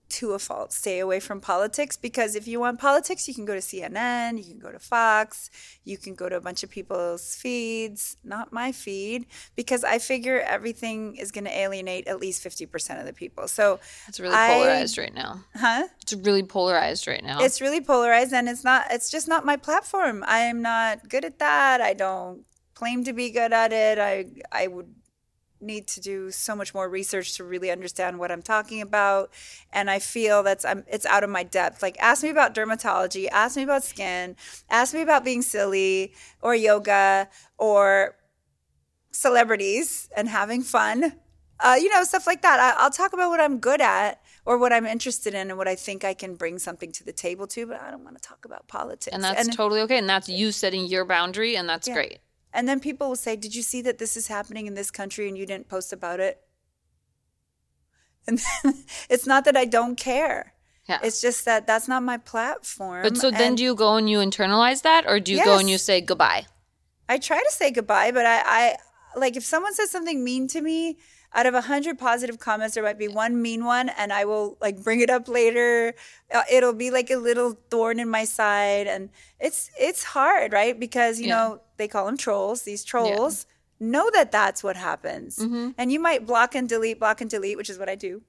to 0.10 0.34
a 0.34 0.40
fault, 0.40 0.74
stay 0.74 1.00
away 1.00 1.20
from 1.20 1.40
politics 1.40 1.96
because 1.98 2.36
if 2.36 2.48
you 2.48 2.60
want 2.60 2.80
politics, 2.80 3.28
you 3.28 3.34
can 3.34 3.46
go 3.46 3.54
to 3.54 3.60
CNN, 3.60 4.38
you 4.38 4.44
can 4.44 4.60
go 4.60 4.72
to 4.72 4.80
Fox, 4.80 5.50
you 5.84 5.98
can 5.98 6.16
go 6.16 6.28
to 6.30 6.36
a 6.36 6.42
bunch 6.42 6.64
of 6.64 6.70
people's 6.70 7.36
feeds, 7.36 8.18
not 8.24 8.52
my 8.52 8.72
feed, 8.72 9.26
because 9.56 9.84
I 9.84 10.00
figure 10.00 10.40
everything 10.42 11.16
is 11.16 11.32
going 11.32 11.46
to 11.46 11.56
alienate 11.58 12.08
at 12.08 12.20
least 12.20 12.44
50% 12.44 13.00
of 13.00 13.06
the 13.06 13.14
people. 13.14 13.48
So, 13.48 13.80
it's 14.08 14.20
really 14.20 14.36
I- 14.36 14.54
polarized 14.54 14.98
right 14.98 15.14
now 15.14 15.44
huh? 15.56 15.88
it's 16.02 16.14
really 16.14 16.44
polarized 16.44 17.08
right 17.08 17.24
now 17.24 17.40
It's 17.42 17.62
really 17.62 17.82
polarized 17.82 18.34
and 18.34 18.50
it's 18.50 18.64
not 18.64 18.88
it's 18.92 19.10
just 19.10 19.28
not 19.28 19.46
my 19.46 19.58
platform. 19.58 20.24
I 20.28 20.40
am 20.40 20.62
not 20.62 21.08
good 21.08 21.24
at 21.26 21.40
that. 21.40 21.82
I 21.82 21.94
don't 21.94 22.46
claim 22.74 23.04
to 23.04 23.14
be 23.14 23.30
good 23.30 23.54
at 23.54 23.72
it. 23.74 24.00
I 24.00 24.26
I 24.52 24.68
would 24.68 24.94
need 25.62 25.88
to 25.88 26.02
do 26.02 26.32
so 26.32 26.56
much 26.56 26.74
more 26.74 26.90
research 26.90 27.36
to 27.38 27.44
really 27.44 27.72
understand 27.72 28.20
what 28.20 28.32
I'm 28.32 28.42
talking 28.42 28.82
about 28.82 29.32
and 29.74 29.90
I 29.90 30.00
feel 30.00 30.44
that's 30.44 30.66
I'm 30.66 30.84
it's 30.88 31.06
out 31.06 31.24
of 31.24 31.30
my 31.30 31.44
depth. 31.44 31.82
Like 31.82 31.98
ask 32.00 32.24
me 32.24 32.30
about 32.30 32.54
dermatology, 32.56 33.28
ask 33.32 33.58
me 33.58 33.64
about 33.64 33.84
skin, 33.84 34.36
ask 34.70 34.94
me 34.94 35.02
about 35.02 35.24
being 35.24 35.42
silly 35.42 36.14
or 36.42 36.56
yoga 36.56 37.30
or 37.58 38.16
celebrities 39.12 40.10
and 40.16 40.30
having 40.30 40.62
fun. 40.62 41.14
Uh, 41.62 41.76
you 41.78 41.90
know, 41.90 42.04
stuff 42.06 42.26
like 42.26 42.42
that. 42.42 42.58
I, 42.60 42.82
I'll 42.82 42.90
talk 42.92 43.12
about 43.12 43.30
what 43.30 43.42
I'm 43.42 43.60
good 43.60 43.82
at 43.82 44.22
or 44.46 44.58
what 44.58 44.72
I'm 44.72 44.86
interested 44.86 45.34
in 45.34 45.50
and 45.50 45.58
what 45.58 45.68
I 45.68 45.76
think 45.76 46.06
I 46.06 46.14
can 46.14 46.36
bring 46.36 46.58
something 46.58 46.92
to 46.94 47.04
the 47.04 47.12
table 47.12 47.48
to, 47.48 47.68
but 47.68 47.82
I 47.82 47.92
don't 47.92 48.04
want 48.06 48.16
to 48.16 48.22
talk 48.22 48.46
about 48.46 48.68
politics. 48.70 49.14
and 49.14 49.22
that's 49.22 49.54
totally 49.54 49.82
okay 49.82 49.98
and 49.98 50.10
that's 50.10 50.30
you 50.30 50.54
setting 50.54 50.86
your 50.86 51.04
boundary 51.04 51.58
and 51.58 51.68
that's 51.68 51.88
great 51.90 52.20
and 52.54 52.68
then 52.68 52.80
people 52.80 53.10
will 53.10 53.16
say, 53.16 53.36
Did 53.36 53.56
you 53.56 53.62
see 53.62 53.82
that 53.84 53.98
this 53.98 54.18
is 54.18 54.28
happening 54.28 54.68
in 54.68 54.74
this 54.74 54.92
country 54.92 55.28
and 55.28 55.38
you 55.38 55.46
didn't 55.46 55.70
post 55.70 55.94
about 55.94 56.20
it? 56.20 56.42
And 58.28 58.40
it's 59.10 59.26
not 59.26 59.46
that 59.46 59.58
I 59.58 59.66
don't 59.66 59.96
care. 59.96 60.54
yeah 60.88 61.00
It's 61.04 61.22
just 61.22 61.46
that 61.46 61.66
that's 61.68 61.88
not 61.88 62.04
my 62.04 62.18
platform. 62.18 63.04
but 63.04 63.18
so 63.18 63.32
then 63.32 63.42
and 63.42 63.58
do 63.58 63.64
you 63.64 63.76
go 63.76 63.96
and 63.96 64.10
you 64.10 64.20
internalize 64.20 64.82
that 64.84 65.06
or 65.08 65.20
do 65.20 65.32
you 65.34 65.44
go 65.44 65.58
and 65.58 65.70
you 65.70 65.78
say 65.78 66.02
goodbye 66.02 66.46
I 67.08 67.18
try 67.18 67.40
to 67.40 67.52
say 67.52 67.72
goodbye, 67.72 68.12
but 68.12 68.28
I, 68.28 68.42
I 68.46 68.76
like 69.16 69.36
if 69.36 69.44
someone 69.44 69.74
says 69.74 69.90
something 69.90 70.24
mean 70.24 70.48
to 70.50 70.62
me, 70.62 71.00
out 71.34 71.46
of 71.46 71.54
a 71.54 71.62
hundred 71.62 72.00
positive 72.00 72.40
comments, 72.40 72.74
there 72.76 72.84
might 72.84 72.98
be 72.98 73.08
one 73.08 73.42
mean 73.42 73.64
one, 73.66 73.90
and 73.90 74.12
I 74.12 74.26
will 74.26 74.58
like 74.62 74.84
bring 74.84 75.00
it 75.02 75.10
up 75.10 75.28
later. 75.28 75.94
Uh, 76.34 76.42
It'll 76.52 76.74
be 76.74 76.90
like 76.92 77.12
a 77.12 77.18
little 77.18 77.58
thorn 77.70 78.00
in 78.00 78.10
my 78.10 78.26
side, 78.26 78.88
and 78.88 79.10
it's 79.40 79.70
it's 79.80 80.04
hard, 80.04 80.54
right? 80.54 80.80
Because 80.80 81.20
you 81.20 81.28
Yeah. 81.28 81.36
know 81.36 81.62
they 81.78 81.88
call 81.88 82.06
them 82.08 82.18
trolls. 82.18 82.64
These 82.64 82.84
trolls 82.84 83.46
know 83.80 84.10
that 84.12 84.32
that's 84.32 84.64
what 84.64 84.76
happens, 84.76 85.38
Mm-hmm. 85.38 85.70
and 85.78 85.92
you 85.92 86.00
might 86.00 86.26
block 86.26 86.56
and 86.56 86.68
delete, 86.68 87.00
block 87.00 87.22
and 87.22 87.30
delete, 87.30 87.58
which 87.58 87.70
is 87.70 87.78
what 87.78 87.90
I 87.90 87.96
do. 87.96 88.22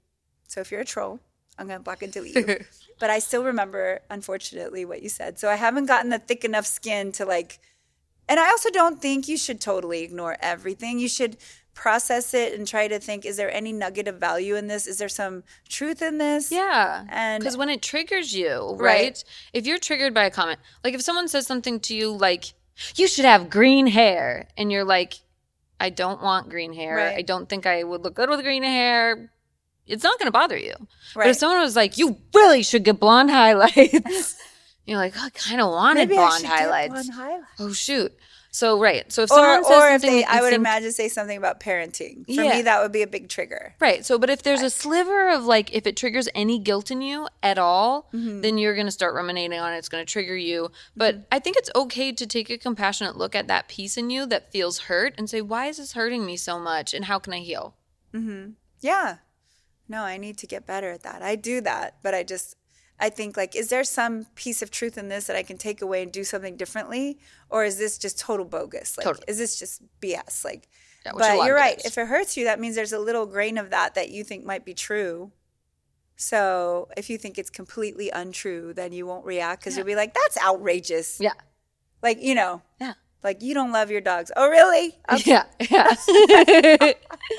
So 0.46 0.60
if 0.60 0.70
you're 0.70 0.80
a 0.82 0.84
troll, 0.84 1.20
I'm 1.58 1.66
gonna 1.68 1.80
block 1.80 2.02
and 2.02 2.12
delete 2.12 2.36
you. 2.36 2.64
but 3.00 3.08
I 3.08 3.18
still 3.18 3.44
remember, 3.44 4.00
unfortunately, 4.10 4.84
what 4.84 5.02
you 5.02 5.08
said. 5.08 5.38
So 5.38 5.48
I 5.48 5.56
haven't 5.56 5.86
gotten 5.86 6.10
the 6.10 6.18
thick 6.18 6.44
enough 6.44 6.66
skin 6.66 7.12
to 7.12 7.24
like 7.24 7.60
and 8.28 8.38
I 8.38 8.48
also 8.50 8.70
don't 8.70 9.02
think 9.02 9.26
you 9.26 9.36
should 9.36 9.60
totally 9.60 10.02
ignore 10.04 10.36
everything. 10.40 11.00
You 11.00 11.08
should 11.08 11.36
process 11.74 12.34
it 12.34 12.52
and 12.58 12.66
try 12.66 12.88
to 12.88 12.98
think 12.98 13.24
is 13.24 13.36
there 13.36 13.50
any 13.52 13.72
nugget 13.72 14.08
of 14.08 14.16
value 14.18 14.56
in 14.56 14.66
this? 14.66 14.86
Is 14.86 14.98
there 14.98 15.08
some 15.08 15.44
truth 15.68 16.02
in 16.02 16.18
this? 16.18 16.50
Yeah. 16.52 17.06
And- 17.08 17.42
because 17.42 17.56
when 17.56 17.68
it 17.70 17.80
triggers 17.82 18.34
you, 18.34 18.74
right? 18.76 19.00
Right. 19.02 19.24
If 19.52 19.66
you're 19.66 19.78
triggered 19.78 20.12
by 20.14 20.24
a 20.24 20.30
comment, 20.30 20.58
like 20.84 20.94
if 20.94 21.02
someone 21.02 21.28
says 21.28 21.46
something 21.46 21.80
to 21.80 21.94
you 21.94 22.10
like, 22.12 22.52
you 22.96 23.06
should 23.06 23.24
have 23.26 23.50
green 23.50 23.86
hair, 23.86 24.48
and 24.56 24.72
you're 24.72 24.84
like, 24.84 25.14
I 25.78 25.90
don't 25.90 26.22
want 26.22 26.48
green 26.48 26.72
hair. 26.72 26.96
Right. 26.96 27.16
I 27.18 27.22
don't 27.22 27.46
think 27.48 27.66
I 27.66 27.84
would 27.84 28.02
look 28.02 28.14
good 28.14 28.30
with 28.30 28.40
green 28.42 28.62
hair. 28.62 29.30
It's 29.86 30.02
not 30.04 30.18
going 30.18 30.26
to 30.28 30.32
bother 30.32 30.56
you. 30.56 30.74
Right. 31.14 31.24
but 31.24 31.28
if 31.28 31.36
someone 31.36 31.60
was 31.60 31.74
like, 31.76 31.98
you 31.98 32.16
really 32.34 32.62
should 32.62 32.84
get 32.84 33.00
blonde 33.00 33.30
highlights, 33.30 34.36
you're 34.86 34.98
like, 34.98 35.14
"Oh, 35.16 35.24
I 35.24 35.30
kind 35.30 35.60
of 35.60 35.68
wanted 35.68 36.08
Maybe 36.08 36.14
blonde 36.14 36.44
highlights. 36.44 36.92
blonde 36.92 37.10
highlights. 37.12 37.46
Oh, 37.58 37.72
shoot. 37.72 38.12
So, 38.52 38.80
right. 38.80 39.10
So 39.12 39.22
if 39.22 39.30
Or, 39.30 39.34
someone 39.36 39.64
says 39.64 39.72
or 39.78 39.86
if 39.88 40.00
something 40.00 40.10
they, 40.18 40.24
I 40.24 40.40
would 40.40 40.52
imagine 40.52 40.90
say 40.90 41.08
something 41.08 41.38
about 41.38 41.60
parenting. 41.60 42.24
For 42.26 42.42
Yeah. 42.42 42.56
me, 42.56 42.62
that 42.62 42.82
would 42.82 42.90
be 42.90 43.02
a 43.02 43.06
big 43.06 43.28
trigger. 43.28 43.76
Right. 43.78 44.04
So, 44.04 44.18
but 44.18 44.28
if 44.28 44.42
there's 44.42 44.60
a 44.62 44.70
sliver 44.70 45.30
of 45.30 45.44
like, 45.44 45.72
if 45.72 45.86
it 45.86 45.96
triggers 45.96 46.28
any 46.34 46.58
guilt 46.58 46.90
in 46.90 47.00
you 47.00 47.28
at 47.42 47.58
all, 47.58 48.08
Mm-hmm. 48.12 48.40
then 48.40 48.58
you're 48.58 48.74
going 48.74 48.86
to 48.88 48.92
start 48.92 49.14
ruminating 49.14 49.58
on 49.60 49.72
it. 49.72 49.78
It's 49.78 49.88
going 49.88 50.04
to 50.04 50.12
trigger 50.12 50.36
you. 50.36 50.72
But 50.96 51.26
I 51.30 51.38
think 51.38 51.56
it's 51.56 51.70
okay 51.76 52.10
to 52.12 52.26
take 52.26 52.50
a 52.50 52.58
compassionate 52.58 53.16
look 53.16 53.36
at 53.36 53.46
that 53.46 53.68
piece 53.68 53.96
in 53.96 54.10
you 54.10 54.26
that 54.26 54.50
feels 54.50 54.80
hurt 54.80 55.14
and 55.16 55.30
say, 55.30 55.40
why 55.40 55.66
is 55.66 55.76
this 55.76 55.92
hurting 55.92 56.26
me 56.26 56.36
so 56.36 56.58
much? 56.58 56.92
And 56.92 57.04
how 57.04 57.18
can 57.20 57.32
I 57.32 57.38
heal? 57.38 57.76
Mm-hmm. 58.12 58.50
Yeah. 58.80 59.18
No, 59.88 60.02
I 60.02 60.16
need 60.16 60.38
to 60.38 60.46
get 60.48 60.66
better 60.66 60.90
at 60.90 61.02
that. 61.04 61.22
I 61.22 61.36
do 61.36 61.60
that, 61.60 61.96
but 62.02 62.14
I 62.14 62.22
just 62.24 62.56
I 63.00 63.08
think 63.10 63.36
like 63.36 63.56
is 63.56 63.68
there 63.70 63.82
some 63.84 64.26
piece 64.34 64.62
of 64.62 64.70
truth 64.70 64.96
in 64.98 65.08
this 65.08 65.26
that 65.26 65.36
I 65.36 65.42
can 65.42 65.56
take 65.58 65.80
away 65.82 66.02
and 66.02 66.12
do 66.12 66.22
something 66.22 66.56
differently 66.56 67.18
or 67.48 67.64
is 67.64 67.78
this 67.78 67.98
just 67.98 68.18
total 68.18 68.44
bogus? 68.44 68.96
Like 68.96 69.04
Totally. 69.06 69.24
is 69.26 69.38
this 69.38 69.58
just 69.58 69.82
BS? 70.00 70.44
Like 70.44 70.68
Yeah, 71.06 71.12
which 71.14 71.24
a 71.24 71.28
lot 71.28 71.38
but 71.38 71.46
you're 71.46 71.54
right. 71.56 71.80
If 71.84 71.96
it 71.98 72.06
hurts 72.06 72.36
you, 72.36 72.44
that 72.44 72.60
means 72.60 72.74
there's 72.76 72.92
a 72.92 72.98
little 72.98 73.26
grain 73.26 73.56
of 73.58 73.70
that 73.70 73.94
that 73.94 74.10
you 74.10 74.22
think 74.22 74.44
might 74.44 74.64
be 74.64 74.74
true. 74.74 75.32
So 76.16 76.88
if 76.98 77.08
you 77.08 77.16
think 77.16 77.38
it's 77.38 77.48
completely 77.48 78.10
untrue, 78.10 78.74
then 78.74 78.92
you 78.92 79.06
won't 79.06 79.24
react 79.24 79.62
because 79.62 79.76
you'll 79.76 79.86
be 79.86 79.94
like, 79.96 80.12
"That's 80.12 80.36
outrageous." 80.44 81.18
Yeah. 81.18 81.32
Like 82.02 82.20
you 82.22 82.34
know, 82.34 82.60
Yeah. 82.78 82.92
like 83.24 83.40
you 83.40 83.54
don't 83.54 83.72
love 83.72 83.90
your 83.90 84.02
dogs. 84.02 84.30
Oh, 84.36 84.48
really? 84.50 84.98
Okay. 85.10 85.40
Yeah. 85.70 85.94
Yeah. 86.04 86.92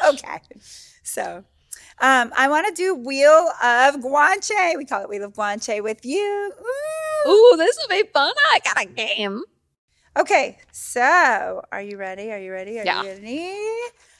okay. 0.09 0.39
So, 1.03 1.43
um, 2.01 2.33
I 2.37 2.47
want 2.49 2.67
to 2.67 2.73
do 2.73 2.95
Wheel 2.95 3.49
of 3.63 3.95
Guanche. 3.95 4.75
We 4.77 4.85
call 4.85 5.03
it 5.03 5.09
Wheel 5.09 5.23
of 5.23 5.33
Guanche 5.33 5.81
with 5.81 6.03
you. 6.05 6.51
Ooh. 7.27 7.29
Ooh, 7.31 7.57
this 7.57 7.77
will 7.77 7.95
be 8.03 8.07
fun. 8.09 8.33
I 8.51 8.59
got 8.63 8.83
a 8.83 8.87
game. 8.87 9.43
Okay, 10.17 10.57
so 10.73 11.61
are 11.71 11.81
you 11.81 11.97
ready? 11.97 12.31
Are 12.33 12.37
you 12.39 12.51
ready? 12.51 12.79
Are 12.79 12.85
Yeah. 12.85 13.01
you 13.03 13.09
ready? 13.09 13.57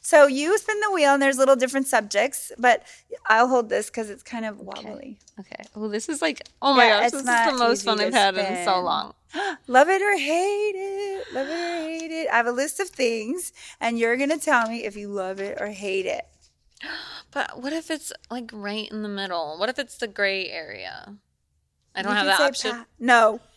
So 0.02 0.26
you 0.26 0.58
spin 0.58 0.80
the 0.80 0.92
wheel, 0.92 1.14
and 1.14 1.22
there's 1.22 1.38
little 1.38 1.56
different 1.58 1.86
subjects, 1.88 2.52
but 2.58 2.84
I'll 3.28 3.48
hold 3.48 3.70
this 3.70 3.88
because 3.88 4.10
it's 4.10 4.24
kind 4.24 4.46
of 4.46 4.60
wobbly. 4.60 5.20
Okay. 5.40 5.64
Oh, 5.76 5.90
this 5.90 6.08
is 6.10 6.22
like, 6.22 6.42
oh 6.62 6.74
my 6.74 6.86
Yeah, 6.86 7.02
gosh, 7.02 7.12
this 7.12 7.22
is 7.22 7.26
the 7.28 7.56
most 7.58 7.84
fun 7.86 8.00
I've 8.00 8.14
had 8.14 8.38
in 8.38 8.66
so 8.66 8.80
long. 8.82 9.14
Love 9.68 9.90
it 9.90 10.02
or 10.02 10.18
hate 10.18 10.76
it. 10.76 11.34
Love 11.34 11.48
it 11.50 11.54
or 11.54 11.88
hate 11.88 12.12
it. 12.12 12.28
I 12.32 12.38
have 12.38 12.48
a 12.48 12.52
list 12.52 12.80
of 12.80 12.90
things, 12.90 13.52
and 13.80 14.00
you're 14.00 14.18
gonna 14.18 14.38
tell 14.40 14.68
me 14.70 14.86
if 14.86 14.96
you 14.96 15.08
love 15.10 15.40
it 15.40 15.58
or 15.62 15.68
hate 15.68 16.06
it. 16.06 16.26
But 17.32 17.62
what 17.62 17.74
if 17.74 17.90
it's 17.90 18.12
like 18.30 18.50
right 18.54 18.90
in 18.92 19.04
the 19.04 19.10
middle? 19.10 19.58
What 19.58 19.70
if 19.70 19.80
it's 19.80 19.98
the 19.98 20.08
gray 20.08 20.50
area? 20.50 21.16
I 21.96 22.02
don't 22.02 22.12
You 22.12 22.18
have 22.18 22.26
that 22.28 22.42
option. 22.42 22.72
pa- 22.72 22.86
no. 23.00 23.40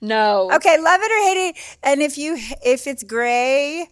No. 0.00 0.50
Okay, 0.52 0.80
love 0.80 1.00
it 1.00 1.12
or 1.12 1.28
hate 1.28 1.48
it. 1.50 1.78
And 1.84 2.02
if 2.02 2.18
you 2.18 2.36
if 2.64 2.88
it's 2.88 3.04
gray, 3.04 3.88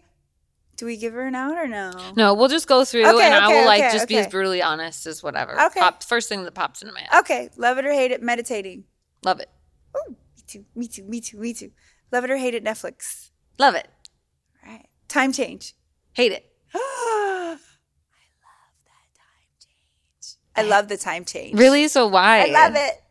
do 0.76 0.86
we 0.86 0.96
give 0.96 1.12
her 1.12 1.24
an 1.24 1.36
out 1.36 1.56
or 1.56 1.68
no? 1.68 1.92
No, 2.16 2.34
we'll 2.34 2.48
just 2.48 2.66
go 2.66 2.84
through 2.84 3.06
Okay, 3.06 3.24
and 3.26 3.34
I 3.34 3.46
okay, 3.46 3.60
will 3.60 3.64
like 3.66 3.84
okay, 3.84 3.92
just 3.92 4.08
be 4.08 4.16
as 4.16 4.26
brutally 4.26 4.60
honest 4.60 5.06
as 5.06 5.22
whatever. 5.22 5.52
Okay. 5.66 5.78
Pop, 5.78 6.02
first 6.02 6.28
thing 6.28 6.42
that 6.42 6.54
pops 6.54 6.82
into 6.82 6.92
my 6.94 7.02
head. 7.02 7.20
Okay, 7.20 7.50
love 7.56 7.78
it 7.78 7.86
or 7.86 7.92
hate 7.92 8.10
it. 8.10 8.20
Meditating. 8.22 8.84
Love 9.24 9.38
it. 9.38 9.50
Ooh, 9.96 10.10
me 10.10 10.42
too. 10.48 10.64
Me 10.74 10.88
too. 10.88 11.04
Me 11.04 11.20
too. 11.20 11.38
Me 11.38 11.54
too. 11.54 11.70
Love 12.10 12.24
it 12.24 12.30
or 12.32 12.36
hate 12.36 12.54
it. 12.54 12.64
Netflix. 12.64 13.30
Love 13.56 13.76
it. 13.76 13.86
All 14.66 14.72
right. 14.72 14.86
Time 15.06 15.32
change. 15.32 15.74
Hate 16.14 16.32
it. 16.32 16.50
I 20.58 20.62
love 20.62 20.88
the 20.88 20.96
time 20.96 21.24
change. 21.24 21.58
Really? 21.58 21.88
So 21.88 22.06
why? 22.06 22.42
I 22.42 22.46
love 22.46 22.74
it. 22.74 23.02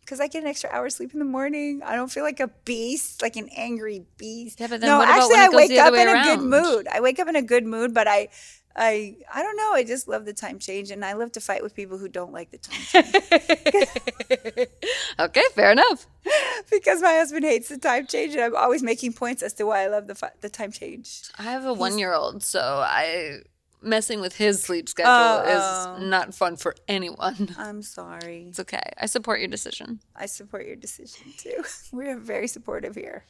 Because 0.00 0.20
I 0.20 0.26
get 0.26 0.42
an 0.42 0.48
extra 0.48 0.70
hour 0.70 0.88
sleep 0.88 1.12
in 1.12 1.18
the 1.18 1.26
morning. 1.26 1.82
I 1.84 1.94
don't 1.94 2.10
feel 2.10 2.24
like 2.24 2.40
a 2.40 2.48
beast, 2.64 3.20
like 3.20 3.36
an 3.36 3.50
angry 3.54 4.06
beast. 4.16 4.58
Yeah, 4.58 4.68
but 4.68 4.80
then 4.80 4.88
no, 4.88 4.98
what 4.98 5.04
about 5.08 5.18
actually, 5.18 5.34
when 5.34 5.40
I 5.40 5.48
wake 5.56 5.78
up 5.78 5.94
in 5.94 6.08
a 6.08 6.22
good 6.24 6.40
mood. 6.40 6.88
I 6.88 7.00
wake 7.00 7.18
up 7.18 7.28
in 7.28 7.36
a 7.36 7.42
good 7.42 7.66
mood, 7.66 7.92
but 7.92 8.08
I, 8.08 8.28
I, 8.74 9.16
I 9.34 9.42
don't 9.42 9.56
know. 9.56 9.72
I 9.74 9.84
just 9.84 10.08
love 10.08 10.24
the 10.24 10.32
time 10.32 10.58
change, 10.60 10.90
and 10.90 11.04
I 11.04 11.12
love 11.12 11.32
to 11.32 11.40
fight 11.40 11.62
with 11.62 11.74
people 11.74 11.98
who 11.98 12.08
don't 12.08 12.32
like 12.32 12.50
the 12.50 12.58
time 12.58 12.80
change 12.80 14.68
okay, 15.18 15.42
fair 15.54 15.72
enough. 15.72 16.06
because 16.70 17.02
my 17.02 17.12
husband 17.12 17.44
hates 17.44 17.68
the 17.68 17.76
time 17.76 18.06
change, 18.06 18.34
and 18.34 18.42
I'm 18.42 18.56
always 18.56 18.82
making 18.82 19.12
points 19.12 19.42
as 19.42 19.52
to 19.54 19.64
why 19.64 19.82
I 19.82 19.88
love 19.88 20.06
the 20.06 20.30
the 20.40 20.48
time 20.48 20.72
change. 20.72 21.24
I 21.38 21.42
have 21.42 21.66
a 21.66 21.74
one 21.74 21.98
year 21.98 22.14
old, 22.14 22.42
so 22.42 22.82
I 22.86 23.40
messing 23.82 24.20
with 24.20 24.36
his 24.36 24.62
sleep 24.62 24.88
schedule 24.88 25.12
Oh. 25.12 25.96
is 25.96 26.02
not 26.02 26.34
fun 26.34 26.56
for 26.56 26.74
anyone. 26.88 27.54
I'm 27.58 27.82
sorry. 27.82 28.46
It's 28.48 28.60
okay. 28.60 28.82
I 28.98 29.06
support 29.06 29.38
your 29.40 29.48
decision. 29.48 30.00
I 30.16 30.26
support 30.26 30.66
your 30.66 30.76
decision 30.76 31.32
too. 31.36 31.62
We're 31.92 32.18
very 32.18 32.48
supportive 32.48 32.94
here. 32.94 33.24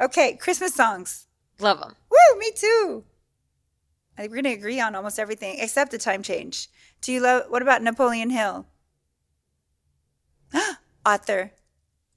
Okay, 0.00 0.36
Christmas 0.36 0.74
songs. 0.74 1.26
Love 1.58 1.78
them. 1.80 1.94
Woo, 2.10 2.38
me 2.38 2.50
too. 2.54 3.04
I 4.16 4.22
think 4.22 4.32
we're 4.32 4.42
gonna 4.42 4.54
agree 4.54 4.80
on 4.80 4.94
almost 4.94 5.18
everything 5.18 5.56
except 5.60 5.90
the 5.90 5.98
time 5.98 6.22
change. 6.22 6.68
Do 7.00 7.12
you 7.12 7.20
love? 7.20 7.44
What 7.48 7.62
about 7.62 7.82
Napoleon 7.82 8.30
Hill? 8.30 8.66
Author, 11.06 11.52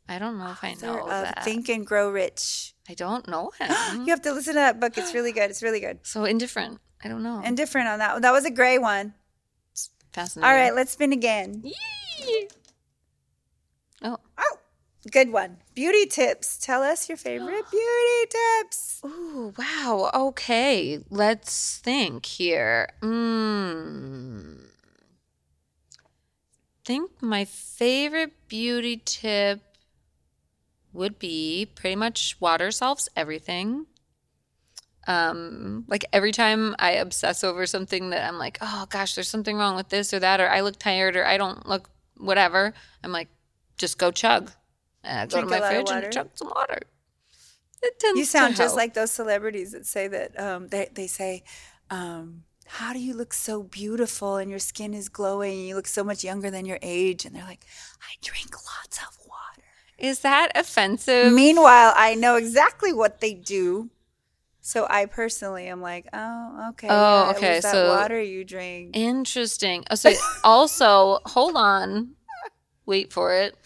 I 0.09 0.19
don't 0.19 0.37
know 0.37 0.51
if 0.51 0.63
I 0.63 0.75
know 0.81 0.99
of 1.03 1.09
that. 1.09 1.43
Think 1.45 1.69
and 1.69 1.85
Grow 1.85 2.09
Rich. 2.09 2.72
I 2.89 2.93
don't 2.93 3.27
know 3.27 3.51
him. 3.59 4.01
You 4.01 4.07
have 4.07 4.21
to 4.23 4.33
listen 4.33 4.53
to 4.53 4.59
that 4.59 4.79
book. 4.79 4.97
It's 4.97 5.13
really 5.13 5.31
good. 5.31 5.49
It's 5.49 5.63
really 5.63 5.79
good. 5.79 5.99
so 6.03 6.25
indifferent. 6.25 6.79
I 7.03 7.09
don't 7.09 7.23
know. 7.23 7.41
And 7.43 7.57
different 7.57 7.87
on 7.89 7.99
that 7.99 8.13
one. 8.13 8.21
That 8.21 8.31
was 8.31 8.45
a 8.45 8.51
gray 8.51 8.77
one. 8.77 9.13
It's 9.71 9.89
Fascinating. 10.13 10.49
All 10.49 10.55
right, 10.55 10.73
let's 10.73 10.91
spin 10.91 11.11
again. 11.11 11.61
Yee. 11.63 12.47
Oh. 14.03 14.17
Oh, 14.37 14.57
good 15.11 15.31
one. 15.31 15.57
Beauty 15.75 16.05
tips. 16.05 16.57
Tell 16.57 16.81
us 16.83 17.09
your 17.09 17.17
favorite 17.17 17.65
beauty 17.71 18.29
tips. 18.61 19.01
Ooh, 19.05 19.53
wow. 19.57 20.11
Okay. 20.13 20.99
Let's 21.09 21.77
think 21.79 22.25
here. 22.25 22.89
Mm. 23.01 24.59
think 26.85 27.11
my 27.21 27.45
favorite 27.45 28.33
beauty 28.47 29.01
tip 29.03 29.61
would 30.93 31.19
be 31.19 31.69
pretty 31.75 31.95
much 31.95 32.37
water 32.39 32.71
solves 32.71 33.09
everything. 33.15 33.87
Um, 35.05 35.83
like 35.87 36.05
every 36.13 36.31
time 36.31 36.75
I 36.79 36.91
obsess 36.91 37.43
over 37.43 37.65
something 37.65 38.11
that 38.11 38.27
I'm 38.27 38.37
like, 38.37 38.57
oh 38.61 38.85
gosh, 38.89 39.15
there's 39.15 39.27
something 39.27 39.57
wrong 39.57 39.75
with 39.75 39.89
this 39.89 40.13
or 40.13 40.19
that, 40.19 40.39
or 40.39 40.49
I 40.49 40.61
look 40.61 40.79
tired 40.79 41.17
or 41.17 41.25
I 41.25 41.37
don't 41.37 41.67
look 41.67 41.89
whatever, 42.17 42.73
I'm 43.03 43.11
like, 43.11 43.27
just 43.77 43.97
go 43.97 44.11
chug. 44.11 44.51
And 45.03 45.19
I 45.19 45.25
go 45.25 45.41
Drink 45.41 45.49
to 45.51 45.59
my 45.59 45.69
fridge 45.69 45.91
and 45.91 46.13
chug 46.13 46.29
some 46.35 46.49
water. 46.55 46.79
It 47.81 47.99
tends 47.99 48.17
You 48.17 48.23
sound 48.25 48.55
just 48.55 48.77
like 48.77 48.93
those 48.93 49.11
celebrities 49.11 49.73
that 49.73 49.85
say 49.85 50.07
that 50.07 50.39
um, 50.39 50.69
they 50.69 50.89
they 50.93 51.07
say, 51.07 51.43
um, 51.89 52.43
"How 52.65 52.93
do 52.93 52.99
you 52.99 53.13
look 53.13 53.33
so 53.33 53.63
beautiful 53.63 54.37
and 54.37 54.49
your 54.49 54.59
skin 54.59 54.93
is 54.93 55.09
glowing 55.09 55.59
and 55.59 55.67
you 55.67 55.75
look 55.75 55.87
so 55.87 56.03
much 56.03 56.23
younger 56.23 56.49
than 56.49 56.65
your 56.65 56.79
age?" 56.81 57.25
And 57.25 57.35
they're 57.35 57.43
like, 57.43 57.65
"I 58.01 58.15
drink 58.21 58.55
lots 58.55 58.99
of 58.99 59.17
water." 59.17 59.22
Is 59.97 60.19
that 60.19 60.51
offensive? 60.55 61.31
Meanwhile, 61.31 61.93
I 61.95 62.15
know 62.15 62.35
exactly 62.35 62.93
what 62.93 63.21
they 63.21 63.33
do. 63.33 63.89
So 64.65 64.87
I 64.89 65.05
personally 65.07 65.67
am 65.67 65.81
like, 65.81 66.07
"Oh, 66.13 66.69
okay. 66.69 66.87
Oh, 66.89 67.25
yeah, 67.25 67.31
okay, 67.35 67.61
so- 67.61 67.89
water 67.89 68.21
you 68.21 68.45
drink." 68.45 68.95
Interesting. 68.95 69.83
Oh, 69.91 69.95
so 69.95 70.13
also, 70.43 71.19
hold 71.25 71.57
on. 71.57 72.15
Wait 72.85 73.11
for 73.11 73.33
it. 73.33 73.57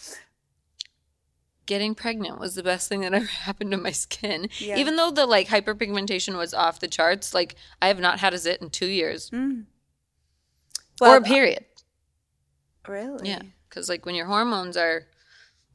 Getting 1.67 1.95
pregnant 1.95 2.39
was 2.39 2.55
the 2.55 2.63
best 2.63 2.89
thing 2.89 3.01
that 3.01 3.13
ever 3.13 3.25
happened 3.25 3.71
to 3.71 3.77
my 3.77 3.91
skin. 3.91 4.49
Yeah. 4.57 4.77
Even 4.77 4.95
though 4.95 5.11
the 5.11 5.27
like 5.27 5.49
hyperpigmentation 5.49 6.35
was 6.35 6.53
off 6.53 6.79
the 6.79 6.87
charts, 6.87 7.33
like 7.33 7.55
I 7.79 7.89
have 7.89 7.99
not 7.99 8.19
had 8.19 8.33
a 8.33 8.39
zit 8.39 8.61
in 8.61 8.71
two 8.71 8.87
years 8.87 9.29
mm. 9.29 9.65
or 10.99 11.09
Well, 11.09 11.17
a 11.17 11.21
period. 11.21 11.65
Really? 12.87 13.29
Yeah, 13.29 13.41
because 13.69 13.87
like 13.87 14.05
when 14.05 14.15
your 14.15 14.25
hormones 14.25 14.77
are 14.77 15.05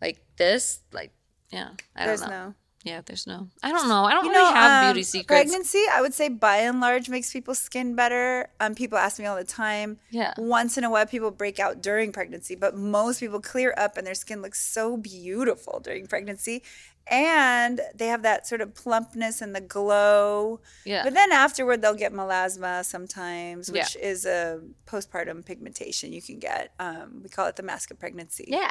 like 0.03 0.23
this, 0.37 0.81
like 0.93 1.13
yeah, 1.51 1.71
I 1.97 2.07
There's 2.07 2.21
don't 2.21 2.31
know. 2.31 2.47
no. 2.49 2.55
Yeah, 2.85 3.01
there's 3.07 3.29
no. 3.29 3.47
I 3.63 3.71
don't 3.71 3.89
know. 3.89 4.03
I 4.05 4.13
don't 4.13 4.25
You 4.25 4.33
really 4.33 4.43
know, 4.43 4.55
have 4.55 4.85
um, 4.89 4.93
beauty 4.93 5.05
secrets. 5.05 5.29
Pregnancy, 5.29 5.85
I 5.93 6.01
would 6.01 6.15
say 6.15 6.29
by 6.29 6.57
and 6.57 6.81
large 6.81 7.09
makes 7.09 7.33
people's 7.33 7.61
skin 7.61 7.95
better. 7.95 8.51
Um, 8.59 8.75
people 8.75 8.99
ask 8.99 9.21
me 9.21 9.27
all 9.27 9.37
the 9.37 9.45
time. 9.45 9.99
Yeah. 10.11 10.35
Once 10.37 10.77
in 10.77 10.83
a 10.83 10.91
while, 10.91 11.07
people 11.07 11.31
break 11.31 11.61
out 11.61 11.81
during 11.81 12.11
pregnancy, 12.11 12.57
but 12.57 12.75
most 12.77 13.21
people 13.21 13.41
clear 13.41 13.73
up 13.77 13.97
and 13.97 14.05
their 14.05 14.17
skin 14.17 14.43
looks 14.43 14.59
so 14.61 14.97
beautiful 14.97 15.79
during 15.79 16.09
pregnancy. 16.09 16.65
And 17.09 17.81
they 17.95 18.07
have 18.07 18.23
that 18.23 18.47
sort 18.47 18.61
of 18.61 18.75
plumpness 18.75 19.43
and 19.43 19.55
the 19.55 19.61
glow. 19.61 20.61
Yeah. 20.85 21.03
But 21.03 21.15
then 21.15 21.33
afterward, 21.33 21.83
they'll 21.83 21.95
get 21.97 22.13
melasma 22.13 22.85
sometimes, 22.85 23.69
Yeah. 23.69 23.83
which 23.83 23.97
is 23.97 24.25
a 24.25 24.61
postpartum 24.87 25.45
pigmentation 25.45 26.13
you 26.13 26.23
can 26.23 26.39
get. 26.39 26.73
Um, 26.79 27.21
we 27.23 27.29
call 27.29 27.47
it 27.49 27.57
the 27.57 27.63
mask 27.65 27.91
of 27.91 27.99
pregnancy. 27.99 28.45
yeah. 28.49 28.71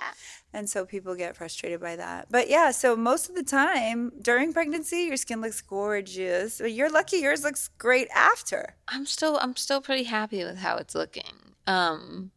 And 0.54 0.70
so 0.70 0.86
people 0.86 1.16
get 1.16 1.36
frustrated 1.36 1.80
by 1.82 1.96
that. 1.98 2.28
But 2.30 2.50
yeah, 2.50 2.72
so 2.72 2.96
most 2.96 3.30
of 3.30 3.36
the 3.36 3.44
time 3.44 4.12
during 4.22 4.52
pregnancy, 4.54 5.04
your 5.04 5.18
skin 5.18 5.40
looks 5.42 5.62
gorgeous. 5.62 6.60
But 6.60 6.72
you're 6.74 6.90
lucky 6.90 7.18
yours 7.18 7.44
looks 7.44 7.70
great 7.78 8.08
after. 8.16 8.76
I'm 8.88 9.06
still 9.06 9.38
I'm 9.42 9.56
still 9.56 9.82
pretty 9.82 10.04
happy 10.04 10.44
with 10.44 10.58
how 10.58 10.78
it's 10.78 10.96
looking. 10.96 11.56
Um 11.68 12.32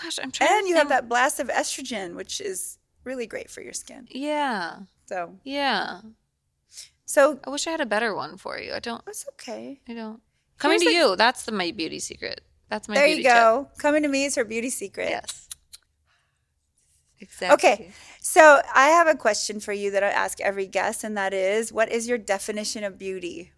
gosh, 0.00 0.18
I'm 0.22 0.30
trying 0.30 0.50
And 0.58 0.68
you 0.68 0.74
have 0.76 0.88
that 0.88 1.08
blast 1.08 1.40
of 1.40 1.48
estrogen, 1.48 2.14
which 2.16 2.40
is 2.40 2.78
really 3.04 3.26
great 3.26 3.50
for 3.50 3.60
your 3.60 3.72
skin. 3.72 4.06
Yeah. 4.10 4.80
So, 5.06 5.38
Yeah. 5.44 6.00
so 7.04 7.38
I 7.44 7.50
wish 7.50 7.66
I 7.66 7.70
had 7.70 7.80
a 7.80 7.86
better 7.86 8.14
one 8.14 8.36
for 8.36 8.58
you. 8.58 8.72
I 8.72 8.80
don't 8.80 9.02
it's 9.06 9.26
okay. 9.34 9.80
I 9.88 9.94
don't. 9.94 10.20
Coming 10.58 10.80
Here's 10.80 10.92
to 10.92 10.98
you, 10.98 11.16
that's 11.16 11.44
the 11.44 11.52
my 11.52 11.70
beauty 11.70 11.98
secret. 12.00 12.40
That's 12.68 12.88
my 12.88 12.94
there 12.94 13.06
you 13.06 13.22
go. 13.22 13.68
Coming 13.78 14.02
to 14.02 14.08
me 14.08 14.24
is 14.24 14.34
her 14.34 14.44
beauty 14.44 14.70
secret. 14.70 15.10
Yes. 15.10 15.48
Exactly. 17.20 17.54
Okay. 17.54 17.90
So 18.20 18.60
I 18.74 18.88
have 18.88 19.06
a 19.06 19.14
question 19.14 19.60
for 19.60 19.72
you 19.72 19.90
that 19.92 20.02
I 20.02 20.10
ask 20.10 20.40
every 20.40 20.66
guest, 20.66 21.04
and 21.04 21.16
that 21.16 21.32
is 21.32 21.72
what 21.72 21.90
is 21.90 22.08
your 22.08 22.18
definition 22.18 22.84
of 22.84 22.98
beauty? 22.98 23.52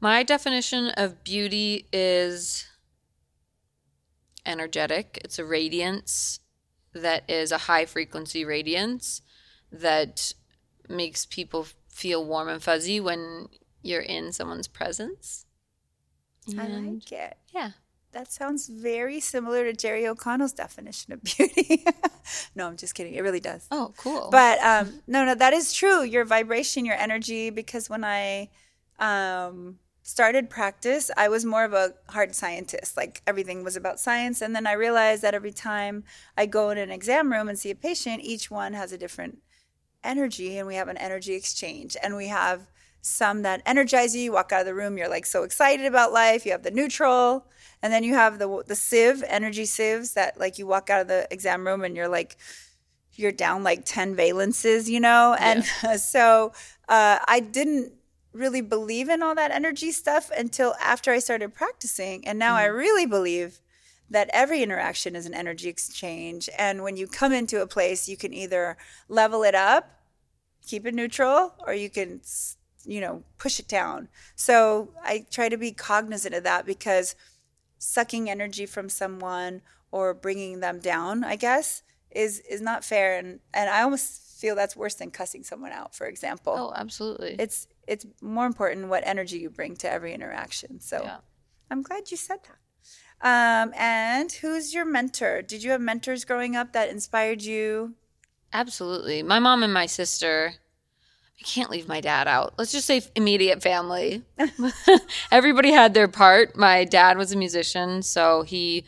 My 0.00 0.22
definition 0.22 0.88
of 0.90 1.24
beauty 1.24 1.88
is 1.92 2.66
energetic. 4.46 5.20
It's 5.24 5.38
a 5.38 5.44
radiance 5.44 6.40
that 6.94 7.28
is 7.28 7.52
a 7.52 7.58
high 7.58 7.84
frequency 7.84 8.44
radiance 8.44 9.22
that 9.72 10.32
makes 10.88 11.26
people 11.26 11.66
feel 11.88 12.24
warm 12.24 12.48
and 12.48 12.62
fuzzy 12.62 13.00
when 13.00 13.48
you're 13.82 14.00
in 14.00 14.32
someone's 14.32 14.68
presence. 14.68 15.44
I 16.56 16.66
like 16.66 17.12
it. 17.12 17.36
yeah. 17.52 17.72
That 18.12 18.32
sounds 18.32 18.68
very 18.68 19.20
similar 19.20 19.64
to 19.64 19.74
Jerry 19.74 20.08
O'Connell's 20.08 20.54
definition 20.54 21.12
of 21.12 21.22
beauty. 21.22 21.84
no, 22.54 22.66
I'm 22.66 22.76
just 22.76 22.94
kidding. 22.94 23.12
It 23.12 23.20
really 23.20 23.40
does. 23.40 23.66
Oh, 23.70 23.92
cool. 23.98 24.30
But 24.32 24.58
um, 24.60 25.02
no, 25.06 25.26
no, 25.26 25.34
that 25.34 25.52
is 25.52 25.74
true. 25.74 26.02
Your 26.02 26.24
vibration, 26.24 26.86
your 26.86 26.96
energy. 26.96 27.50
Because 27.50 27.90
when 27.90 28.04
I 28.04 28.48
um, 28.98 29.78
started 30.02 30.48
practice, 30.48 31.10
I 31.18 31.28
was 31.28 31.44
more 31.44 31.64
of 31.64 31.74
a 31.74 31.92
hard 32.08 32.34
scientist. 32.34 32.96
Like 32.96 33.20
everything 33.26 33.62
was 33.62 33.76
about 33.76 34.00
science. 34.00 34.40
And 34.40 34.56
then 34.56 34.66
I 34.66 34.72
realized 34.72 35.20
that 35.22 35.34
every 35.34 35.52
time 35.52 36.04
I 36.34 36.46
go 36.46 36.70
in 36.70 36.78
an 36.78 36.90
exam 36.90 37.30
room 37.30 37.46
and 37.46 37.58
see 37.58 37.70
a 37.70 37.74
patient, 37.74 38.22
each 38.22 38.50
one 38.50 38.72
has 38.72 38.90
a 38.90 38.98
different 38.98 39.42
energy, 40.04 40.58
and 40.58 40.66
we 40.66 40.74
have 40.76 40.88
an 40.88 40.96
energy 40.96 41.34
exchange. 41.34 41.96
And 42.02 42.16
we 42.16 42.28
have 42.28 42.66
some 43.00 43.42
that 43.42 43.62
energize 43.64 44.14
you. 44.14 44.22
You 44.22 44.32
walk 44.32 44.52
out 44.52 44.60
of 44.60 44.66
the 44.66 44.74
room, 44.74 44.98
you're 44.98 45.08
like 45.08 45.26
so 45.26 45.42
excited 45.42 45.86
about 45.86 46.12
life. 46.12 46.44
You 46.44 46.52
have 46.52 46.62
the 46.62 46.70
neutral, 46.70 47.46
and 47.82 47.92
then 47.92 48.04
you 48.04 48.14
have 48.14 48.38
the 48.38 48.62
the 48.66 48.76
sieve, 48.76 49.24
energy 49.26 49.64
sieves 49.64 50.14
that 50.14 50.38
like 50.38 50.58
you 50.58 50.66
walk 50.66 50.90
out 50.90 51.02
of 51.02 51.08
the 51.08 51.26
exam 51.30 51.66
room 51.66 51.84
and 51.84 51.96
you're 51.96 52.08
like 52.08 52.36
you're 53.18 53.32
down 53.32 53.64
like 53.64 53.84
10 53.84 54.14
valences, 54.16 54.88
you 54.88 55.00
know? 55.00 55.36
And 55.38 55.64
so 56.00 56.52
uh, 56.88 57.18
I 57.26 57.40
didn't 57.40 57.92
really 58.32 58.60
believe 58.60 59.08
in 59.08 59.22
all 59.22 59.34
that 59.34 59.50
energy 59.50 59.90
stuff 59.90 60.30
until 60.36 60.74
after 60.80 61.10
I 61.10 61.18
started 61.18 61.52
practicing. 61.52 62.26
And 62.26 62.38
now 62.38 62.54
I 62.54 62.66
really 62.66 63.06
believe 63.06 63.60
that 64.10 64.30
every 64.32 64.62
interaction 64.62 65.14
is 65.14 65.26
an 65.26 65.34
energy 65.34 65.68
exchange. 65.68 66.48
And 66.58 66.82
when 66.82 66.96
you 66.96 67.06
come 67.06 67.32
into 67.32 67.60
a 67.60 67.66
place, 67.66 68.08
you 68.08 68.16
can 68.16 68.32
either 68.32 68.76
level 69.08 69.42
it 69.42 69.54
up, 69.54 69.90
keep 70.66 70.86
it 70.86 70.94
neutral, 70.94 71.54
or 71.66 71.74
you 71.74 71.90
can, 71.90 72.20
you 72.84 73.00
know, 73.00 73.22
push 73.38 73.60
it 73.60 73.68
down. 73.68 74.08
So 74.34 74.90
I 75.02 75.26
try 75.30 75.48
to 75.48 75.56
be 75.56 75.72
cognizant 75.72 76.34
of 76.34 76.44
that 76.44 76.64
because 76.64 77.14
sucking 77.78 78.28
energy 78.28 78.66
from 78.66 78.88
someone 78.88 79.62
or 79.90 80.14
bringing 80.14 80.60
them 80.60 80.80
down, 80.80 81.24
I 81.24 81.36
guess, 81.36 81.82
is 82.10 82.40
is 82.40 82.60
not 82.60 82.84
fair. 82.84 83.18
And 83.18 83.40
and 83.52 83.68
I 83.68 83.82
almost 83.82 84.40
feel 84.40 84.54
that's 84.54 84.76
worse 84.76 84.94
than 84.94 85.10
cussing 85.10 85.42
someone 85.42 85.72
out, 85.72 85.94
for 85.94 86.06
example. 86.06 86.54
Oh, 86.56 86.72
absolutely. 86.74 87.36
It's 87.38 87.68
it's 87.86 88.06
more 88.20 88.46
important 88.46 88.88
what 88.88 89.02
energy 89.06 89.38
you 89.38 89.50
bring 89.50 89.76
to 89.76 89.90
every 89.90 90.14
interaction. 90.14 90.80
So 90.80 91.02
Yeah. 91.02 91.18
I'm 91.70 91.82
glad 91.82 92.10
you 92.10 92.16
said 92.16 92.38
that. 92.44 92.58
Um, 93.20 93.72
and 93.76 94.30
who's 94.30 94.72
your 94.72 94.84
mentor? 94.84 95.42
Did 95.42 95.62
you 95.62 95.72
have 95.72 95.80
mentors 95.80 96.24
growing 96.24 96.54
up 96.54 96.72
that 96.72 96.88
inspired 96.88 97.42
you? 97.42 97.94
Absolutely. 98.52 99.22
My 99.22 99.38
mom 99.38 99.62
and 99.62 99.72
my 99.72 99.86
sister. 99.86 100.54
I 101.40 101.44
can't 101.44 101.70
leave 101.70 101.86
my 101.86 102.00
dad 102.00 102.26
out. 102.26 102.54
Let's 102.58 102.72
just 102.72 102.86
say 102.86 103.02
immediate 103.14 103.62
family. 103.62 104.22
Everybody 105.30 105.70
had 105.70 105.94
their 105.94 106.08
part. 106.08 106.56
My 106.56 106.84
dad 106.84 107.16
was 107.16 107.32
a 107.32 107.36
musician, 107.36 108.02
so 108.02 108.42
he 108.42 108.84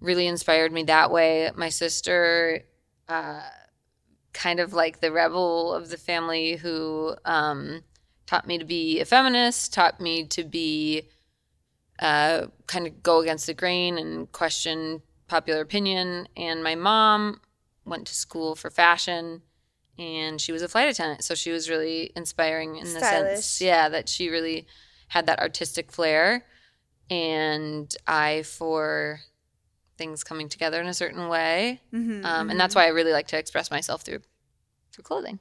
really 0.00 0.26
inspired 0.26 0.72
me 0.72 0.82
that 0.84 1.10
way. 1.10 1.50
My 1.56 1.70
sister, 1.70 2.64
uh, 3.08 3.40
kind 4.32 4.60
of 4.60 4.72
like 4.74 5.00
the 5.00 5.12
rebel 5.12 5.72
of 5.72 5.88
the 5.88 5.96
family 5.96 6.56
who 6.56 7.14
um, 7.24 7.82
taught 8.26 8.46
me 8.46 8.58
to 8.58 8.64
be 8.64 9.00
a 9.00 9.04
feminist, 9.04 9.72
taught 9.72 10.00
me 10.00 10.26
to 10.26 10.44
be 10.44 11.08
uh, 11.98 12.46
kind 12.66 12.86
of 12.86 13.02
go 13.02 13.20
against 13.20 13.46
the 13.46 13.54
grain 13.54 13.98
and 13.98 14.30
question 14.32 15.02
popular 15.26 15.60
opinion. 15.60 16.28
And 16.36 16.62
my 16.62 16.74
mom 16.74 17.40
went 17.84 18.06
to 18.06 18.14
school 18.14 18.54
for 18.54 18.70
fashion 18.70 19.42
and 19.98 20.40
she 20.40 20.52
was 20.52 20.62
a 20.62 20.68
flight 20.68 20.88
attendant. 20.88 21.24
So 21.24 21.34
she 21.34 21.50
was 21.50 21.68
really 21.68 22.12
inspiring 22.14 22.76
in 22.76 22.84
the 22.94 23.00
sense, 23.00 23.60
yeah, 23.60 23.88
that 23.88 24.08
she 24.08 24.28
really 24.28 24.66
had 25.08 25.26
that 25.26 25.40
artistic 25.40 25.90
flair. 25.90 26.44
And 27.10 27.92
I 28.06 28.42
for 28.42 29.20
things 29.96 30.22
coming 30.22 30.48
together 30.48 30.80
in 30.80 30.86
a 30.86 30.94
certain 30.94 31.28
way. 31.28 31.80
Mm-hmm, 31.92 32.24
Um, 32.24 32.50
and 32.50 32.60
that's 32.60 32.74
why 32.74 32.84
I 32.84 32.88
really 32.88 33.12
like 33.12 33.26
to 33.28 33.38
express 33.38 33.70
myself 33.70 34.02
through 34.02 34.20
through 34.92 35.04
clothing. 35.04 35.40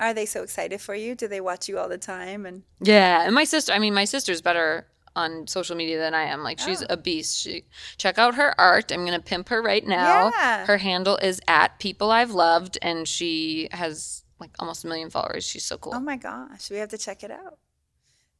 Are 0.00 0.12
they 0.12 0.26
so 0.26 0.42
excited 0.42 0.80
for 0.80 0.94
you? 0.94 1.14
Do 1.14 1.28
they 1.28 1.40
watch 1.40 1.68
you 1.68 1.78
all 1.78 1.88
the 1.88 1.98
time? 1.98 2.44
And 2.44 2.64
Yeah, 2.80 3.24
and 3.24 3.34
my 3.34 3.44
sister. 3.44 3.72
I 3.72 3.78
mean, 3.78 3.94
my 3.94 4.04
sister's 4.04 4.42
better 4.42 4.86
on 5.14 5.46
social 5.46 5.76
media 5.76 5.98
than 5.98 6.14
I 6.14 6.22
am. 6.24 6.42
Like, 6.42 6.58
she's 6.58 6.82
Oh. 6.82 6.86
a 6.90 6.96
beast. 6.96 7.38
She 7.38 7.64
check 7.98 8.18
out 8.18 8.34
her 8.36 8.58
art. 8.60 8.90
I'm 8.92 9.04
gonna 9.04 9.20
pimp 9.20 9.48
her 9.50 9.60
right 9.62 9.86
now. 9.86 10.30
Yeah. 10.30 10.66
Her 10.66 10.78
handle 10.78 11.16
is 11.18 11.40
at 11.48 11.78
people 11.78 12.10
I've 12.10 12.30
loved, 12.32 12.78
and 12.82 13.06
she 13.06 13.68
has 13.72 14.24
like 14.40 14.50
almost 14.58 14.84
a 14.84 14.88
million 14.88 15.10
followers. 15.10 15.44
She's 15.44 15.64
so 15.64 15.76
cool. 15.78 15.92
oh 15.94 16.00
my 16.00 16.16
gosh, 16.16 16.70
we 16.70 16.78
have 16.78 16.88
to 16.88 16.98
check 16.98 17.22
it 17.22 17.30
out. 17.30 17.58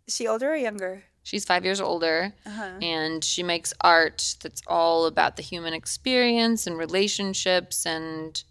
Is 0.07 0.17
she 0.17 0.27
older 0.27 0.51
or 0.53 0.57
younger? 0.57 1.05
She's 1.23 1.45
five 1.45 1.65
years 1.65 1.81
older, 1.81 2.33
Uh-huh. 2.45 2.79
and 2.83 3.23
she 3.23 3.45
makes 3.45 3.73
art 3.83 4.35
that's 4.41 4.61
all 4.67 5.07
about 5.07 5.37
the 5.37 5.43
human 5.43 5.73
experience 5.75 6.67
and 6.67 6.77
relationships, 6.77 7.87
and 7.87 8.43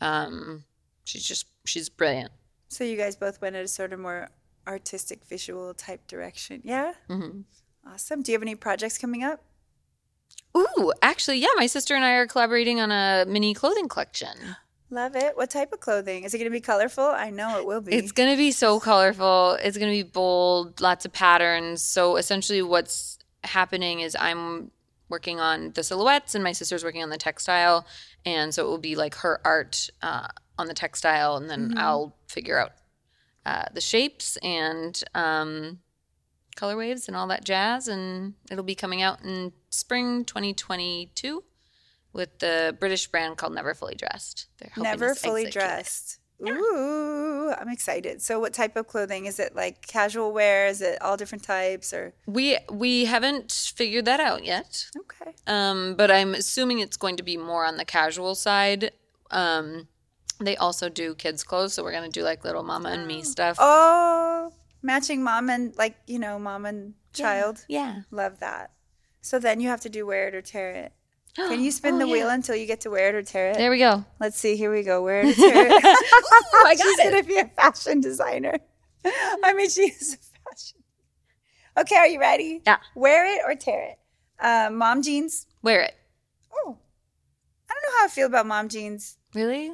um, 0.00 0.64
she's 1.04 1.22
just 1.24 1.46
she's 1.64 1.88
brilliant. 1.88 2.32
So 2.68 2.84
you 2.84 2.96
guys 2.96 3.14
both 3.16 3.40
went 3.40 3.54
in 3.56 3.64
a 3.64 3.68
sort 3.68 3.92
of 3.92 4.00
more 4.00 4.28
artistic, 4.66 5.24
visual 5.24 5.74
type 5.74 6.06
direction. 6.06 6.60
Yeah. 6.64 6.94
hmm 7.08 7.42
Awesome. 7.86 8.22
Do 8.22 8.30
you 8.30 8.36
have 8.36 8.42
any 8.42 8.54
projects 8.54 8.98
coming 8.98 9.24
up? 9.24 9.42
Ooh, 10.56 10.92
actually, 11.02 11.38
yeah, 11.38 11.48
my 11.56 11.66
sister 11.66 11.94
and 11.94 12.04
I 12.04 12.12
are 12.12 12.26
collaborating 12.26 12.80
on 12.80 12.90
a 12.90 13.24
mini 13.26 13.54
clothing 13.54 13.88
collection. 13.88 14.36
Love 14.90 15.14
it. 15.14 15.36
What 15.36 15.50
type 15.50 15.72
of 15.72 15.78
clothing? 15.78 16.24
Is 16.24 16.34
it 16.34 16.38
going 16.38 16.50
to 16.50 16.56
be 16.56 16.60
colorful? 16.60 17.04
I 17.04 17.30
know 17.30 17.58
it 17.58 17.66
will 17.66 17.80
be. 17.80 17.92
It's 17.94 18.10
going 18.10 18.30
to 18.30 18.36
be 18.36 18.50
so 18.50 18.80
colorful. 18.80 19.56
It's 19.62 19.78
going 19.78 19.90
to 19.96 20.04
be 20.04 20.08
bold, 20.08 20.80
lots 20.80 21.04
of 21.04 21.12
patterns. 21.12 21.80
So 21.80 22.16
essentially, 22.16 22.60
what's 22.60 23.18
happening 23.44 24.00
is 24.00 24.16
I'm 24.18 24.72
working 25.08 25.38
on 25.38 25.70
the 25.72 25.84
silhouettes, 25.84 26.34
and 26.34 26.42
my 26.42 26.50
sister's 26.52 26.82
working 26.82 27.04
on 27.04 27.10
the 27.10 27.18
textile. 27.18 27.86
And 28.26 28.52
so 28.52 28.64
it 28.66 28.68
will 28.68 28.78
be 28.78 28.96
like 28.96 29.14
her 29.16 29.40
art 29.44 29.90
uh, 30.02 30.26
on 30.58 30.66
the 30.66 30.74
textile, 30.74 31.36
and 31.36 31.48
then 31.48 31.74
I'll 31.76 32.16
figure 32.28 32.58
out 32.58 32.72
uh, 33.46 33.64
the 33.72 33.80
shapes 33.80 34.36
and 34.38 35.02
um, 35.14 35.78
colorways 36.56 37.08
and 37.08 37.16
all 37.16 37.26
that 37.28 37.44
jazz. 37.44 37.88
And 37.88 38.34
it'll 38.50 38.64
be 38.64 38.74
coming 38.74 39.02
out 39.02 39.22
in 39.24 39.52
spring 39.70 40.24
2022 40.24 41.42
with 42.12 42.38
the 42.40 42.76
British 42.78 43.06
brand 43.06 43.36
called 43.36 43.54
Never 43.54 43.74
Fully 43.74 43.94
Dressed. 43.94 44.46
They're 44.58 44.70
Never 44.76 45.14
fully 45.14 45.46
dressed. 45.46 46.18
Ooh, 46.42 47.52
I'm 47.58 47.68
excited. 47.68 48.22
So, 48.22 48.40
what 48.40 48.54
type 48.54 48.74
of 48.76 48.86
clothing 48.86 49.26
is 49.26 49.38
it? 49.38 49.54
Like 49.54 49.86
casual 49.86 50.32
wear? 50.32 50.66
Is 50.66 50.80
it 50.80 51.00
all 51.02 51.16
different 51.16 51.44
types? 51.44 51.92
Or 51.92 52.14
We 52.26 52.56
we 52.70 53.04
haven't 53.04 53.52
figured 53.52 54.06
that 54.06 54.20
out 54.20 54.44
yet. 54.44 54.86
okay, 54.96 55.34
Um, 55.46 55.96
but 55.96 56.10
I'm 56.10 56.34
assuming 56.34 56.78
it's 56.78 56.96
going 56.96 57.16
to 57.16 57.22
be 57.22 57.36
more 57.36 57.66
on 57.66 57.76
the 57.76 57.84
casual 57.84 58.34
side. 58.34 58.92
Um, 59.30 59.88
they 60.40 60.56
also 60.56 60.88
do 60.88 61.14
kids 61.14 61.42
clothes, 61.44 61.74
so 61.74 61.82
we're 61.82 61.92
gonna 61.92 62.08
do 62.08 62.22
like 62.22 62.44
little 62.44 62.62
mama 62.62 62.90
and 62.90 63.06
me 63.06 63.22
stuff. 63.22 63.56
oh, 63.60 64.52
matching 64.82 65.22
mom 65.22 65.50
and 65.50 65.76
like 65.76 65.96
you 66.06 66.18
know, 66.18 66.38
mom 66.38 66.66
and 66.66 66.94
child. 67.12 67.64
Yeah. 67.68 68.02
Love 68.10 68.40
that. 68.40 68.72
So 69.20 69.38
then 69.38 69.60
you 69.60 69.68
have 69.68 69.80
to 69.82 69.88
do 69.90 70.06
wear 70.06 70.28
it 70.28 70.34
or 70.34 70.42
tear 70.42 70.70
it. 70.72 70.92
Can 71.36 71.60
you 71.62 71.70
spin 71.70 71.96
Oh, 71.96 71.98
the 71.98 72.06
wheel 72.08 72.28
until 72.30 72.56
you 72.56 72.66
get 72.66 72.80
to 72.82 72.90
wear 72.90 73.08
it 73.10 73.14
or 73.14 73.22
tear 73.22 73.50
it? 73.50 73.56
There 73.58 73.70
we 73.70 73.78
go. 73.78 74.04
Let's 74.18 74.38
see. 74.38 74.56
Here 74.56 74.72
we 74.72 74.82
go. 74.82 75.02
Wear 75.02 75.20
it 75.22 75.30
or 75.30 75.32
tear 75.50 75.66
it. 75.66 75.72
I 75.84 76.74
got 76.78 76.78
She's 76.78 76.98
it. 76.98 77.10
gonna 77.10 77.22
be 77.22 77.36
a 77.38 77.44
fashion 77.46 78.00
designer. 78.00 78.58
I 79.44 79.52
mean, 79.54 79.68
she 79.70 79.82
is 79.82 80.14
a 80.14 80.50
fashion. 80.50 80.78
Okay, 81.78 81.96
are 81.96 82.06
you 82.08 82.18
ready? 82.20 82.62
Yeah. 82.66 82.78
Wear 82.94 83.26
it 83.36 83.42
or 83.46 83.54
tear 83.54 83.90
it. 83.90 83.98
Uh, 84.38 84.70
mom 84.72 85.02
jeans. 85.02 85.46
Wear 85.62 85.82
it. 85.82 85.94
Oh, 86.52 86.78
I 87.70 87.74
don't 87.74 87.82
know 87.92 87.98
how 87.98 88.04
I 88.06 88.08
feel 88.08 88.26
about 88.26 88.46
mom 88.46 88.68
jeans. 88.68 89.16
Really? 89.34 89.70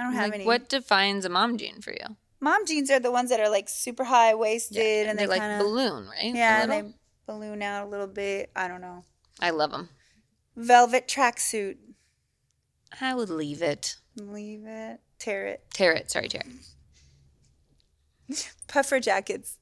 I 0.00 0.04
don't 0.04 0.14
have 0.14 0.24
Like, 0.30 0.34
any. 0.36 0.46
what 0.46 0.68
defines 0.70 1.26
a 1.26 1.28
mom 1.28 1.58
jean 1.58 1.82
for 1.82 1.90
you? 1.90 2.16
Mom 2.40 2.64
jeans 2.64 2.90
are 2.90 2.98
the 2.98 3.10
ones 3.10 3.28
that 3.28 3.38
are 3.38 3.50
like 3.50 3.68
super 3.68 4.04
high 4.04 4.34
waisted 4.34 5.06
and 5.06 5.18
they're 5.18 5.26
they 5.26 5.30
like 5.30 5.40
kind 5.40 5.60
of 5.60 5.66
balloon, 5.66 6.06
right? 6.08 6.34
Yeah, 6.34 6.62
and 6.62 6.72
they 6.72 6.84
balloon 7.26 7.60
out 7.60 7.84
a 7.84 7.88
little 7.88 8.06
bit. 8.06 8.50
I 8.56 8.66
don't 8.66 8.80
know. 8.80 9.04
I 9.40 9.50
love 9.50 9.72
them. 9.72 9.90
Velvet 10.56 11.06
tracksuit. 11.06 11.76
I 12.98 13.14
would 13.14 13.28
leave 13.28 13.60
it. 13.60 13.96
Leave 14.16 14.64
it. 14.64 15.00
Tear 15.18 15.48
it. 15.48 15.64
Tear 15.74 15.92
it. 15.92 16.10
Sorry, 16.10 16.28
tear 16.28 16.42
it. 18.28 18.46
Puffer 18.68 19.00
jackets. 19.00 19.58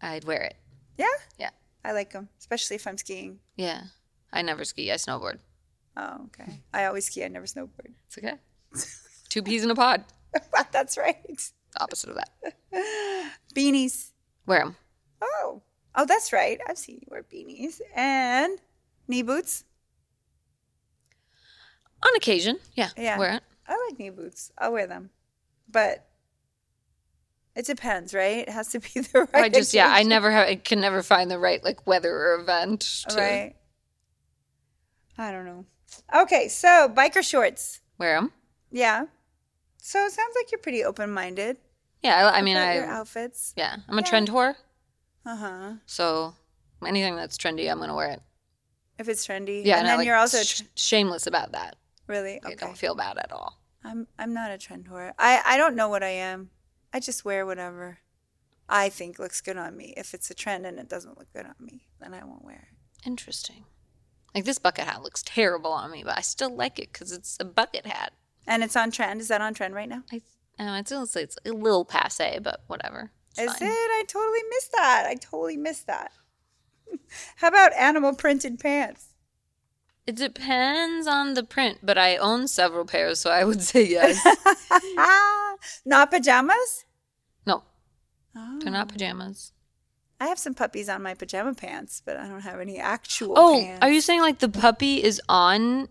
I'd 0.00 0.24
wear 0.24 0.40
it. 0.42 0.56
Yeah, 0.96 1.06
Yeah. 1.38 1.50
I 1.84 1.92
like 1.92 2.12
them, 2.12 2.28
especially 2.38 2.76
if 2.76 2.86
I'm 2.86 2.96
skiing. 2.98 3.40
Yeah. 3.56 3.82
I 4.32 4.40
never 4.42 4.64
ski. 4.64 4.90
I 4.90 4.94
snowboard. 4.94 5.38
Oh, 5.96 6.26
okay. 6.26 6.60
I 6.72 6.84
always 6.86 7.04
ski. 7.06 7.24
I 7.24 7.28
never 7.28 7.46
snowboard. 7.46 7.92
It's 8.06 8.16
okay. 8.18 8.34
Two 9.30 9.42
peas 9.42 9.64
in 9.64 9.70
a 9.70 9.74
pod. 9.74 10.04
That's 10.72 10.98
right. 10.98 11.16
Opposite 11.80 12.10
of 12.10 12.16
that. 12.16 12.54
Beanies. 13.56 14.10
Wear 14.46 14.60
them. 14.64 14.76
Oh, 15.22 15.62
oh, 15.94 16.04
that's 16.06 16.32
right. 16.32 16.60
I've 16.66 16.78
seen 16.78 16.96
you 17.02 17.06
wear 17.10 17.22
beanies 17.22 17.80
and 17.94 18.58
knee 19.06 19.22
boots. 19.22 19.64
On 22.02 22.16
occasion. 22.16 22.58
Yeah. 22.74 22.88
Yeah. 22.96 23.18
Wear 23.18 23.34
it. 23.34 23.42
I 23.68 23.86
like 23.88 23.98
knee 23.98 24.10
boots. 24.10 24.50
I'll 24.58 24.72
wear 24.72 24.86
them, 24.86 25.10
but 25.70 26.08
it 27.54 27.66
depends, 27.66 28.14
right? 28.14 28.38
It 28.38 28.48
has 28.48 28.68
to 28.68 28.80
be 28.80 28.88
the 29.00 29.28
right. 29.32 29.44
I 29.44 29.48
just 29.50 29.74
yeah, 29.74 29.88
I 29.92 30.02
never 30.02 30.30
have 30.30 30.48
I 30.48 30.56
can 30.56 30.80
never 30.80 31.02
find 31.02 31.30
the 31.30 31.38
right 31.38 31.62
like 31.62 31.86
weather 31.86 32.10
or 32.10 32.40
event. 32.40 32.80
To 33.10 33.16
Right. 33.16 33.54
I 35.18 35.30
don't 35.30 35.44
know. 35.44 35.66
Okay, 36.16 36.48
so 36.48 36.88
biker 36.88 37.22
shorts. 37.22 37.80
Wear 37.98 38.18
them. 38.18 38.32
Yeah. 38.70 39.04
So 39.82 40.04
it 40.04 40.12
sounds 40.12 40.34
like 40.36 40.50
you're 40.52 40.60
pretty 40.60 40.84
open-minded. 40.84 41.56
Yeah, 42.02 42.28
I, 42.32 42.38
I 42.38 42.42
mean 42.42 42.56
about 42.56 42.74
your 42.74 42.86
outfits. 42.86 43.52
yeah, 43.56 43.76
I'm 43.88 43.98
a 43.98 44.02
Yeah. 44.02 44.06
trend 44.08 44.28
whore, 44.28 44.54
Uh 45.26 45.36
huh. 45.36 45.72
so 45.86 46.34
anything 46.86 47.16
that's 47.16 47.36
trendy, 47.36 47.70
I'm 47.70 47.78
gonna 47.78 47.94
wear 47.94 48.10
it. 48.10 48.22
If 48.98 49.08
it's 49.08 49.26
trendy. 49.26 49.64
Yeah, 49.64 49.76
and 49.76 49.84
no, 49.84 49.90
then 49.90 49.98
like, 49.98 50.06
you're 50.06 50.16
also 50.16 50.42
tr- 50.42 50.62
shameless 50.76 51.26
about 51.26 51.52
that. 51.52 51.76
really 52.06 52.40
I 52.42 52.48
okay. 52.48 52.56
don't 52.56 52.76
feel 52.78 52.94
bad 52.94 53.18
at 53.18 53.32
all. 53.32 53.58
I'm 53.84 54.06
I'm 54.18 54.32
not 54.34 54.50
a 54.50 54.58
trend 54.58 54.86
whore. 54.88 55.12
I 55.18 55.42
I 55.44 55.56
don't 55.56 55.74
know 55.74 55.88
what 55.88 56.02
I 56.02 56.08
am. 56.10 56.50
I 56.92 57.00
just 57.00 57.24
wear 57.24 57.44
whatever 57.46 57.98
I 58.68 58.88
think 58.88 59.18
looks 59.18 59.40
good 59.40 59.56
on 59.56 59.76
me. 59.76 59.94
If 59.96 60.12
it's 60.14 60.30
a 60.30 60.34
trend 60.34 60.64
and 60.66 60.78
it 60.78 60.88
doesn't 60.88 61.18
look 61.18 61.32
good 61.32 61.46
on 61.46 61.54
me, 61.60 61.86
then 62.00 62.14
I 62.14 62.24
won't 62.24 62.44
wear 62.44 62.68
it. 62.70 63.06
Interesting. 63.06 63.64
Like 64.34 64.44
this 64.44 64.58
bucket 64.58 64.84
hat 64.84 65.02
looks 65.02 65.22
terrible 65.24 65.72
on 65.72 65.90
me, 65.90 66.02
but 66.04 66.16
I 66.16 66.20
still 66.20 66.54
like 66.54 66.78
it 66.78 66.92
because 66.92 67.10
it's 67.12 67.36
a 67.40 67.44
bucket 67.44 67.86
hat. 67.86 68.12
And 68.46 68.62
it's 68.64 68.76
on 68.76 68.90
trend. 68.90 69.20
Is 69.20 69.28
that 69.28 69.40
on 69.40 69.54
trend 69.54 69.74
right 69.74 69.88
now? 69.88 70.02
I, 70.12 70.20
I 70.58 70.64
know 70.64 70.74
it's, 70.76 70.90
it's 70.92 71.16
it's 71.16 71.36
a 71.46 71.50
little 71.52 71.84
passe, 71.84 72.38
but 72.42 72.62
whatever. 72.66 73.12
It's 73.36 73.52
Is 73.52 73.58
fine. 73.58 73.68
it? 73.68 73.72
I 73.72 74.04
totally 74.08 74.40
missed 74.50 74.72
that. 74.72 75.04
I 75.08 75.14
totally 75.14 75.56
missed 75.56 75.86
that. 75.86 76.10
How 77.36 77.48
about 77.48 77.72
animal 77.74 78.14
printed 78.14 78.58
pants? 78.58 79.06
It 80.06 80.16
depends 80.16 81.06
on 81.06 81.34
the 81.34 81.44
print, 81.44 81.78
but 81.82 81.96
I 81.96 82.16
own 82.16 82.48
several 82.48 82.84
pairs, 82.84 83.20
so 83.20 83.30
I 83.30 83.44
would 83.44 83.62
say 83.70 83.86
yes. 83.86 84.18
Not 85.84 86.10
pajamas? 86.10 86.84
no, 87.46 87.62
Oh. 88.36 88.58
they're 88.60 88.72
not 88.72 88.88
oh. 88.90 88.92
pajamas. 88.92 89.52
I 90.20 90.26
have 90.26 90.38
some 90.38 90.54
puppies 90.54 90.88
on 90.88 91.02
my 91.02 91.14
pajama 91.14 91.54
pants, 91.54 92.02
but 92.04 92.16
I 92.16 92.26
don't 92.28 92.40
have 92.42 92.60
any 92.60 92.78
actual 92.78 93.34
Oh, 93.38 93.60
pants. 93.60 93.78
are 93.82 93.90
you 93.90 94.00
saying 94.00 94.20
like 94.20 94.38
the 94.40 94.48
puppy 94.48 95.02
is 95.02 95.20
on? 95.28 95.88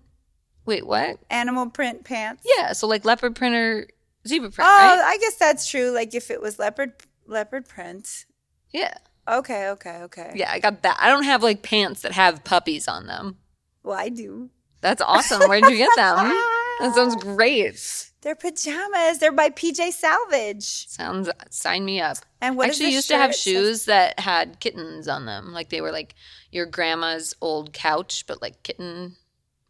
Wait, 0.66 0.86
what? 0.86 1.18
animal 1.30 1.70
print 1.70 2.04
pants? 2.04 2.46
Yeah, 2.58 2.74
so 2.74 2.88
like 2.88 3.06
leopard 3.06 3.36
print 3.36 3.56
or 3.56 3.88
zebra 4.28 4.52
print, 4.52 4.68
Oh, 4.70 4.78
right? 4.78 5.04
I 5.04 5.18
guess 5.18 5.36
that's 5.36 5.68
true. 5.70 5.92
Like 5.92 6.14
if 6.14 6.30
it 6.30 6.42
was 6.42 6.60
leopard 6.60 6.94
leopard 7.26 7.68
print. 7.68 8.26
Yeah, 8.72 8.94
Okay, 9.28 9.70
okay, 9.70 10.02
okay. 10.04 10.32
yeah, 10.36 10.52
I 10.52 10.60
got 10.60 10.82
that. 10.84 10.98
I 11.00 11.08
don't 11.10 11.24
have 11.24 11.42
like 11.44 11.62
pants 11.64 12.02
that 12.02 12.12
have 12.14 12.44
puppies 12.44 12.88
on 12.88 13.08
them. 13.08 13.38
Well, 13.84 13.98
I 13.98 14.10
do. 14.10 14.50
That's 14.82 15.02
awesome. 15.02 15.48
Where 15.50 15.60
did 15.62 15.72
you 15.72 15.78
get 15.78 15.96
them? 15.96 16.16
That 16.80 16.94
sounds 16.96 17.16
great. 17.18 18.12
They're 18.22 18.36
pajamas. 18.36 19.20
They're 19.20 19.32
by 19.32 19.50
PJ 19.50 19.92
Salvage. 19.92 20.88
Sounds 20.88 21.30
sign 21.50 21.84
me 21.86 22.00
up. 22.00 22.18
And 22.42 22.56
what 22.58 22.70
is 22.70 22.76
Actually 22.78 22.94
used 22.94 23.08
to 23.10 23.18
have 23.18 23.36
shoes 23.36 23.86
that 23.86 24.20
had 24.20 24.60
kittens 24.60 25.08
on 25.08 25.26
them. 25.26 25.52
Like 25.52 25.70
they 25.70 25.82
were 25.82 25.92
like 25.92 26.16
your 26.52 26.66
grandma's 26.66 27.34
old 27.42 27.74
couch, 27.74 28.26
but 28.28 28.42
like 28.42 28.64
kitten. 28.64 29.16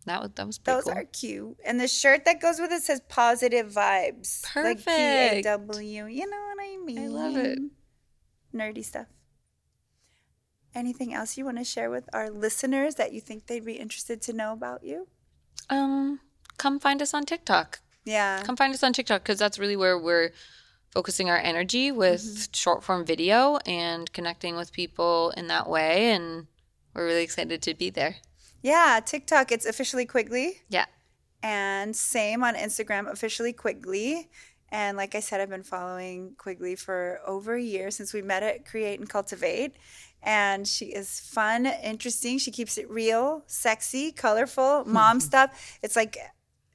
That 0.05 0.21
was 0.21 0.31
that 0.35 0.47
was 0.47 0.57
pretty 0.57 0.75
Those 0.77 0.83
cool. 0.85 0.93
are 0.93 1.03
cute. 1.05 1.57
And 1.65 1.79
the 1.79 1.87
shirt 1.87 2.25
that 2.25 2.41
goes 2.41 2.59
with 2.59 2.71
it 2.71 2.81
says 2.81 3.01
positive 3.09 3.71
vibes. 3.71 4.43
Like 4.55 4.77
P 4.77 4.83
A 4.91 5.43
Perfect. 5.43 5.43
W. 5.45 6.05
You 6.05 6.29
know 6.29 6.37
what 6.37 6.57
I 6.63 6.77
mean? 6.83 6.99
I 6.99 7.07
love 7.07 7.35
it. 7.37 7.59
Nerdy 8.55 8.83
stuff. 8.83 9.07
Anything 10.75 11.13
else 11.13 11.37
you 11.37 11.45
want 11.45 11.57
to 11.57 11.63
share 11.63 11.89
with 11.89 12.07
our 12.13 12.29
listeners 12.29 12.95
that 12.95 13.11
you 13.11 13.19
think 13.21 13.47
they'd 13.47 13.65
be 13.65 13.73
interested 13.73 14.21
to 14.23 14.33
know 14.33 14.53
about 14.53 14.83
you? 14.83 15.07
um, 15.69 16.19
come 16.57 16.79
find 16.79 17.01
us 17.01 17.13
on 17.13 17.25
TikTok. 17.25 17.79
Yeah. 18.05 18.41
Come 18.43 18.55
find 18.55 18.73
us 18.73 18.83
on 18.83 18.93
TikTok 18.93 19.21
because 19.23 19.37
that's 19.39 19.59
really 19.59 19.75
where 19.75 19.97
we're 19.99 20.31
focusing 20.91 21.29
our 21.29 21.37
energy 21.37 21.91
with 21.91 22.21
Mm-hmm. 22.21 22.51
short 22.53 22.83
form 22.83 23.05
video 23.05 23.57
and 23.65 24.11
connecting 24.13 24.55
with 24.55 24.71
people 24.71 25.31
in 25.37 25.47
that 25.47 25.69
way. 25.69 26.11
And 26.11 26.47
we're 26.95 27.05
really 27.05 27.23
excited 27.23 27.61
to 27.63 27.73
be 27.75 27.89
there. 27.89 28.15
Yeah. 28.61 28.99
TikTok, 29.05 29.51
it's 29.51 29.65
officially 29.65 30.05
Quigley. 30.05 30.61
Yeah. 30.69 30.85
And 31.41 31.95
same 31.95 32.43
on 32.43 32.55
Instagram, 32.55 33.09
officially 33.09 33.53
Quigley. 33.53 34.29
And 34.71 34.97
like 34.97 35.15
I 35.15 35.19
said, 35.19 35.41
I've 35.41 35.49
been 35.49 35.63
following 35.63 36.35
Quigley 36.37 36.75
for 36.75 37.19
over 37.25 37.55
a 37.55 37.61
year 37.61 37.91
since 37.91 38.13
we 38.13 38.21
met 38.21 38.43
at 38.43 38.65
Create 38.65 38.99
and 38.99 39.09
Cultivate. 39.09 39.75
And 40.21 40.67
she 40.67 40.87
is 40.87 41.19
fun, 41.19 41.65
interesting. 41.65 42.37
She 42.37 42.51
keeps 42.51 42.77
it 42.77 42.89
real, 42.89 43.43
sexy, 43.47 44.11
colorful, 44.11 44.83
hmm. 44.83 44.93
mom 44.93 45.19
stuff. 45.19 45.79
It's 45.81 45.95
like 45.95 46.17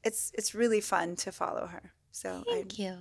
it's 0.03 0.33
it's 0.35 0.55
really 0.55 0.81
fun 0.81 1.17
to 1.17 1.33
follow 1.33 1.67
her. 1.67 1.93
So 2.11 2.43
I, 2.49 2.55
Thank 2.55 2.79
you. 2.79 2.97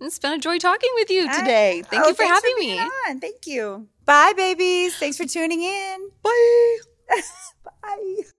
It's 0.00 0.18
been 0.18 0.32
a 0.32 0.38
joy 0.38 0.58
talking 0.58 0.90
with 0.94 1.10
you 1.10 1.26
I- 1.28 1.40
today. 1.40 1.82
Thank 1.84 2.04
oh, 2.04 2.08
you 2.08 2.14
for 2.14 2.22
having 2.22 2.54
being 2.58 2.76
me. 2.76 2.80
on. 2.80 3.20
Thank 3.20 3.46
you. 3.46 3.88
Bye, 4.04 4.32
babies. 4.36 4.96
Thanks 4.96 5.16
for 5.16 5.26
tuning 5.26 5.62
in. 5.62 6.10
Bye. 6.22 6.78
Bye. 7.64 8.37